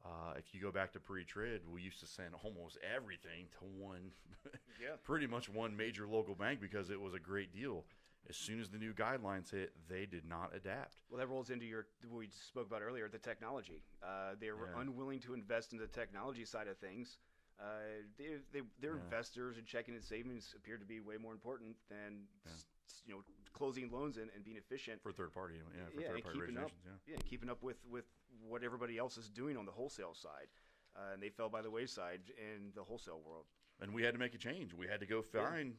Uh, 0.04 0.34
if 0.36 0.54
you 0.54 0.60
go 0.60 0.72
back 0.72 0.92
to 0.94 1.00
pre-TRID, 1.00 1.62
we 1.72 1.80
used 1.82 2.00
to 2.00 2.08
send 2.08 2.30
almost 2.44 2.76
everything 2.96 3.46
to 3.60 3.66
one, 3.66 4.12
Yeah. 4.82 4.96
pretty 5.04 5.28
much 5.28 5.48
one 5.48 5.78
major 5.78 6.08
local 6.08 6.34
bank 6.34 6.60
because 6.60 6.90
it 6.90 7.00
was 7.00 7.14
a 7.14 7.20
great 7.20 7.54
deal. 7.54 7.86
As 8.28 8.36
soon 8.36 8.60
as 8.60 8.70
the 8.70 8.80
new 8.80 8.94
guidelines 8.94 9.52
hit, 9.52 9.74
they 9.88 10.08
did 10.08 10.26
not 10.26 10.56
adapt. 10.56 10.98
Well, 11.10 11.20
that 11.20 11.28
rolls 11.28 11.50
into 11.52 11.66
your 11.66 11.86
what 12.10 12.18
we 12.20 12.30
spoke 12.30 12.66
about 12.68 12.82
earlier, 12.82 13.08
the 13.10 13.20
technology. 13.20 13.84
Uh, 14.02 14.34
they 14.40 14.50
were 14.52 14.70
Yeah. 14.74 14.82
unwilling 14.82 15.20
to 15.22 15.34
invest 15.36 15.72
in 15.72 15.78
the 15.80 15.88
technology 15.88 16.46
side 16.46 16.68
of 16.68 16.78
things. 16.80 17.18
Uh, 17.60 18.02
they, 18.18 18.38
they, 18.52 18.62
their 18.80 18.96
Yeah. 18.96 19.02
investors 19.04 19.58
and 19.58 19.68
checking 19.68 19.94
and 19.94 20.04
savings 20.04 20.54
appear 20.58 20.78
to 20.78 20.86
be 20.86 21.00
way 21.00 21.18
more 21.18 21.34
important 21.34 21.76
than 21.90 22.28
Yeah. 22.46 22.52
s- 22.54 22.66
s- 22.88 23.04
you 23.06 23.14
know 23.14 23.22
closing 23.54 23.90
loans 23.92 24.18
and, 24.18 24.30
and 24.36 24.44
being 24.44 24.58
efficient. 24.58 25.02
For 25.02 25.12
third 25.12 25.34
party, 25.34 25.56
yeah, 25.58 25.86
for 25.94 26.02
Yeah, 26.02 26.08
third 26.10 26.24
party 26.24 26.40
keeping 26.40 26.58
up. 26.58 26.72
yeah. 26.86 27.14
Yeah, 27.16 27.18
keeping 27.30 27.50
up 27.50 27.62
with 27.64 27.78
with 27.90 28.06
what 28.48 28.64
everybody 28.64 28.98
else 28.98 29.18
is 29.18 29.30
doing 29.30 29.58
on 29.58 29.66
the 29.66 29.72
wholesale 29.72 30.14
side, 30.14 30.48
uh, 30.96 31.14
and 31.14 31.22
they 31.22 31.30
fell 31.30 31.50
by 31.50 31.62
the 31.62 31.70
wayside 31.72 32.22
in 32.38 32.72
the 32.76 32.84
wholesale 32.84 33.22
world. 33.26 33.46
and 33.82 33.94
we 33.94 34.04
had 34.04 34.14
to 34.14 34.20
make 34.20 34.34
a 34.36 34.38
change. 34.38 34.74
We 34.74 34.88
had 34.88 35.00
to 35.00 35.06
go 35.08 35.24
Yeah. 35.34 35.50
find, 35.50 35.76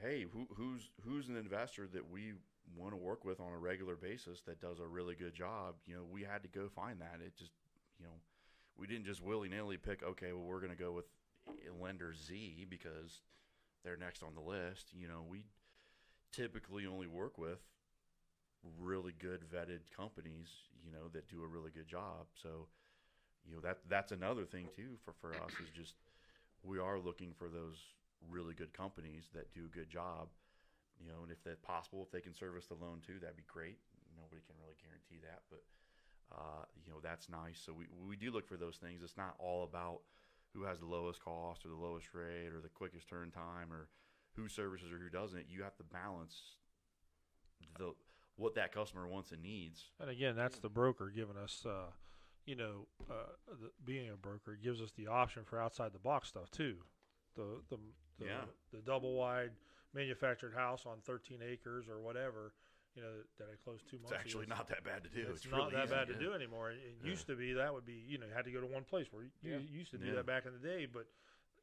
hey, 0.00 0.24
who, 0.32 0.46
who's 0.54 0.90
who's 1.02 1.28
an 1.28 1.36
investor 1.36 1.86
that 1.88 2.08
we 2.10 2.34
want 2.76 2.92
to 2.92 2.96
work 2.96 3.24
with 3.24 3.40
on 3.40 3.52
a 3.52 3.58
regular 3.58 3.96
basis 3.96 4.42
that 4.42 4.60
does 4.60 4.78
a 4.80 4.86
really 4.86 5.14
good 5.14 5.34
job. 5.34 5.76
You 5.86 5.96
know, 5.96 6.04
we 6.04 6.22
had 6.22 6.42
to 6.42 6.48
go 6.48 6.68
find 6.68 7.00
that. 7.00 7.20
It 7.24 7.34
just, 7.36 7.52
you 7.98 8.04
know, 8.06 8.20
we 8.76 8.86
didn't 8.86 9.04
just 9.06 9.20
willy 9.22 9.48
nilly 9.48 9.76
pick. 9.78 10.02
Okay, 10.02 10.32
well, 10.32 10.44
we're 10.44 10.60
going 10.60 10.72
to 10.76 10.78
go 10.78 10.92
with 10.92 11.06
lender 11.80 12.12
Z 12.14 12.66
because 12.70 13.20
they're 13.84 13.96
next 13.96 14.22
on 14.22 14.34
the 14.34 14.40
list. 14.40 14.92
You 14.94 15.08
know, 15.08 15.24
we 15.28 15.44
typically 16.32 16.86
only 16.86 17.06
work 17.06 17.38
with 17.38 17.60
really 18.80 19.12
good 19.18 19.40
vetted 19.52 19.80
companies. 19.94 20.48
You 20.84 20.92
know, 20.92 21.08
that 21.12 21.28
do 21.28 21.42
a 21.42 21.46
really 21.46 21.70
good 21.70 21.86
job. 21.86 22.26
So, 22.34 22.66
you 23.46 23.54
know, 23.54 23.60
that 23.60 23.78
that's 23.88 24.12
another 24.12 24.44
thing 24.44 24.68
too 24.74 24.98
for 25.04 25.12
for 25.20 25.30
us 25.34 25.52
is 25.62 25.70
just 25.70 25.94
we 26.62 26.78
are 26.78 26.98
looking 26.98 27.32
for 27.38 27.48
those 27.48 27.76
really 28.30 28.54
good 28.54 28.72
companies 28.72 29.30
that 29.34 29.52
do 29.52 29.64
a 29.66 29.76
good 29.76 29.90
job. 29.90 30.28
You 31.00 31.08
know, 31.08 31.22
and 31.22 31.32
if 31.32 31.42
that's 31.42 31.60
possible, 31.60 32.02
if 32.02 32.10
they 32.12 32.20
can 32.20 32.34
service 32.34 32.66
the 32.66 32.74
loan 32.74 33.00
too, 33.04 33.18
that'd 33.20 33.36
be 33.36 33.46
great. 33.46 33.78
Nobody 34.14 34.42
can 34.46 34.54
really 34.60 34.76
guarantee 34.78 35.18
that, 35.26 35.42
but 35.50 35.62
uh, 36.30 36.64
you 36.84 36.92
know 36.92 37.00
that's 37.02 37.28
nice. 37.28 37.60
So 37.64 37.72
we 37.72 37.86
we 38.06 38.16
do 38.16 38.30
look 38.30 38.46
for 38.46 38.56
those 38.56 38.76
things. 38.76 39.02
It's 39.02 39.16
not 39.16 39.34
all 39.38 39.64
about 39.64 40.00
who 40.54 40.64
has 40.64 40.78
the 40.78 40.86
lowest 40.86 41.22
cost 41.24 41.64
or 41.64 41.68
the 41.68 41.80
lowest 41.80 42.12
rate 42.12 42.52
or 42.52 42.60
the 42.60 42.68
quickest 42.68 43.08
turn 43.08 43.30
time 43.30 43.72
or 43.72 43.88
who 44.36 44.48
services 44.48 44.92
or 44.92 44.98
who 44.98 45.08
doesn't. 45.10 45.46
You 45.48 45.62
have 45.62 45.76
to 45.76 45.84
balance 45.84 46.36
the 47.78 47.92
what 48.36 48.54
that 48.54 48.72
customer 48.72 49.06
wants 49.06 49.30
and 49.32 49.42
needs. 49.42 49.90
And 50.00 50.10
again, 50.10 50.34
that's 50.36 50.58
the 50.58 50.68
broker 50.70 51.12
giving 51.14 51.36
us, 51.36 51.64
uh, 51.66 51.90
you 52.46 52.56
know, 52.56 52.86
uh, 53.10 53.14
the, 53.60 53.70
being 53.84 54.08
a 54.10 54.16
broker 54.16 54.58
gives 54.60 54.80
us 54.80 54.90
the 54.96 55.06
option 55.06 55.44
for 55.44 55.60
outside 55.60 55.92
the 55.92 55.98
box 55.98 56.28
stuff 56.28 56.50
too. 56.50 56.76
The 57.36 57.60
the 57.70 57.76
the, 58.18 58.24
Yeah. 58.26 58.44
the 58.72 58.78
double 58.80 59.14
wide 59.14 59.50
manufactured 59.94 60.54
house 60.54 60.84
on 60.86 60.98
13 61.04 61.40
acres 61.46 61.86
or 61.88 62.00
whatever, 62.00 62.54
you 62.94 63.02
know, 63.02 63.08
that 63.38 63.44
I 63.52 63.56
closed 63.62 63.84
two 63.90 63.96
months. 63.98 64.10
It's 64.10 64.12
months 64.12 64.24
actually 64.24 64.44
ago. 64.46 64.54
not 64.56 64.68
that 64.68 64.84
bad 64.84 65.02
to 65.04 65.10
do. 65.10 65.26
It's, 65.30 65.44
It's, 65.44 65.50
not 65.50 65.56
really 65.58 65.72
that 65.76 65.84
easy, 65.84 65.94
bad 65.94 66.06
to 66.08 66.12
yeah. 66.14 66.18
do 66.20 66.32
anymore. 66.34 66.70
It, 66.72 66.76
it 66.78 66.96
Yeah. 67.04 67.10
used 67.10 67.26
to 67.26 67.36
be 67.36 67.52
that 67.52 67.72
would 67.72 67.84
be 67.84 68.02
you 68.08 68.16
know 68.18 68.26
you 68.26 68.32
had 68.34 68.46
to 68.46 68.50
go 68.52 68.60
to 68.60 68.66
one 68.66 68.84
place 68.84 69.06
where 69.12 69.24
you, 69.24 69.30
Yeah. 69.42 69.58
you 69.58 69.68
used 69.78 69.90
to 69.92 69.98
do 69.98 70.06
Yeah. 70.06 70.14
that 70.14 70.26
back 70.26 70.46
in 70.46 70.52
the 70.54 70.58
day, 70.66 70.86
but 70.86 71.06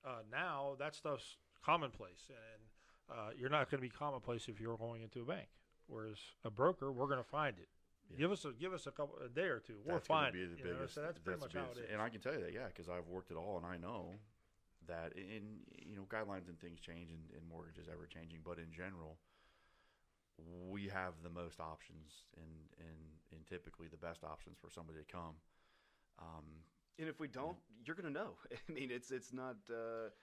uh, 0.05 0.21
now 0.31 0.75
that 0.79 0.95
stuff's 0.95 1.37
commonplace, 1.63 2.29
and 2.29 3.17
uh, 3.17 3.29
you're 3.37 3.49
not 3.49 3.69
going 3.69 3.79
to 3.81 3.87
be 3.87 3.89
commonplace 3.89 4.47
if 4.47 4.59
you're 4.59 4.77
going 4.77 5.01
into 5.01 5.21
a 5.21 5.25
bank. 5.25 5.47
Whereas 5.87 6.17
a 6.45 6.51
broker, 6.51 6.91
we're 6.91 7.07
going 7.07 7.17
to 7.23 7.23
find 7.29 7.57
it. 7.57 7.67
Yeah. 8.11 8.17
Give 8.17 8.31
us 8.31 8.43
a 8.45 8.51
give 8.53 8.73
us 8.73 8.87
a 8.87 8.91
couple 8.91 9.15
a 9.23 9.29
day 9.29 9.47
or 9.49 9.59
two. 9.59 9.75
We're 9.85 9.93
That's 9.93 10.07
gonna 10.07 10.21
fine. 10.25 10.33
be 10.33 10.45
the 10.45 10.57
you 10.57 10.63
know, 10.63 10.73
biggest- 10.77 10.95
so 10.95 11.01
that's 11.01 11.19
pretty 11.19 11.39
much 11.39 11.53
the 11.53 11.59
how 11.59 11.65
it 11.65 11.73
biggest- 11.75 11.89
is. 11.89 11.93
And 11.93 12.01
I 12.01 12.09
can 12.09 12.19
tell 12.21 12.33
you 12.33 12.41
that, 12.41 12.53
yeah, 12.53 12.65
because 12.67 12.89
I've 12.89 13.07
worked 13.07 13.29
it 13.29 13.37
all, 13.37 13.57
and 13.57 13.65
I 13.67 13.77
know 13.77 14.15
that 14.87 15.13
in 15.13 15.61
you 15.77 15.95
know 15.95 16.05
guidelines 16.09 16.47
and 16.49 16.59
things 16.59 16.79
change, 16.79 17.11
and, 17.11 17.21
and 17.37 17.47
mortgages 17.47 17.85
ever 17.87 18.07
changing, 18.07 18.39
but 18.43 18.57
in 18.57 18.71
general, 18.71 19.17
we 20.69 20.87
have 20.87 21.13
the 21.23 21.29
most 21.29 21.59
options, 21.59 22.23
and 22.37 22.47
and 22.79 22.97
and 23.31 23.45
typically 23.47 23.87
the 23.87 23.97
best 23.97 24.23
options 24.23 24.57
for 24.59 24.69
somebody 24.71 24.97
to 24.99 25.05
come. 25.11 25.35
Um, 26.17 26.45
And 26.97 27.07
if 27.07 27.19
we 27.19 27.27
don't, 27.27 27.57
you're 27.85 27.95
going 27.95 28.11
to 28.11 28.19
know. 28.19 28.33
I 28.69 28.71
mean, 28.71 28.89
it's 28.91 29.11
it's 29.11 29.31
not 29.33 29.57
uh, 29.69 30.09
Great- 30.09 30.13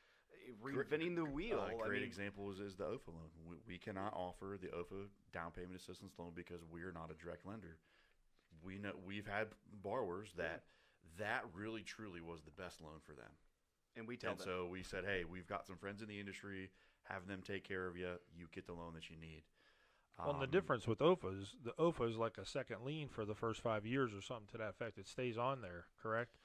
reinventing 0.63 1.15
the 1.17 1.25
wheel. 1.25 1.59
A 1.61 1.75
I 1.75 1.87
great 1.89 2.01
mean, 2.01 2.09
example 2.09 2.51
is, 2.51 2.59
is 2.61 2.75
the 2.77 2.85
OFA 2.85 3.09
loan. 3.09 3.31
We, 3.49 3.57
we 3.67 3.79
cannot 3.79 4.13
offer 4.15 4.59
the 4.61 4.69
OFA 4.69 5.07
down 5.33 5.51
payment 5.53 5.77
assistance 5.77 6.13
loan 6.19 6.33
because 6.35 6.61
we're 6.71 6.93
not 6.93 7.11
a 7.11 7.23
direct 7.23 7.47
lender. 7.47 7.79
We 8.65 8.79
know 8.79 8.93
we've 9.07 9.27
had 9.27 9.49
borrowers 9.83 10.31
that 10.37 10.63
that 11.19 11.45
really 11.55 11.83
truly 11.83 12.21
was 12.21 12.41
the 12.43 12.51
best 12.63 12.81
loan 12.81 13.01
for 13.05 13.13
them. 13.13 13.31
and 13.97 14.07
we 14.07 14.17
tell 14.17 14.33
them 14.33 14.41
and 14.41 14.49
them. 14.49 14.65
so 14.65 14.67
we 14.71 14.83
said, 14.83 15.05
hey, 15.05 15.25
we've 15.25 15.47
got 15.47 15.67
some 15.67 15.77
friends 15.77 16.03
in 16.03 16.09
the 16.09 16.19
industry. 16.21 16.71
Have 17.05 17.27
them 17.27 17.41
take 17.47 17.63
care 17.67 17.87
of 17.87 17.97
you. 17.97 18.15
You 18.37 18.47
get 18.53 18.67
the 18.67 18.73
loan 18.73 18.93
that 18.95 19.09
you 19.09 19.17
need. 19.17 19.43
well, 20.19 20.31
and 20.33 20.41
the 20.41 20.45
Um, 20.45 20.51
difference 20.51 20.87
with 20.87 20.99
OFA 20.99 21.41
is 21.41 21.55
the 21.65 21.73
OFA 21.79 22.11
is 22.11 22.17
like 22.17 22.37
a 22.39 22.45
second 22.45 22.85
lien 22.85 23.09
for 23.09 23.25
the 23.25 23.35
first 23.35 23.61
five 23.61 23.87
years 23.87 24.13
or 24.13 24.21
something 24.21 24.49
to 24.53 24.59
that 24.59 24.71
effect. 24.71 24.99
It 24.99 25.07
stays 25.07 25.39
on 25.39 25.61
there, 25.63 25.87
correct? 26.03 26.37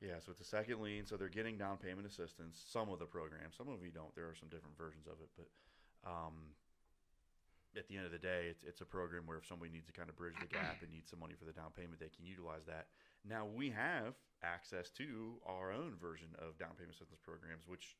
Yeah, 0.00 0.18
so 0.18 0.32
it's 0.32 0.40
a 0.40 0.48
second 0.48 0.80
lien, 0.82 1.06
so 1.06 1.16
they're 1.16 1.28
getting 1.28 1.56
down 1.56 1.78
payment 1.78 2.06
assistance. 2.06 2.58
Some 2.66 2.88
of 2.90 2.98
the 2.98 3.06
programs, 3.06 3.56
some 3.56 3.68
of 3.68 3.84
you 3.84 3.90
don't. 3.90 4.14
There 4.14 4.26
are 4.26 4.34
some 4.34 4.48
different 4.48 4.76
versions 4.76 5.06
of 5.06 5.22
it, 5.22 5.30
but 5.36 5.48
um, 6.02 6.56
at 7.76 7.86
the 7.88 7.96
end 7.96 8.06
of 8.06 8.12
the 8.12 8.18
day, 8.18 8.48
it's, 8.50 8.64
it's 8.66 8.80
a 8.80 8.84
program 8.84 9.26
where 9.26 9.38
if 9.38 9.46
somebody 9.46 9.70
needs 9.70 9.86
to 9.86 9.92
kind 9.92 10.08
of 10.08 10.16
bridge 10.16 10.34
the 10.40 10.50
gap 10.50 10.82
and 10.82 10.90
needs 10.90 11.10
some 11.10 11.20
money 11.20 11.34
for 11.38 11.44
the 11.44 11.52
down 11.52 11.70
payment, 11.76 12.00
they 12.00 12.10
can 12.10 12.26
utilize 12.26 12.66
that. 12.66 12.86
Now 13.22 13.46
we 13.46 13.70
have 13.70 14.14
access 14.42 14.90
to 14.98 15.38
our 15.46 15.70
own 15.70 15.94
version 16.00 16.28
of 16.38 16.58
down 16.58 16.74
payment 16.74 16.94
assistance 16.94 17.20
programs, 17.22 17.62
which, 17.66 17.96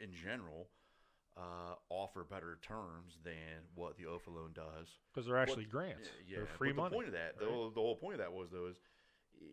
in 0.00 0.12
general, 0.14 0.68
uh, 1.36 1.74
offer 1.88 2.24
better 2.24 2.58
terms 2.62 3.18
than 3.24 3.66
what 3.74 3.96
the 3.96 4.04
OFA 4.04 4.34
loan 4.34 4.50
does. 4.54 4.98
Because 5.12 5.26
they're 5.26 5.38
actually 5.38 5.64
grants. 5.64 6.08
Yeah, 6.26 6.38
they're 6.38 6.46
free 6.46 6.72
money. 6.72 6.90
The 6.90 6.94
point 6.96 7.06
of 7.08 7.14
that, 7.14 7.38
the, 7.38 7.46
right? 7.46 7.54
whole, 7.54 7.70
the 7.70 7.80
whole 7.80 7.96
point 7.96 8.14
of 8.14 8.20
that 8.20 8.32
was 8.32 8.50
though 8.50 8.66
is, 8.66 8.76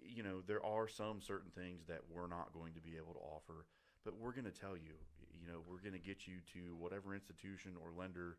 you 0.04 0.24
know, 0.24 0.42
there 0.46 0.64
are 0.66 0.88
some 0.88 1.22
certain 1.22 1.52
things 1.52 1.84
that 1.88 2.02
we're 2.10 2.28
not 2.28 2.54
going 2.54 2.74
to 2.74 2.82
be 2.82 2.98
able 2.98 3.14
to 3.14 3.20
offer, 3.20 3.66
but 4.04 4.16
we're 4.18 4.32
going 4.32 4.46
to 4.46 4.60
tell 4.60 4.76
you. 4.76 4.96
You 5.40 5.52
know, 5.52 5.60
we're 5.70 5.82
going 5.82 5.94
to 5.94 6.06
get 6.06 6.26
you 6.26 6.42
to 6.54 6.76
whatever 6.76 7.14
institution 7.14 7.74
or 7.82 7.92
lender. 7.98 8.38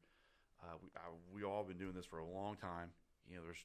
Uh, 0.63 0.75
we 0.83 0.89
I, 0.97 1.13
we 1.33 1.45
all 1.45 1.63
been 1.63 1.79
doing 1.79 1.93
this 1.93 2.07
for 2.07 2.19
a 2.19 2.27
long 2.27 2.57
time. 2.57 2.91
You 3.29 3.37
know, 3.37 3.43
there's 3.45 3.65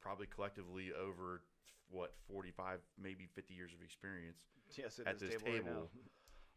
probably 0.00 0.26
collectively 0.26 0.90
over 0.92 1.42
what 1.90 2.14
45, 2.30 2.80
maybe 3.00 3.26
50 3.34 3.54
years 3.54 3.72
of 3.72 3.82
experience 3.82 4.44
yes, 4.76 5.00
at 5.06 5.18
this 5.18 5.34
right 5.42 5.44
table, 5.44 5.88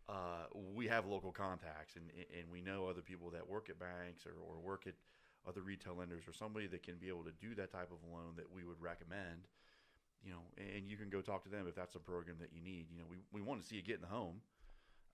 now. 0.08 0.14
uh, 0.14 0.46
we 0.76 0.88
have 0.88 1.06
local 1.06 1.32
contacts 1.32 1.96
and, 1.96 2.06
and 2.38 2.52
we 2.52 2.62
know 2.62 2.88
other 2.88 3.02
people 3.02 3.30
that 3.32 3.48
work 3.48 3.70
at 3.70 3.80
banks 3.80 4.26
or, 4.26 4.36
or 4.44 4.60
work 4.60 4.88
at 4.88 4.94
other 5.48 5.62
retail 5.62 5.96
lenders 5.96 6.28
or 6.28 6.34
somebody 6.34 6.68
that 6.68 6.84
can 6.84 6.96
be 6.96 7.08
able 7.08 7.24
to 7.24 7.32
do 7.40 7.56
that 7.56 7.72
type 7.72 7.90
of 7.92 7.98
loan 8.12 8.34
that 8.36 8.46
we 8.54 8.64
would 8.64 8.80
recommend, 8.82 9.48
you 10.24 10.32
know, 10.32 10.42
and 10.58 10.88
you 10.90 10.98
can 10.98 11.10
go 11.10 11.22
talk 11.22 11.44
to 11.44 11.50
them 11.50 11.66
if 11.68 11.76
that's 11.76 11.96
a 11.96 12.00
program 12.00 12.38
that 12.40 12.50
you 12.54 12.62
need. 12.62 12.88
You 12.92 13.00
know, 13.00 13.06
we, 13.10 13.18
we 13.32 13.42
want 13.42 13.62
to 13.62 13.68
see 13.68 13.76
you 13.76 13.82
get 13.82 13.96
in 13.96 14.02
the 14.02 14.08
home. 14.08 14.42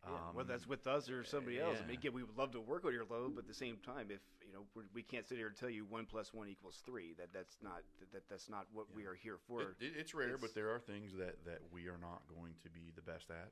Yeah, 0.05 0.13
Um, 0.13 0.35
whether 0.35 0.49
that's 0.49 0.67
with 0.67 0.85
us 0.85 1.09
or 1.09 1.23
somebody 1.23 1.59
else. 1.59 1.77
I 1.83 1.87
mean, 1.87 1.97
again, 1.97 2.13
we 2.13 2.23
would 2.23 2.37
love 2.37 2.51
to 2.51 2.61
work 2.61 2.85
on 2.85 2.93
your 2.93 3.05
loan, 3.09 3.33
but 3.33 3.41
at 3.43 3.47
the 3.47 3.53
same 3.53 3.77
time, 3.83 4.07
if 4.11 4.21
you 4.45 4.53
know, 4.53 4.63
we're, 4.75 4.83
we 4.93 5.01
can't 5.01 5.27
sit 5.27 5.37
here 5.37 5.47
and 5.47 5.55
tell 5.55 5.69
you 5.69 5.85
one 5.85 6.05
plus 6.05 6.33
one 6.33 6.47
equals 6.47 6.81
three. 6.85 7.13
That 7.17 7.33
that's 7.33 7.57
not 7.63 7.81
that 8.13 8.23
that's 8.29 8.47
not 8.49 8.67
what 8.71 8.85
we 8.95 9.05
are 9.05 9.15
here 9.15 9.37
for. 9.47 9.61
It, 9.61 9.67
it, 9.81 9.93
it's 9.97 10.13
rare, 10.13 10.27
it's- 10.27 10.41
but 10.41 10.53
there 10.53 10.69
are 10.73 10.79
things 10.79 11.11
that, 11.17 11.43
that 11.45 11.59
we 11.71 11.87
are 11.87 11.97
not 11.99 12.21
going 12.29 12.53
to 12.63 12.69
be 12.69 12.91
the 12.95 13.01
best 13.01 13.29
at. 13.31 13.51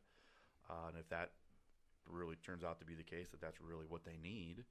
Uh, 0.70 0.90
and 0.90 0.98
if 0.98 1.10
that 1.10 1.32
really 2.08 2.36
turns 2.46 2.64
out 2.64 2.80
to 2.80 2.86
be 2.86 2.94
the 2.96 3.04
case, 3.04 3.30
that 3.32 3.42
that's 3.42 3.60
really 3.60 3.86
what 3.90 4.06
they 4.06 4.18
need, 4.22 4.64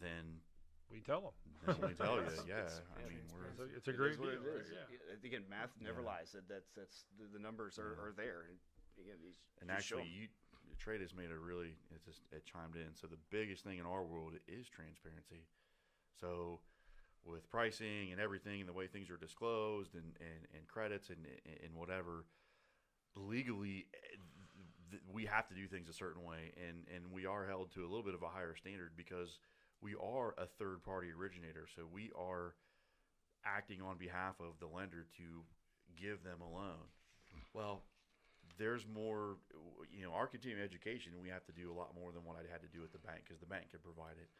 then 0.00 0.40
We 0.90 1.00
tell 1.00 1.20
them. 1.20 1.76
We 1.88 1.94
tell 1.94 2.16
you. 2.16 2.24
Yeah, 2.48 2.64
it's- 2.64 2.80
I 2.96 3.04
mean, 3.08 3.20
we're 3.34 3.44
It's 3.52 3.60
a, 3.60 3.76
it's 3.76 3.88
a 3.88 3.92
great 3.92 4.12
is 4.12 4.18
what 4.18 4.30
deal. 4.32 4.40
it 4.40 4.60
is. 4.62 4.68
Yeah. 4.72 4.88
Yeah, 4.88 5.26
Again, 5.28 5.44
math 5.50 5.70
never 5.80 6.00
Yeah. 6.00 6.06
lies. 6.16 6.32
That 6.32 6.48
that's 6.48 6.70
that's 6.72 7.04
the, 7.18 7.26
the 7.32 7.38
numbers 7.38 7.78
are, 7.78 7.96
Yeah. 7.98 8.04
are 8.08 8.12
there. 8.16 8.48
And 8.48 8.56
again, 8.98 9.18
these 9.22 9.36
And 9.60 9.68
just 9.70 9.86
show 9.86 9.98
actually, 9.98 10.10
'em. 10.12 10.20
you 10.22 10.28
trade 10.78 11.00
has 11.00 11.12
made 11.14 11.30
a 11.30 11.36
really 11.38 11.74
it 11.90 12.00
just 12.04 12.22
it 12.32 12.44
chimed 12.46 12.76
in. 12.76 12.94
So 12.94 13.06
the 13.06 13.18
biggest 13.30 13.64
thing 13.64 13.78
in 13.78 13.84
our 13.86 14.04
world 14.04 14.32
is 14.46 14.68
transparency. 14.68 15.44
So 16.20 16.60
with 17.24 17.50
pricing 17.50 18.12
and 18.12 18.20
everything 18.20 18.60
and 18.60 18.68
the 18.68 18.72
way 18.72 18.86
things 18.86 19.10
are 19.10 19.16
disclosed 19.18 19.94
and, 19.94 20.14
and, 20.20 20.46
and 20.56 20.66
credits 20.68 21.10
and, 21.10 21.26
and 21.64 21.74
whatever, 21.74 22.24
legally 23.16 23.86
eh, 23.92 24.16
th- 24.90 25.02
we 25.12 25.26
have 25.26 25.46
to 25.48 25.54
do 25.54 25.66
things 25.66 25.88
a 25.88 25.92
certain 25.92 26.22
way 26.24 26.52
and, 26.56 26.86
and 26.94 27.12
we 27.12 27.26
are 27.26 27.44
held 27.46 27.72
to 27.72 27.80
a 27.84 27.88
little 27.88 28.04
bit 28.04 28.14
of 28.14 28.22
a 28.22 28.28
higher 28.28 28.54
standard 28.54 28.92
because 28.96 29.38
we 29.80 29.94
are 29.94 30.34
a 30.38 30.46
third 30.46 30.82
party 30.82 31.08
originator. 31.10 31.66
So 31.74 31.82
we 31.90 32.10
are 32.18 32.54
acting 33.44 33.80
on 33.82 33.96
behalf 33.96 34.34
of 34.40 34.58
the 34.60 34.66
lender 34.66 35.06
to 35.18 35.44
give 35.96 36.22
them 36.24 36.40
a 36.40 36.50
loan. 36.50 36.90
Well, 37.54 37.82
there's 38.58 38.86
more, 38.86 39.36
you 39.90 40.02
know, 40.02 40.12
our 40.12 40.26
continuing 40.26 40.62
education, 40.62 41.12
we 41.22 41.28
have 41.28 41.44
to 41.46 41.52
do 41.52 41.70
a 41.70 41.76
lot 41.76 41.94
more 41.94 42.10
than 42.12 42.24
what 42.24 42.36
I 42.36 42.42
had 42.50 42.62
to 42.62 42.68
do 42.68 42.82
at 42.82 42.92
the 42.92 42.98
bank 42.98 43.22
because 43.24 43.38
the 43.40 43.46
bank 43.46 43.70
could 43.70 43.82
provide 43.84 44.18
it. 44.18 44.30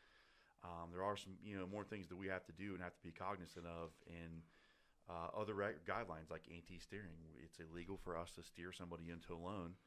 Um, 0.64 0.90
there 0.90 1.04
are 1.04 1.16
some, 1.16 1.38
you 1.42 1.56
know, 1.56 1.66
more 1.70 1.84
things 1.84 2.08
that 2.08 2.16
we 2.18 2.26
have 2.26 2.44
to 2.46 2.52
do 2.52 2.74
and 2.74 2.82
have 2.82 2.96
to 2.98 3.04
be 3.04 3.12
cognizant 3.12 3.66
of 3.66 3.94
in 4.06 4.42
uh, 5.08 5.30
other 5.38 5.54
guidelines 5.86 6.30
like 6.30 6.50
anti-steering. 6.50 7.14
It's 7.38 7.62
illegal 7.62 7.96
for 8.02 8.18
us 8.18 8.32
to 8.32 8.42
steer 8.42 8.72
somebody 8.72 9.10
into 9.10 9.34
a 9.34 9.38
loan 9.38 9.78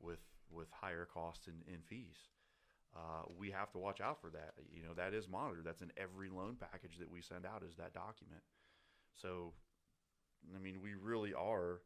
with 0.00 0.20
with 0.50 0.68
higher 0.70 1.08
costs 1.08 1.48
and, 1.48 1.64
and 1.66 1.82
fees. 1.84 2.28
Uh, 2.94 3.24
we 3.38 3.50
have 3.50 3.70
to 3.72 3.78
watch 3.78 4.00
out 4.00 4.20
for 4.20 4.28
that. 4.30 4.52
You 4.70 4.82
know, 4.82 4.94
that 4.94 5.14
is 5.14 5.28
monitored. 5.28 5.64
That's 5.64 5.80
in 5.80 5.92
every 5.96 6.28
loan 6.28 6.56
package 6.60 6.98
that 6.98 7.10
we 7.10 7.22
send 7.22 7.46
out 7.46 7.62
is 7.66 7.76
that 7.76 7.94
document. 7.94 8.42
So, 9.14 9.52
I 10.54 10.58
mean, 10.58 10.80
we 10.82 10.94
really 10.94 11.32
are 11.32 11.80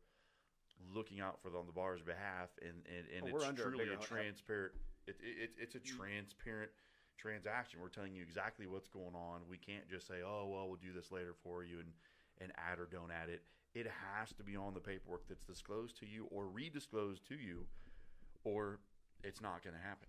looking 0.93 1.21
out 1.21 1.41
for 1.43 1.51
the, 1.51 1.59
on 1.59 1.67
the 1.67 1.73
bar's 1.73 2.03
behalf, 2.03 2.51
and 2.61 2.83
and, 2.87 3.07
and 3.15 3.33
Well, 3.33 3.43
it's 3.43 3.61
a 3.61 3.63
truly 3.63 3.87
a 3.89 3.97
hu- 3.97 4.05
transparent. 4.05 4.73
It, 5.07 5.17
it, 5.23 5.51
it's 5.59 5.75
a 5.77 5.81
transparent 5.81 6.73
transaction. 7.17 7.81
We're 7.81 7.89
telling 7.89 8.15
you 8.15 8.23
exactly 8.23 8.67
what's 8.67 8.89
going 8.89 9.15
on. 9.15 9.43
We 9.49 9.59
can't 9.59 9.89
just 9.89 10.09
say, 10.09 10.23
"Oh, 10.27 10.49
well, 10.51 10.67
we'll 10.69 10.83
do 10.83 10.93
this 10.93 11.13
later 11.13 11.35
for 11.43 11.63
you," 11.65 11.79
and 11.79 11.93
and 12.41 12.53
add 12.59 12.79
or 12.79 12.87
don't 12.87 13.11
add 13.11 13.29
it. 13.29 13.43
It 13.75 13.87
has 13.87 14.33
to 14.35 14.43
be 14.43 14.57
on 14.57 14.75
the 14.75 14.81
paperwork 14.81 15.29
that's 15.29 15.45
disclosed 15.45 15.99
to 16.01 16.07
you 16.07 16.27
or 16.31 16.49
redisclosed 16.49 17.27
to 17.29 17.37
you, 17.37 17.67
or 18.45 18.81
it's 19.23 19.41
not 19.41 19.63
going 19.63 19.77
to 19.77 19.83
happen. 19.83 20.09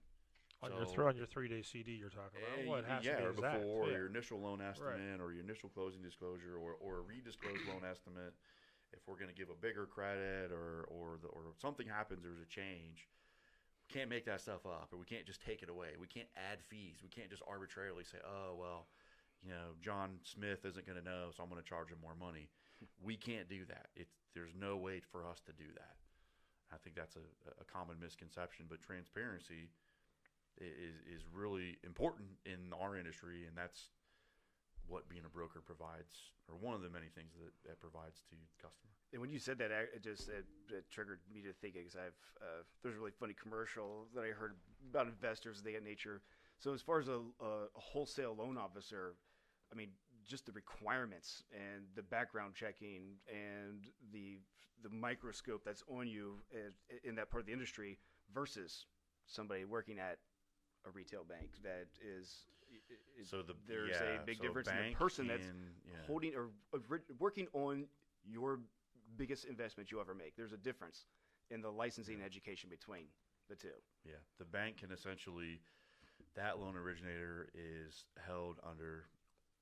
On 0.64 0.72
your 0.72 0.86
So- 0.86 0.96
th- 0.96 1.00
on 1.00 1.16
your 1.16 1.28
three 1.28 1.48
day 1.48 1.62
CD, 1.62 1.94
you're 1.94 2.10
talking 2.10 2.42
about. 2.42 2.60
Eh, 2.60 2.66
Well, 2.68 2.82
yeah, 2.82 3.18
to 3.18 3.26
or 3.28 3.32
be 3.32 3.38
exact. 3.38 3.62
before 3.62 3.86
yeah. 3.88 3.98
your 3.98 4.08
initial 4.08 4.40
loan 4.42 4.60
estimate 4.62 5.22
or 5.22 5.32
your 5.32 5.44
initial 5.44 5.70
closing 5.70 6.02
disclosure 6.02 6.58
or, 6.58 6.74
or 6.74 6.98
a 6.98 7.02
redisclosed 7.02 7.66
loan 7.68 7.86
estimate. 7.86 8.34
If 8.92 9.08
we're 9.08 9.18
going 9.18 9.30
to 9.30 9.36
give 9.36 9.50
a 9.50 9.56
bigger 9.56 9.86
credit 9.86 10.52
or 10.52 10.86
or 10.86 11.20
the, 11.22 11.28
or 11.28 11.54
something 11.58 11.88
happens, 11.88 12.24
there's 12.24 12.40
a 12.40 12.46
change. 12.46 13.08
We 13.88 13.94
can't 13.94 14.10
make 14.10 14.26
that 14.26 14.42
stuff 14.42 14.66
up, 14.66 14.90
or 14.92 14.98
we 14.98 15.06
can't 15.06 15.26
just 15.26 15.42
take 15.42 15.62
it 15.62 15.70
away. 15.70 15.96
We 16.00 16.08
can't 16.08 16.30
add 16.36 16.64
fees. 16.64 17.02
We 17.04 17.10
can't 17.10 17.30
just 17.30 17.44
arbitrarily 17.48 18.04
say, 18.04 18.18
"Oh, 18.26 18.56
well, 18.56 18.88
you 19.44 19.50
know, 19.52 19.76
John 19.82 20.20
Smith 20.24 20.66
isn't 20.66 20.86
going 20.88 20.98
to 20.98 21.04
know, 21.06 21.30
so 21.32 21.44
I'm 21.44 21.50
going 21.50 21.62
to 21.62 21.68
charge 21.68 21.90
him 21.90 22.00
more 22.02 22.16
money." 22.16 22.50
we 23.04 23.16
can't 23.16 23.48
do 23.48 23.66
that. 23.66 23.90
It's 23.96 24.16
there's 24.34 24.56
no 24.56 24.78
way 24.78 25.02
for 25.02 25.26
us 25.28 25.40
to 25.42 25.52
do 25.54 25.72
that. 25.76 25.98
I 26.72 26.78
think 26.78 26.96
that's 26.96 27.16
a, 27.16 27.22
a 27.62 27.66
common 27.66 28.00
misconception, 28.00 28.66
but 28.70 28.82
transparency 28.82 29.70
is 30.60 30.96
is 31.06 31.24
really 31.34 31.78
important 31.84 32.30
in 32.46 32.74
our 32.74 32.98
industry, 32.98 33.46
and 33.48 33.56
that's 33.56 33.90
what 34.88 35.10
being 35.10 35.26
a 35.26 35.30
broker 35.30 35.62
provides, 35.62 36.32
or 36.48 36.56
one 36.56 36.74
of 36.74 36.82
the 36.82 36.90
many 36.90 37.08
things 37.14 37.34
that 37.38 37.54
that 37.70 37.80
provides 37.80 38.22
to 38.30 38.36
the 38.36 38.50
customer. 38.62 38.94
And 39.14 39.22
when 39.22 39.30
you 39.30 39.40
said 39.40 39.58
that, 39.60 39.72
it 39.72 40.04
just 40.04 40.30
it, 40.30 40.46
it 40.70 40.86
triggered 40.92 41.20
me 41.34 41.42
to 41.42 41.54
think 41.54 41.76
because 41.76 41.96
I've 41.96 42.20
uh, 42.42 42.64
there's 42.84 42.96
a 42.96 43.00
really 43.00 43.16
funny 43.20 43.36
commercial 43.40 44.08
that 44.16 44.24
I 44.24 44.30
heard 44.30 44.56
about 44.90 45.08
investors 45.08 45.60
of 45.60 45.64
that 45.66 45.84
nature. 45.84 46.22
So 46.60 46.74
as 46.74 46.82
far 46.82 47.00
as 47.00 47.08
a, 47.08 47.22
a 47.40 47.68
wholesale 47.74 48.36
loan 48.38 48.58
officer, 48.58 49.14
I 49.72 49.76
mean, 49.76 49.90
just 50.28 50.46
the 50.46 50.52
requirements 50.52 51.44
and 51.54 51.86
the 51.96 52.02
background 52.02 52.56
checking 52.56 53.18
and 53.30 53.86
the 54.12 54.40
the 54.84 54.90
microscope 54.90 55.64
that's 55.66 55.84
on 55.90 56.08
you 56.08 56.36
in 57.04 57.16
that 57.16 57.32
part 57.32 57.42
of 57.42 57.48
the 57.48 57.54
industry 57.54 57.98
versus 58.34 58.86
somebody 59.26 59.66
working 59.66 60.00
at 60.00 60.18
a 60.88 60.92
retail 60.92 61.24
bank 61.24 61.50
that 61.64 61.88
is. 62.02 62.48
i- 62.72 62.94
i- 63.20 63.24
So 63.24 63.42
the 63.42 63.56
there's 63.68 63.92
yeah, 63.92 64.22
a 64.22 64.26
big 64.26 64.38
so 64.38 64.44
difference 64.44 64.68
in 64.68 64.78
the 64.78 64.96
person 64.96 65.28
that's 65.28 65.48
yeah. 65.48 66.06
holding 66.06 66.36
or 66.36 66.50
working 67.20 67.48
on 67.54 67.88
your 68.24 68.60
biggest 69.18 69.46
investment 69.46 69.92
you 69.92 70.00
ever 70.00 70.14
make. 70.14 70.36
There's 70.36 70.54
a 70.54 70.58
difference 70.58 71.06
in 71.50 71.62
the 71.62 71.72
licensing 71.72 72.16
and 72.16 72.24
education 72.24 72.70
between 72.70 73.06
the 73.50 73.56
two. 73.56 73.74
Yeah, 74.06 74.20
the 74.38 74.46
bank 74.46 74.78
can 74.78 74.92
essentially 74.92 75.60
that 76.36 76.60
loan 76.60 76.76
originator 76.76 77.50
is 77.54 78.06
held 78.26 78.60
under 78.64 79.06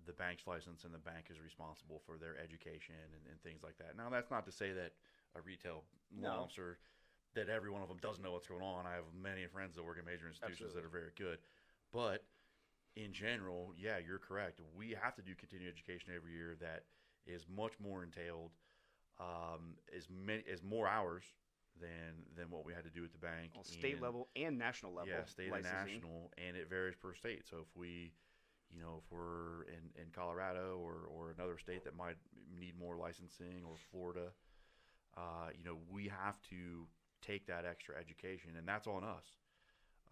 the 0.05 0.13
bank's 0.13 0.45
license, 0.45 0.83
and 0.83 0.93
the 0.93 0.99
bank 0.99 1.27
is 1.31 1.39
responsible 1.39 2.01
for 2.05 2.17
their 2.17 2.37
education 2.37 2.95
and, 3.13 3.31
and 3.31 3.41
things 3.41 3.63
like 3.63 3.77
that. 3.77 3.95
Now, 3.97 4.09
that's 4.09 4.29
not 4.29 4.45
to 4.45 4.51
say 4.51 4.71
that 4.73 4.93
a 5.35 5.41
retail 5.41 5.83
loan 6.15 6.31
No. 6.31 6.31
officer 6.43 6.77
that 7.35 7.49
every 7.49 7.69
one 7.69 7.81
of 7.81 7.87
them 7.87 7.97
doesn't 8.01 8.23
know 8.23 8.31
what's 8.31 8.47
going 8.47 8.63
on. 8.63 8.85
I 8.85 8.95
have 8.95 9.03
many 9.13 9.45
friends 9.47 9.75
that 9.75 9.83
work 9.83 9.97
in 9.99 10.05
major 10.05 10.27
institutions 10.27 10.73
that 10.73 10.83
are 10.83 10.89
very 10.89 11.11
good, 11.17 11.37
but 11.93 12.23
in 12.95 13.11
general, 13.11 13.73
yeah, 13.77 13.97
you're 14.05 14.19
correct. 14.19 14.61
We 14.75 14.95
have 14.99 15.15
to 15.15 15.21
do 15.21 15.35
continuing 15.35 15.71
education 15.71 16.13
every 16.15 16.31
year 16.33 16.55
that 16.61 16.83
is 17.27 17.45
much 17.53 17.73
more 17.79 18.03
entailed, 18.03 18.51
um, 19.19 19.75
is 19.93 20.07
many, 20.09 20.43
is 20.47 20.63
more 20.63 20.87
hours 20.87 21.23
than 21.79 22.23
than 22.37 22.49
what 22.49 22.65
we 22.65 22.73
had 22.73 22.85
to 22.85 22.89
do 22.89 23.03
at 23.03 23.11
the 23.11 23.19
bank. 23.19 23.51
On 23.57 23.63
state 23.63 23.93
and- 23.93 24.01
level 24.01 24.29
and 24.35 24.57
national 24.57 24.93
level. 24.93 25.09
yeah, 25.09 25.25
state 25.25 25.51
licensing. 25.51 25.77
and 25.77 25.91
national, 25.91 26.31
and 26.37 26.55
it 26.55 26.69
varies 26.69 26.95
per 26.95 27.13
state. 27.13 27.45
So 27.49 27.57
if 27.57 27.75
we, 27.75 28.13
you 28.71 28.79
know, 28.79 29.01
if 29.03 29.11
we're 29.11 29.63
in, 29.63 30.01
in 30.01 30.07
Colorado 30.13 30.79
or, 30.81 31.07
or 31.11 31.31
another 31.37 31.57
state 31.57 31.83
that 31.83 31.95
might 31.97 32.15
need 32.57 32.79
more 32.79 32.95
licensing, 32.95 33.63
or 33.67 33.75
Florida, 33.91 34.31
uh, 35.17 35.49
you 35.57 35.65
know, 35.65 35.77
we 35.91 36.07
have 36.07 36.39
to 36.49 36.87
take 37.25 37.47
that 37.47 37.65
extra 37.65 37.95
education, 37.95 38.51
and 38.57 38.67
that's 38.67 38.87
on 38.87 39.03
us. 39.03 39.25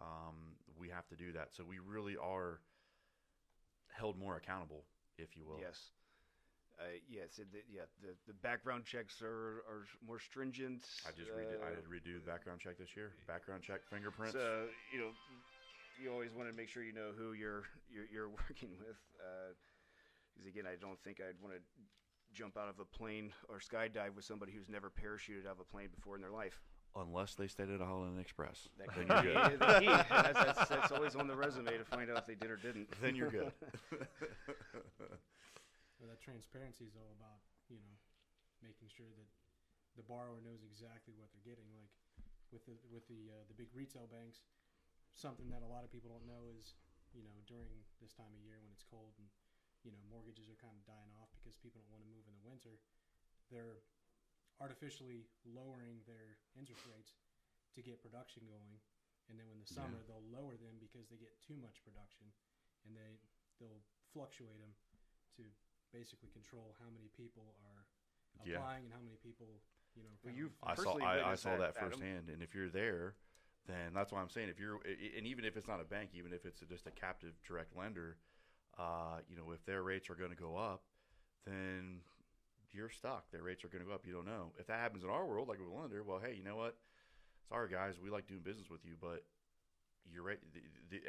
Um, 0.02 0.58
we 0.80 0.90
have 0.90 1.08
to 1.08 1.16
do 1.16 1.32
that. 1.34 1.54
So 1.54 1.64
we 1.64 1.78
really 1.80 2.18
are 2.18 2.60
held 3.94 4.18
more 4.18 4.38
accountable, 4.38 4.84
if 5.18 5.38
you 5.38 5.46
will. 5.46 5.60
Yes. 5.60 5.92
Uh, 6.80 6.98
yes, 7.08 7.38
it, 7.38 7.48
yeah. 7.70 7.86
The, 8.02 8.18
the 8.26 8.34
background 8.42 8.84
checks 8.84 9.22
are, 9.22 9.62
are 9.70 9.86
more 10.06 10.20
stringent. 10.20 10.84
I 11.06 11.14
just 11.14 11.30
redo, 11.30 11.62
I 11.62 11.70
uh, 11.70 11.76
did 11.78 11.86
redo 11.86 12.18
the 12.18 12.26
background 12.26 12.60
check 12.60 12.80
this 12.80 12.98
year. 12.98 13.14
Background 13.28 13.62
check, 13.62 13.86
fingerprints. 13.86 14.34
So 14.34 14.66
you 14.92 15.00
know, 15.00 15.14
you 16.02 16.12
always 16.12 16.34
want 16.34 16.50
to 16.50 16.56
make 16.56 16.70
sure 16.70 16.82
you 16.82 16.92
know 16.92 17.14
who 17.16 17.34
you're 17.34 17.64
you're, 17.94 18.10
you're 18.12 18.30
working 18.50 18.74
with. 18.82 18.98
Because 20.34 20.50
again, 20.50 20.66
I 20.66 20.76
don't 20.82 20.98
think 21.06 21.22
I'd 21.22 21.38
want 21.46 21.54
to 21.54 21.62
jump 22.34 22.58
out 22.58 22.68
of 22.68 22.82
a 22.82 22.86
plane 22.86 23.32
or 23.48 23.62
skydive 23.62 24.16
with 24.16 24.26
somebody 24.26 24.52
who's 24.52 24.68
never 24.68 24.90
parachuted 24.90 25.46
out 25.46 25.54
of 25.54 25.60
a 25.62 25.70
plane 25.70 25.90
before 25.94 26.16
in 26.16 26.22
their 26.22 26.34
life. 26.34 26.58
Unless 26.94 27.34
they 27.36 27.50
stayed 27.50 27.74
at 27.74 27.82
a 27.82 27.86
Holiday 27.86 28.14
Inn 28.14 28.22
Express, 28.22 28.70
That 28.78 28.94
then 28.94 29.10
you're 29.10 29.34
good. 29.34 29.58
That's, 29.58 30.38
that's, 30.38 30.70
that's 30.70 30.92
always 30.94 31.18
on 31.18 31.26
the 31.26 31.34
resume 31.36 31.74
to 31.74 31.86
find 31.90 32.06
out 32.14 32.22
if 32.22 32.28
they 32.30 32.38
did 32.38 32.54
or 32.54 32.58
didn't. 32.62 32.86
then 33.02 33.16
you're 33.16 33.32
good. 33.34 33.52
Well, 36.04 36.12
that 36.12 36.20
transparency 36.20 36.84
is 36.84 37.00
all 37.00 37.16
about 37.16 37.40
you 37.72 37.80
know 37.80 37.96
making 38.60 38.92
sure 38.92 39.08
that 39.08 39.30
the 39.96 40.04
borrower 40.04 40.44
knows 40.44 40.60
exactly 40.68 41.16
what 41.16 41.32
they're 41.32 41.48
getting. 41.48 41.64
Like 41.72 41.96
with 42.52 42.68
the 42.68 42.76
with 42.92 43.08
the 43.08 43.32
uh, 43.32 43.48
the 43.48 43.56
big 43.56 43.72
retail 43.72 44.12
banks, 44.12 44.44
something 45.16 45.48
that 45.48 45.64
a 45.64 45.70
lot 45.72 45.88
of 45.88 45.90
people 45.96 46.12
don't 46.12 46.28
know 46.28 46.52
is 46.60 46.76
you 47.16 47.24
know 47.24 47.32
during 47.48 47.72
this 48.04 48.12
time 48.12 48.36
of 48.36 48.42
year 48.44 48.60
when 48.60 48.68
it's 48.76 48.84
cold 48.84 49.16
and 49.16 49.32
you 49.88 49.96
know 49.96 50.02
mortgages 50.12 50.52
are 50.52 50.60
kind 50.60 50.76
of 50.76 50.84
dying 50.84 51.16
off 51.24 51.32
because 51.40 51.56
people 51.56 51.80
don't 51.80 51.96
want 51.96 52.04
to 52.04 52.12
move 52.12 52.28
in 52.28 52.36
the 52.36 52.44
winter, 52.44 52.84
they're 53.48 53.80
artificially 54.62 55.26
lowering 55.48 56.02
their 56.06 56.38
interest 56.58 56.84
rates 56.86 57.14
to 57.76 57.82
get 57.82 58.02
production 58.02 58.44
going, 58.46 58.78
and 59.30 59.40
then 59.40 59.48
when 59.50 59.58
the 59.60 59.70
summer 59.70 60.04
they'll 60.06 60.26
lower 60.30 60.54
them 60.60 60.78
because 60.78 61.10
they 61.10 61.18
get 61.18 61.34
too 61.42 61.58
much 61.58 61.82
production, 61.82 62.30
and 62.86 62.94
they 62.94 63.18
they'll 63.58 63.82
fluctuate 64.14 64.60
them 64.62 64.74
to 65.38 65.44
basically 65.94 66.30
control 66.34 66.76
how 66.78 66.90
many 66.94 67.10
people 67.18 67.56
are 67.66 67.86
Yeah. 68.46 68.58
applying 68.58 68.86
and 68.86 68.94
how 68.94 69.02
many 69.02 69.18
people 69.18 69.62
you 69.96 70.04
know. 70.04 70.10
Well, 70.24 70.34
you've 70.34 70.54
I 70.62 70.76
saw 70.76 70.98
I, 70.98 71.32
I 71.32 71.36
saw 71.36 71.58
that, 71.58 71.74
that 71.74 71.78
Adam. 71.78 71.92
firsthand, 71.92 72.30
and 72.30 72.42
if 72.42 72.54
you're 72.54 72.70
there, 72.70 73.16
then 73.66 73.94
that's 73.94 74.12
why 74.12 74.22
I'm 74.22 74.30
saying 74.30 74.50
if 74.50 74.60
you're 74.60 74.78
i- 74.86 74.90
i- 74.90 75.14
and 75.18 75.26
even 75.28 75.46
if 75.46 75.58
it's 75.58 75.68
not 75.68 75.80
a 75.82 75.84
bank, 75.86 76.12
even 76.14 76.34
if 76.34 76.46
it's 76.46 76.62
just 76.62 76.88
a 76.88 76.92
captive 76.92 77.34
direct 77.44 77.76
lender, 77.76 78.18
uh, 78.78 79.22
you 79.30 79.36
know, 79.36 79.52
if 79.52 79.64
their 79.66 79.84
rates 79.84 80.10
are 80.10 80.16
going 80.16 80.32
to 80.32 80.36
go 80.36 80.58
up, 80.58 80.84
then 81.46 82.02
you're 82.74 82.90
stuck. 82.90 83.30
Their 83.32 83.44
rates 83.44 83.64
are 83.64 83.68
going 83.70 83.84
to 83.84 83.88
go 83.88 83.94
up. 83.94 84.06
You 84.06 84.14
don't 84.14 84.26
know 84.26 84.52
if 84.60 84.68
that 84.68 84.80
happens 84.80 85.04
in 85.04 85.10
our 85.10 85.26
world, 85.26 85.48
like 85.48 85.60
with 85.60 85.70
a 85.70 85.74
lender. 85.74 86.04
Well, 86.04 86.20
hey, 86.24 86.34
you 86.36 86.44
know 86.44 86.56
what? 86.56 86.76
Sorry 87.50 87.70
guys, 87.70 87.96
we 88.04 88.10
like 88.10 88.28
doing 88.28 88.42
business 88.42 88.70
with 88.70 88.86
you, 88.86 88.96
but 89.00 89.24
you're 90.12 90.24
right. 90.24 90.40
The, 90.54 90.60
the, 90.98 91.02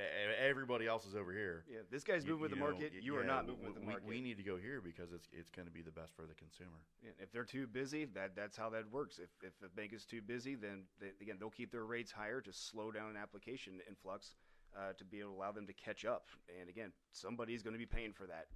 everybody 0.43 0.87
else 0.87 1.07
is 1.07 1.15
over 1.17 1.33
here. 1.33 1.65
Yeah, 1.71 1.79
this 1.91 2.05
guy's 2.05 2.25
You- 2.25 2.33
moving 2.33 2.43
with 2.43 2.51
the 2.53 2.57
you 2.57 2.63
know, 2.63 2.71
market. 2.71 2.93
y- 2.95 3.01
You 3.03 3.17
are 3.17 3.25
not 3.25 3.47
moving 3.47 3.65
with 3.65 3.75
the 3.75 3.81
we- 3.81 3.87
market. 3.87 4.05
We 4.07 4.21
need 4.21 4.37
to 4.37 4.43
go 4.43 4.57
here 4.57 4.81
because 4.81 5.13
it's 5.13 5.29
it's 5.33 5.51
going 5.51 5.67
to 5.67 5.73
be 5.73 5.83
the 5.83 5.91
best 5.91 6.15
for 6.15 6.23
the 6.27 6.35
consumer. 6.35 6.79
Yeah, 7.03 7.11
if 7.19 7.33
they're 7.33 7.45
too 7.45 7.67
busy, 7.67 8.05
that 8.15 8.37
that's 8.37 8.57
how 8.57 8.69
that 8.71 8.91
works. 8.93 9.19
If 9.19 9.31
if 9.43 9.59
the 9.61 9.69
bank 9.69 9.93
is 9.93 10.05
too 10.05 10.23
busy, 10.23 10.55
then 10.55 10.83
they, 11.01 11.11
again 11.21 11.37
they'll 11.41 11.51
keep 11.51 11.73
their 11.73 11.85
rates 11.87 12.13
higher 12.13 12.41
to 12.43 12.53
slow 12.53 12.91
down 12.93 13.11
an 13.11 13.17
application 13.17 13.81
influx 13.89 14.35
uh, 14.77 14.93
to 14.99 15.05
be 15.05 15.21
able 15.21 15.31
to 15.33 15.37
allow 15.39 15.53
them 15.53 15.67
to 15.67 15.73
catch 15.73 16.05
up. 16.05 16.27
And 16.61 16.69
again, 16.69 16.93
somebody's 17.13 17.63
going 17.63 17.75
to 17.75 17.79
be 17.79 17.87
paying 17.87 18.13
for 18.13 18.27
that 18.27 18.47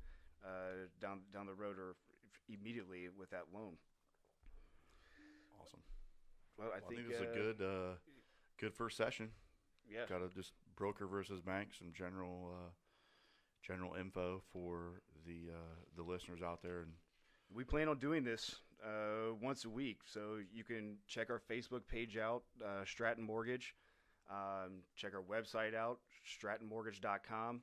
uh, 0.44 0.86
down 1.00 1.20
down 1.32 1.46
the 1.46 1.54
road 1.54 1.78
or 1.78 1.96
immediately 2.48 3.08
with 3.16 3.30
that 3.30 3.44
loan. 3.52 3.74
Awesome. 5.60 5.80
Well, 6.58 6.68
I 6.68 6.70
Well, 6.70 6.76
I 6.76 6.88
think, 6.88 7.08
think 7.08 7.12
it's 7.12 7.20
uh, 7.20 7.30
a 7.30 7.34
good 7.34 7.62
uh, 7.62 7.94
good 8.58 8.74
first 8.74 8.96
session. 8.96 9.30
Yeah, 9.90 10.06
Got 10.08 10.18
to 10.18 10.34
just 10.34 10.52
broker 10.76 11.06
versus 11.06 11.40
bank, 11.40 11.70
some 11.78 11.92
general 11.92 12.50
uh, 12.52 12.70
general 13.66 13.94
info 13.94 14.42
for 14.52 15.00
the 15.26 15.50
uh, 15.50 15.74
the 15.96 16.02
listeners 16.02 16.42
out 16.42 16.62
there, 16.62 16.80
and 16.80 16.92
we 17.54 17.64
plan 17.64 17.88
on 17.88 17.98
doing 17.98 18.24
this 18.24 18.56
uh, 18.84 19.34
once 19.40 19.64
a 19.64 19.70
week, 19.70 20.00
so 20.04 20.38
you 20.52 20.64
can 20.64 20.96
check 21.06 21.30
our 21.30 21.40
Facebook 21.50 21.86
page 21.88 22.16
out, 22.16 22.42
uh, 22.64 22.84
Stratton 22.84 23.24
Mortgage. 23.24 23.74
Um, 24.30 24.82
check 24.94 25.12
our 25.14 25.22
website 25.22 25.74
out, 25.74 26.00
strattonmortgage.com. 26.26 27.62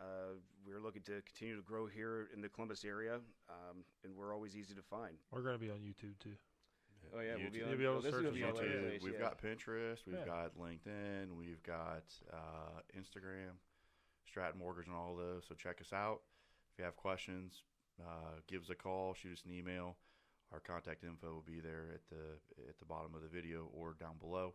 Uh, 0.00 0.32
we're 0.66 0.80
looking 0.80 1.02
to 1.02 1.20
continue 1.22 1.56
to 1.56 1.62
grow 1.62 1.86
here 1.86 2.28
in 2.34 2.40
the 2.40 2.48
Columbus 2.48 2.84
area, 2.84 3.16
um, 3.50 3.84
and 4.02 4.16
we're 4.16 4.34
always 4.34 4.56
easy 4.56 4.74
to 4.74 4.82
find. 4.82 5.14
We're 5.30 5.42
going 5.42 5.58
to 5.58 5.60
be 5.60 5.70
on 5.70 5.78
YouTube 5.78 6.18
too. 6.22 6.32
Oh 7.14 7.20
yeah, 7.20 7.34
we'll 7.36 7.50
be 7.50 7.62
on. 7.62 7.68
You'll 7.70 7.78
be 7.78 7.84
able 7.84 8.02
to 8.02 8.10
search 8.10 8.22
gonna 8.24 8.34
be 8.34 8.44
on 8.44 8.52
YouTube. 8.54 8.88
place, 8.88 9.02
We've 9.02 9.14
yeah. 9.14 9.20
got 9.20 9.42
Pinterest, 9.42 9.98
we've 10.06 10.16
Yeah. 10.16 10.26
got 10.26 10.56
LinkedIn, 10.56 11.34
we've 11.36 11.62
got 11.62 12.04
uh, 12.32 12.80
Instagram, 12.96 13.56
Stratton 14.26 14.58
Mortgage, 14.58 14.86
and 14.86 14.94
all 14.94 15.16
those. 15.16 15.44
So 15.48 15.54
check 15.54 15.80
us 15.80 15.92
out. 15.92 16.20
If 16.72 16.78
you 16.78 16.84
have 16.84 16.96
questions, 16.96 17.62
uh, 18.00 18.40
give 18.46 18.62
us 18.62 18.70
a 18.70 18.74
call, 18.74 19.14
shoot 19.14 19.32
us 19.32 19.42
an 19.44 19.52
email. 19.52 19.96
Our 20.52 20.60
contact 20.60 21.02
info 21.04 21.32
will 21.34 21.42
be 21.46 21.60
there 21.60 21.86
at 21.94 22.06
the 22.10 22.38
at 22.68 22.78
the 22.78 22.84
bottom 22.84 23.14
of 23.14 23.22
the 23.22 23.28
video 23.28 23.68
or 23.72 23.94
down 23.98 24.16
below. 24.20 24.54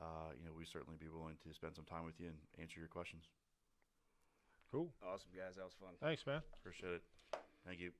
Uh, 0.00 0.32
you 0.36 0.44
know, 0.44 0.52
we 0.56 0.64
certainly 0.64 0.96
be 0.98 1.08
willing 1.08 1.36
to 1.46 1.54
spend 1.54 1.74
some 1.76 1.84
time 1.84 2.04
with 2.04 2.18
you 2.20 2.28
and 2.28 2.38
answer 2.60 2.78
your 2.80 2.88
questions. 2.88 3.28
Cool. 4.70 4.92
Awesome 5.02 5.30
guys, 5.36 5.56
that 5.56 5.64
was 5.64 5.74
fun. 5.80 5.94
Thanks, 6.00 6.26
man. 6.26 6.42
Appreciate 6.60 6.94
it. 6.94 7.02
Thank 7.66 7.80
you. 7.80 7.90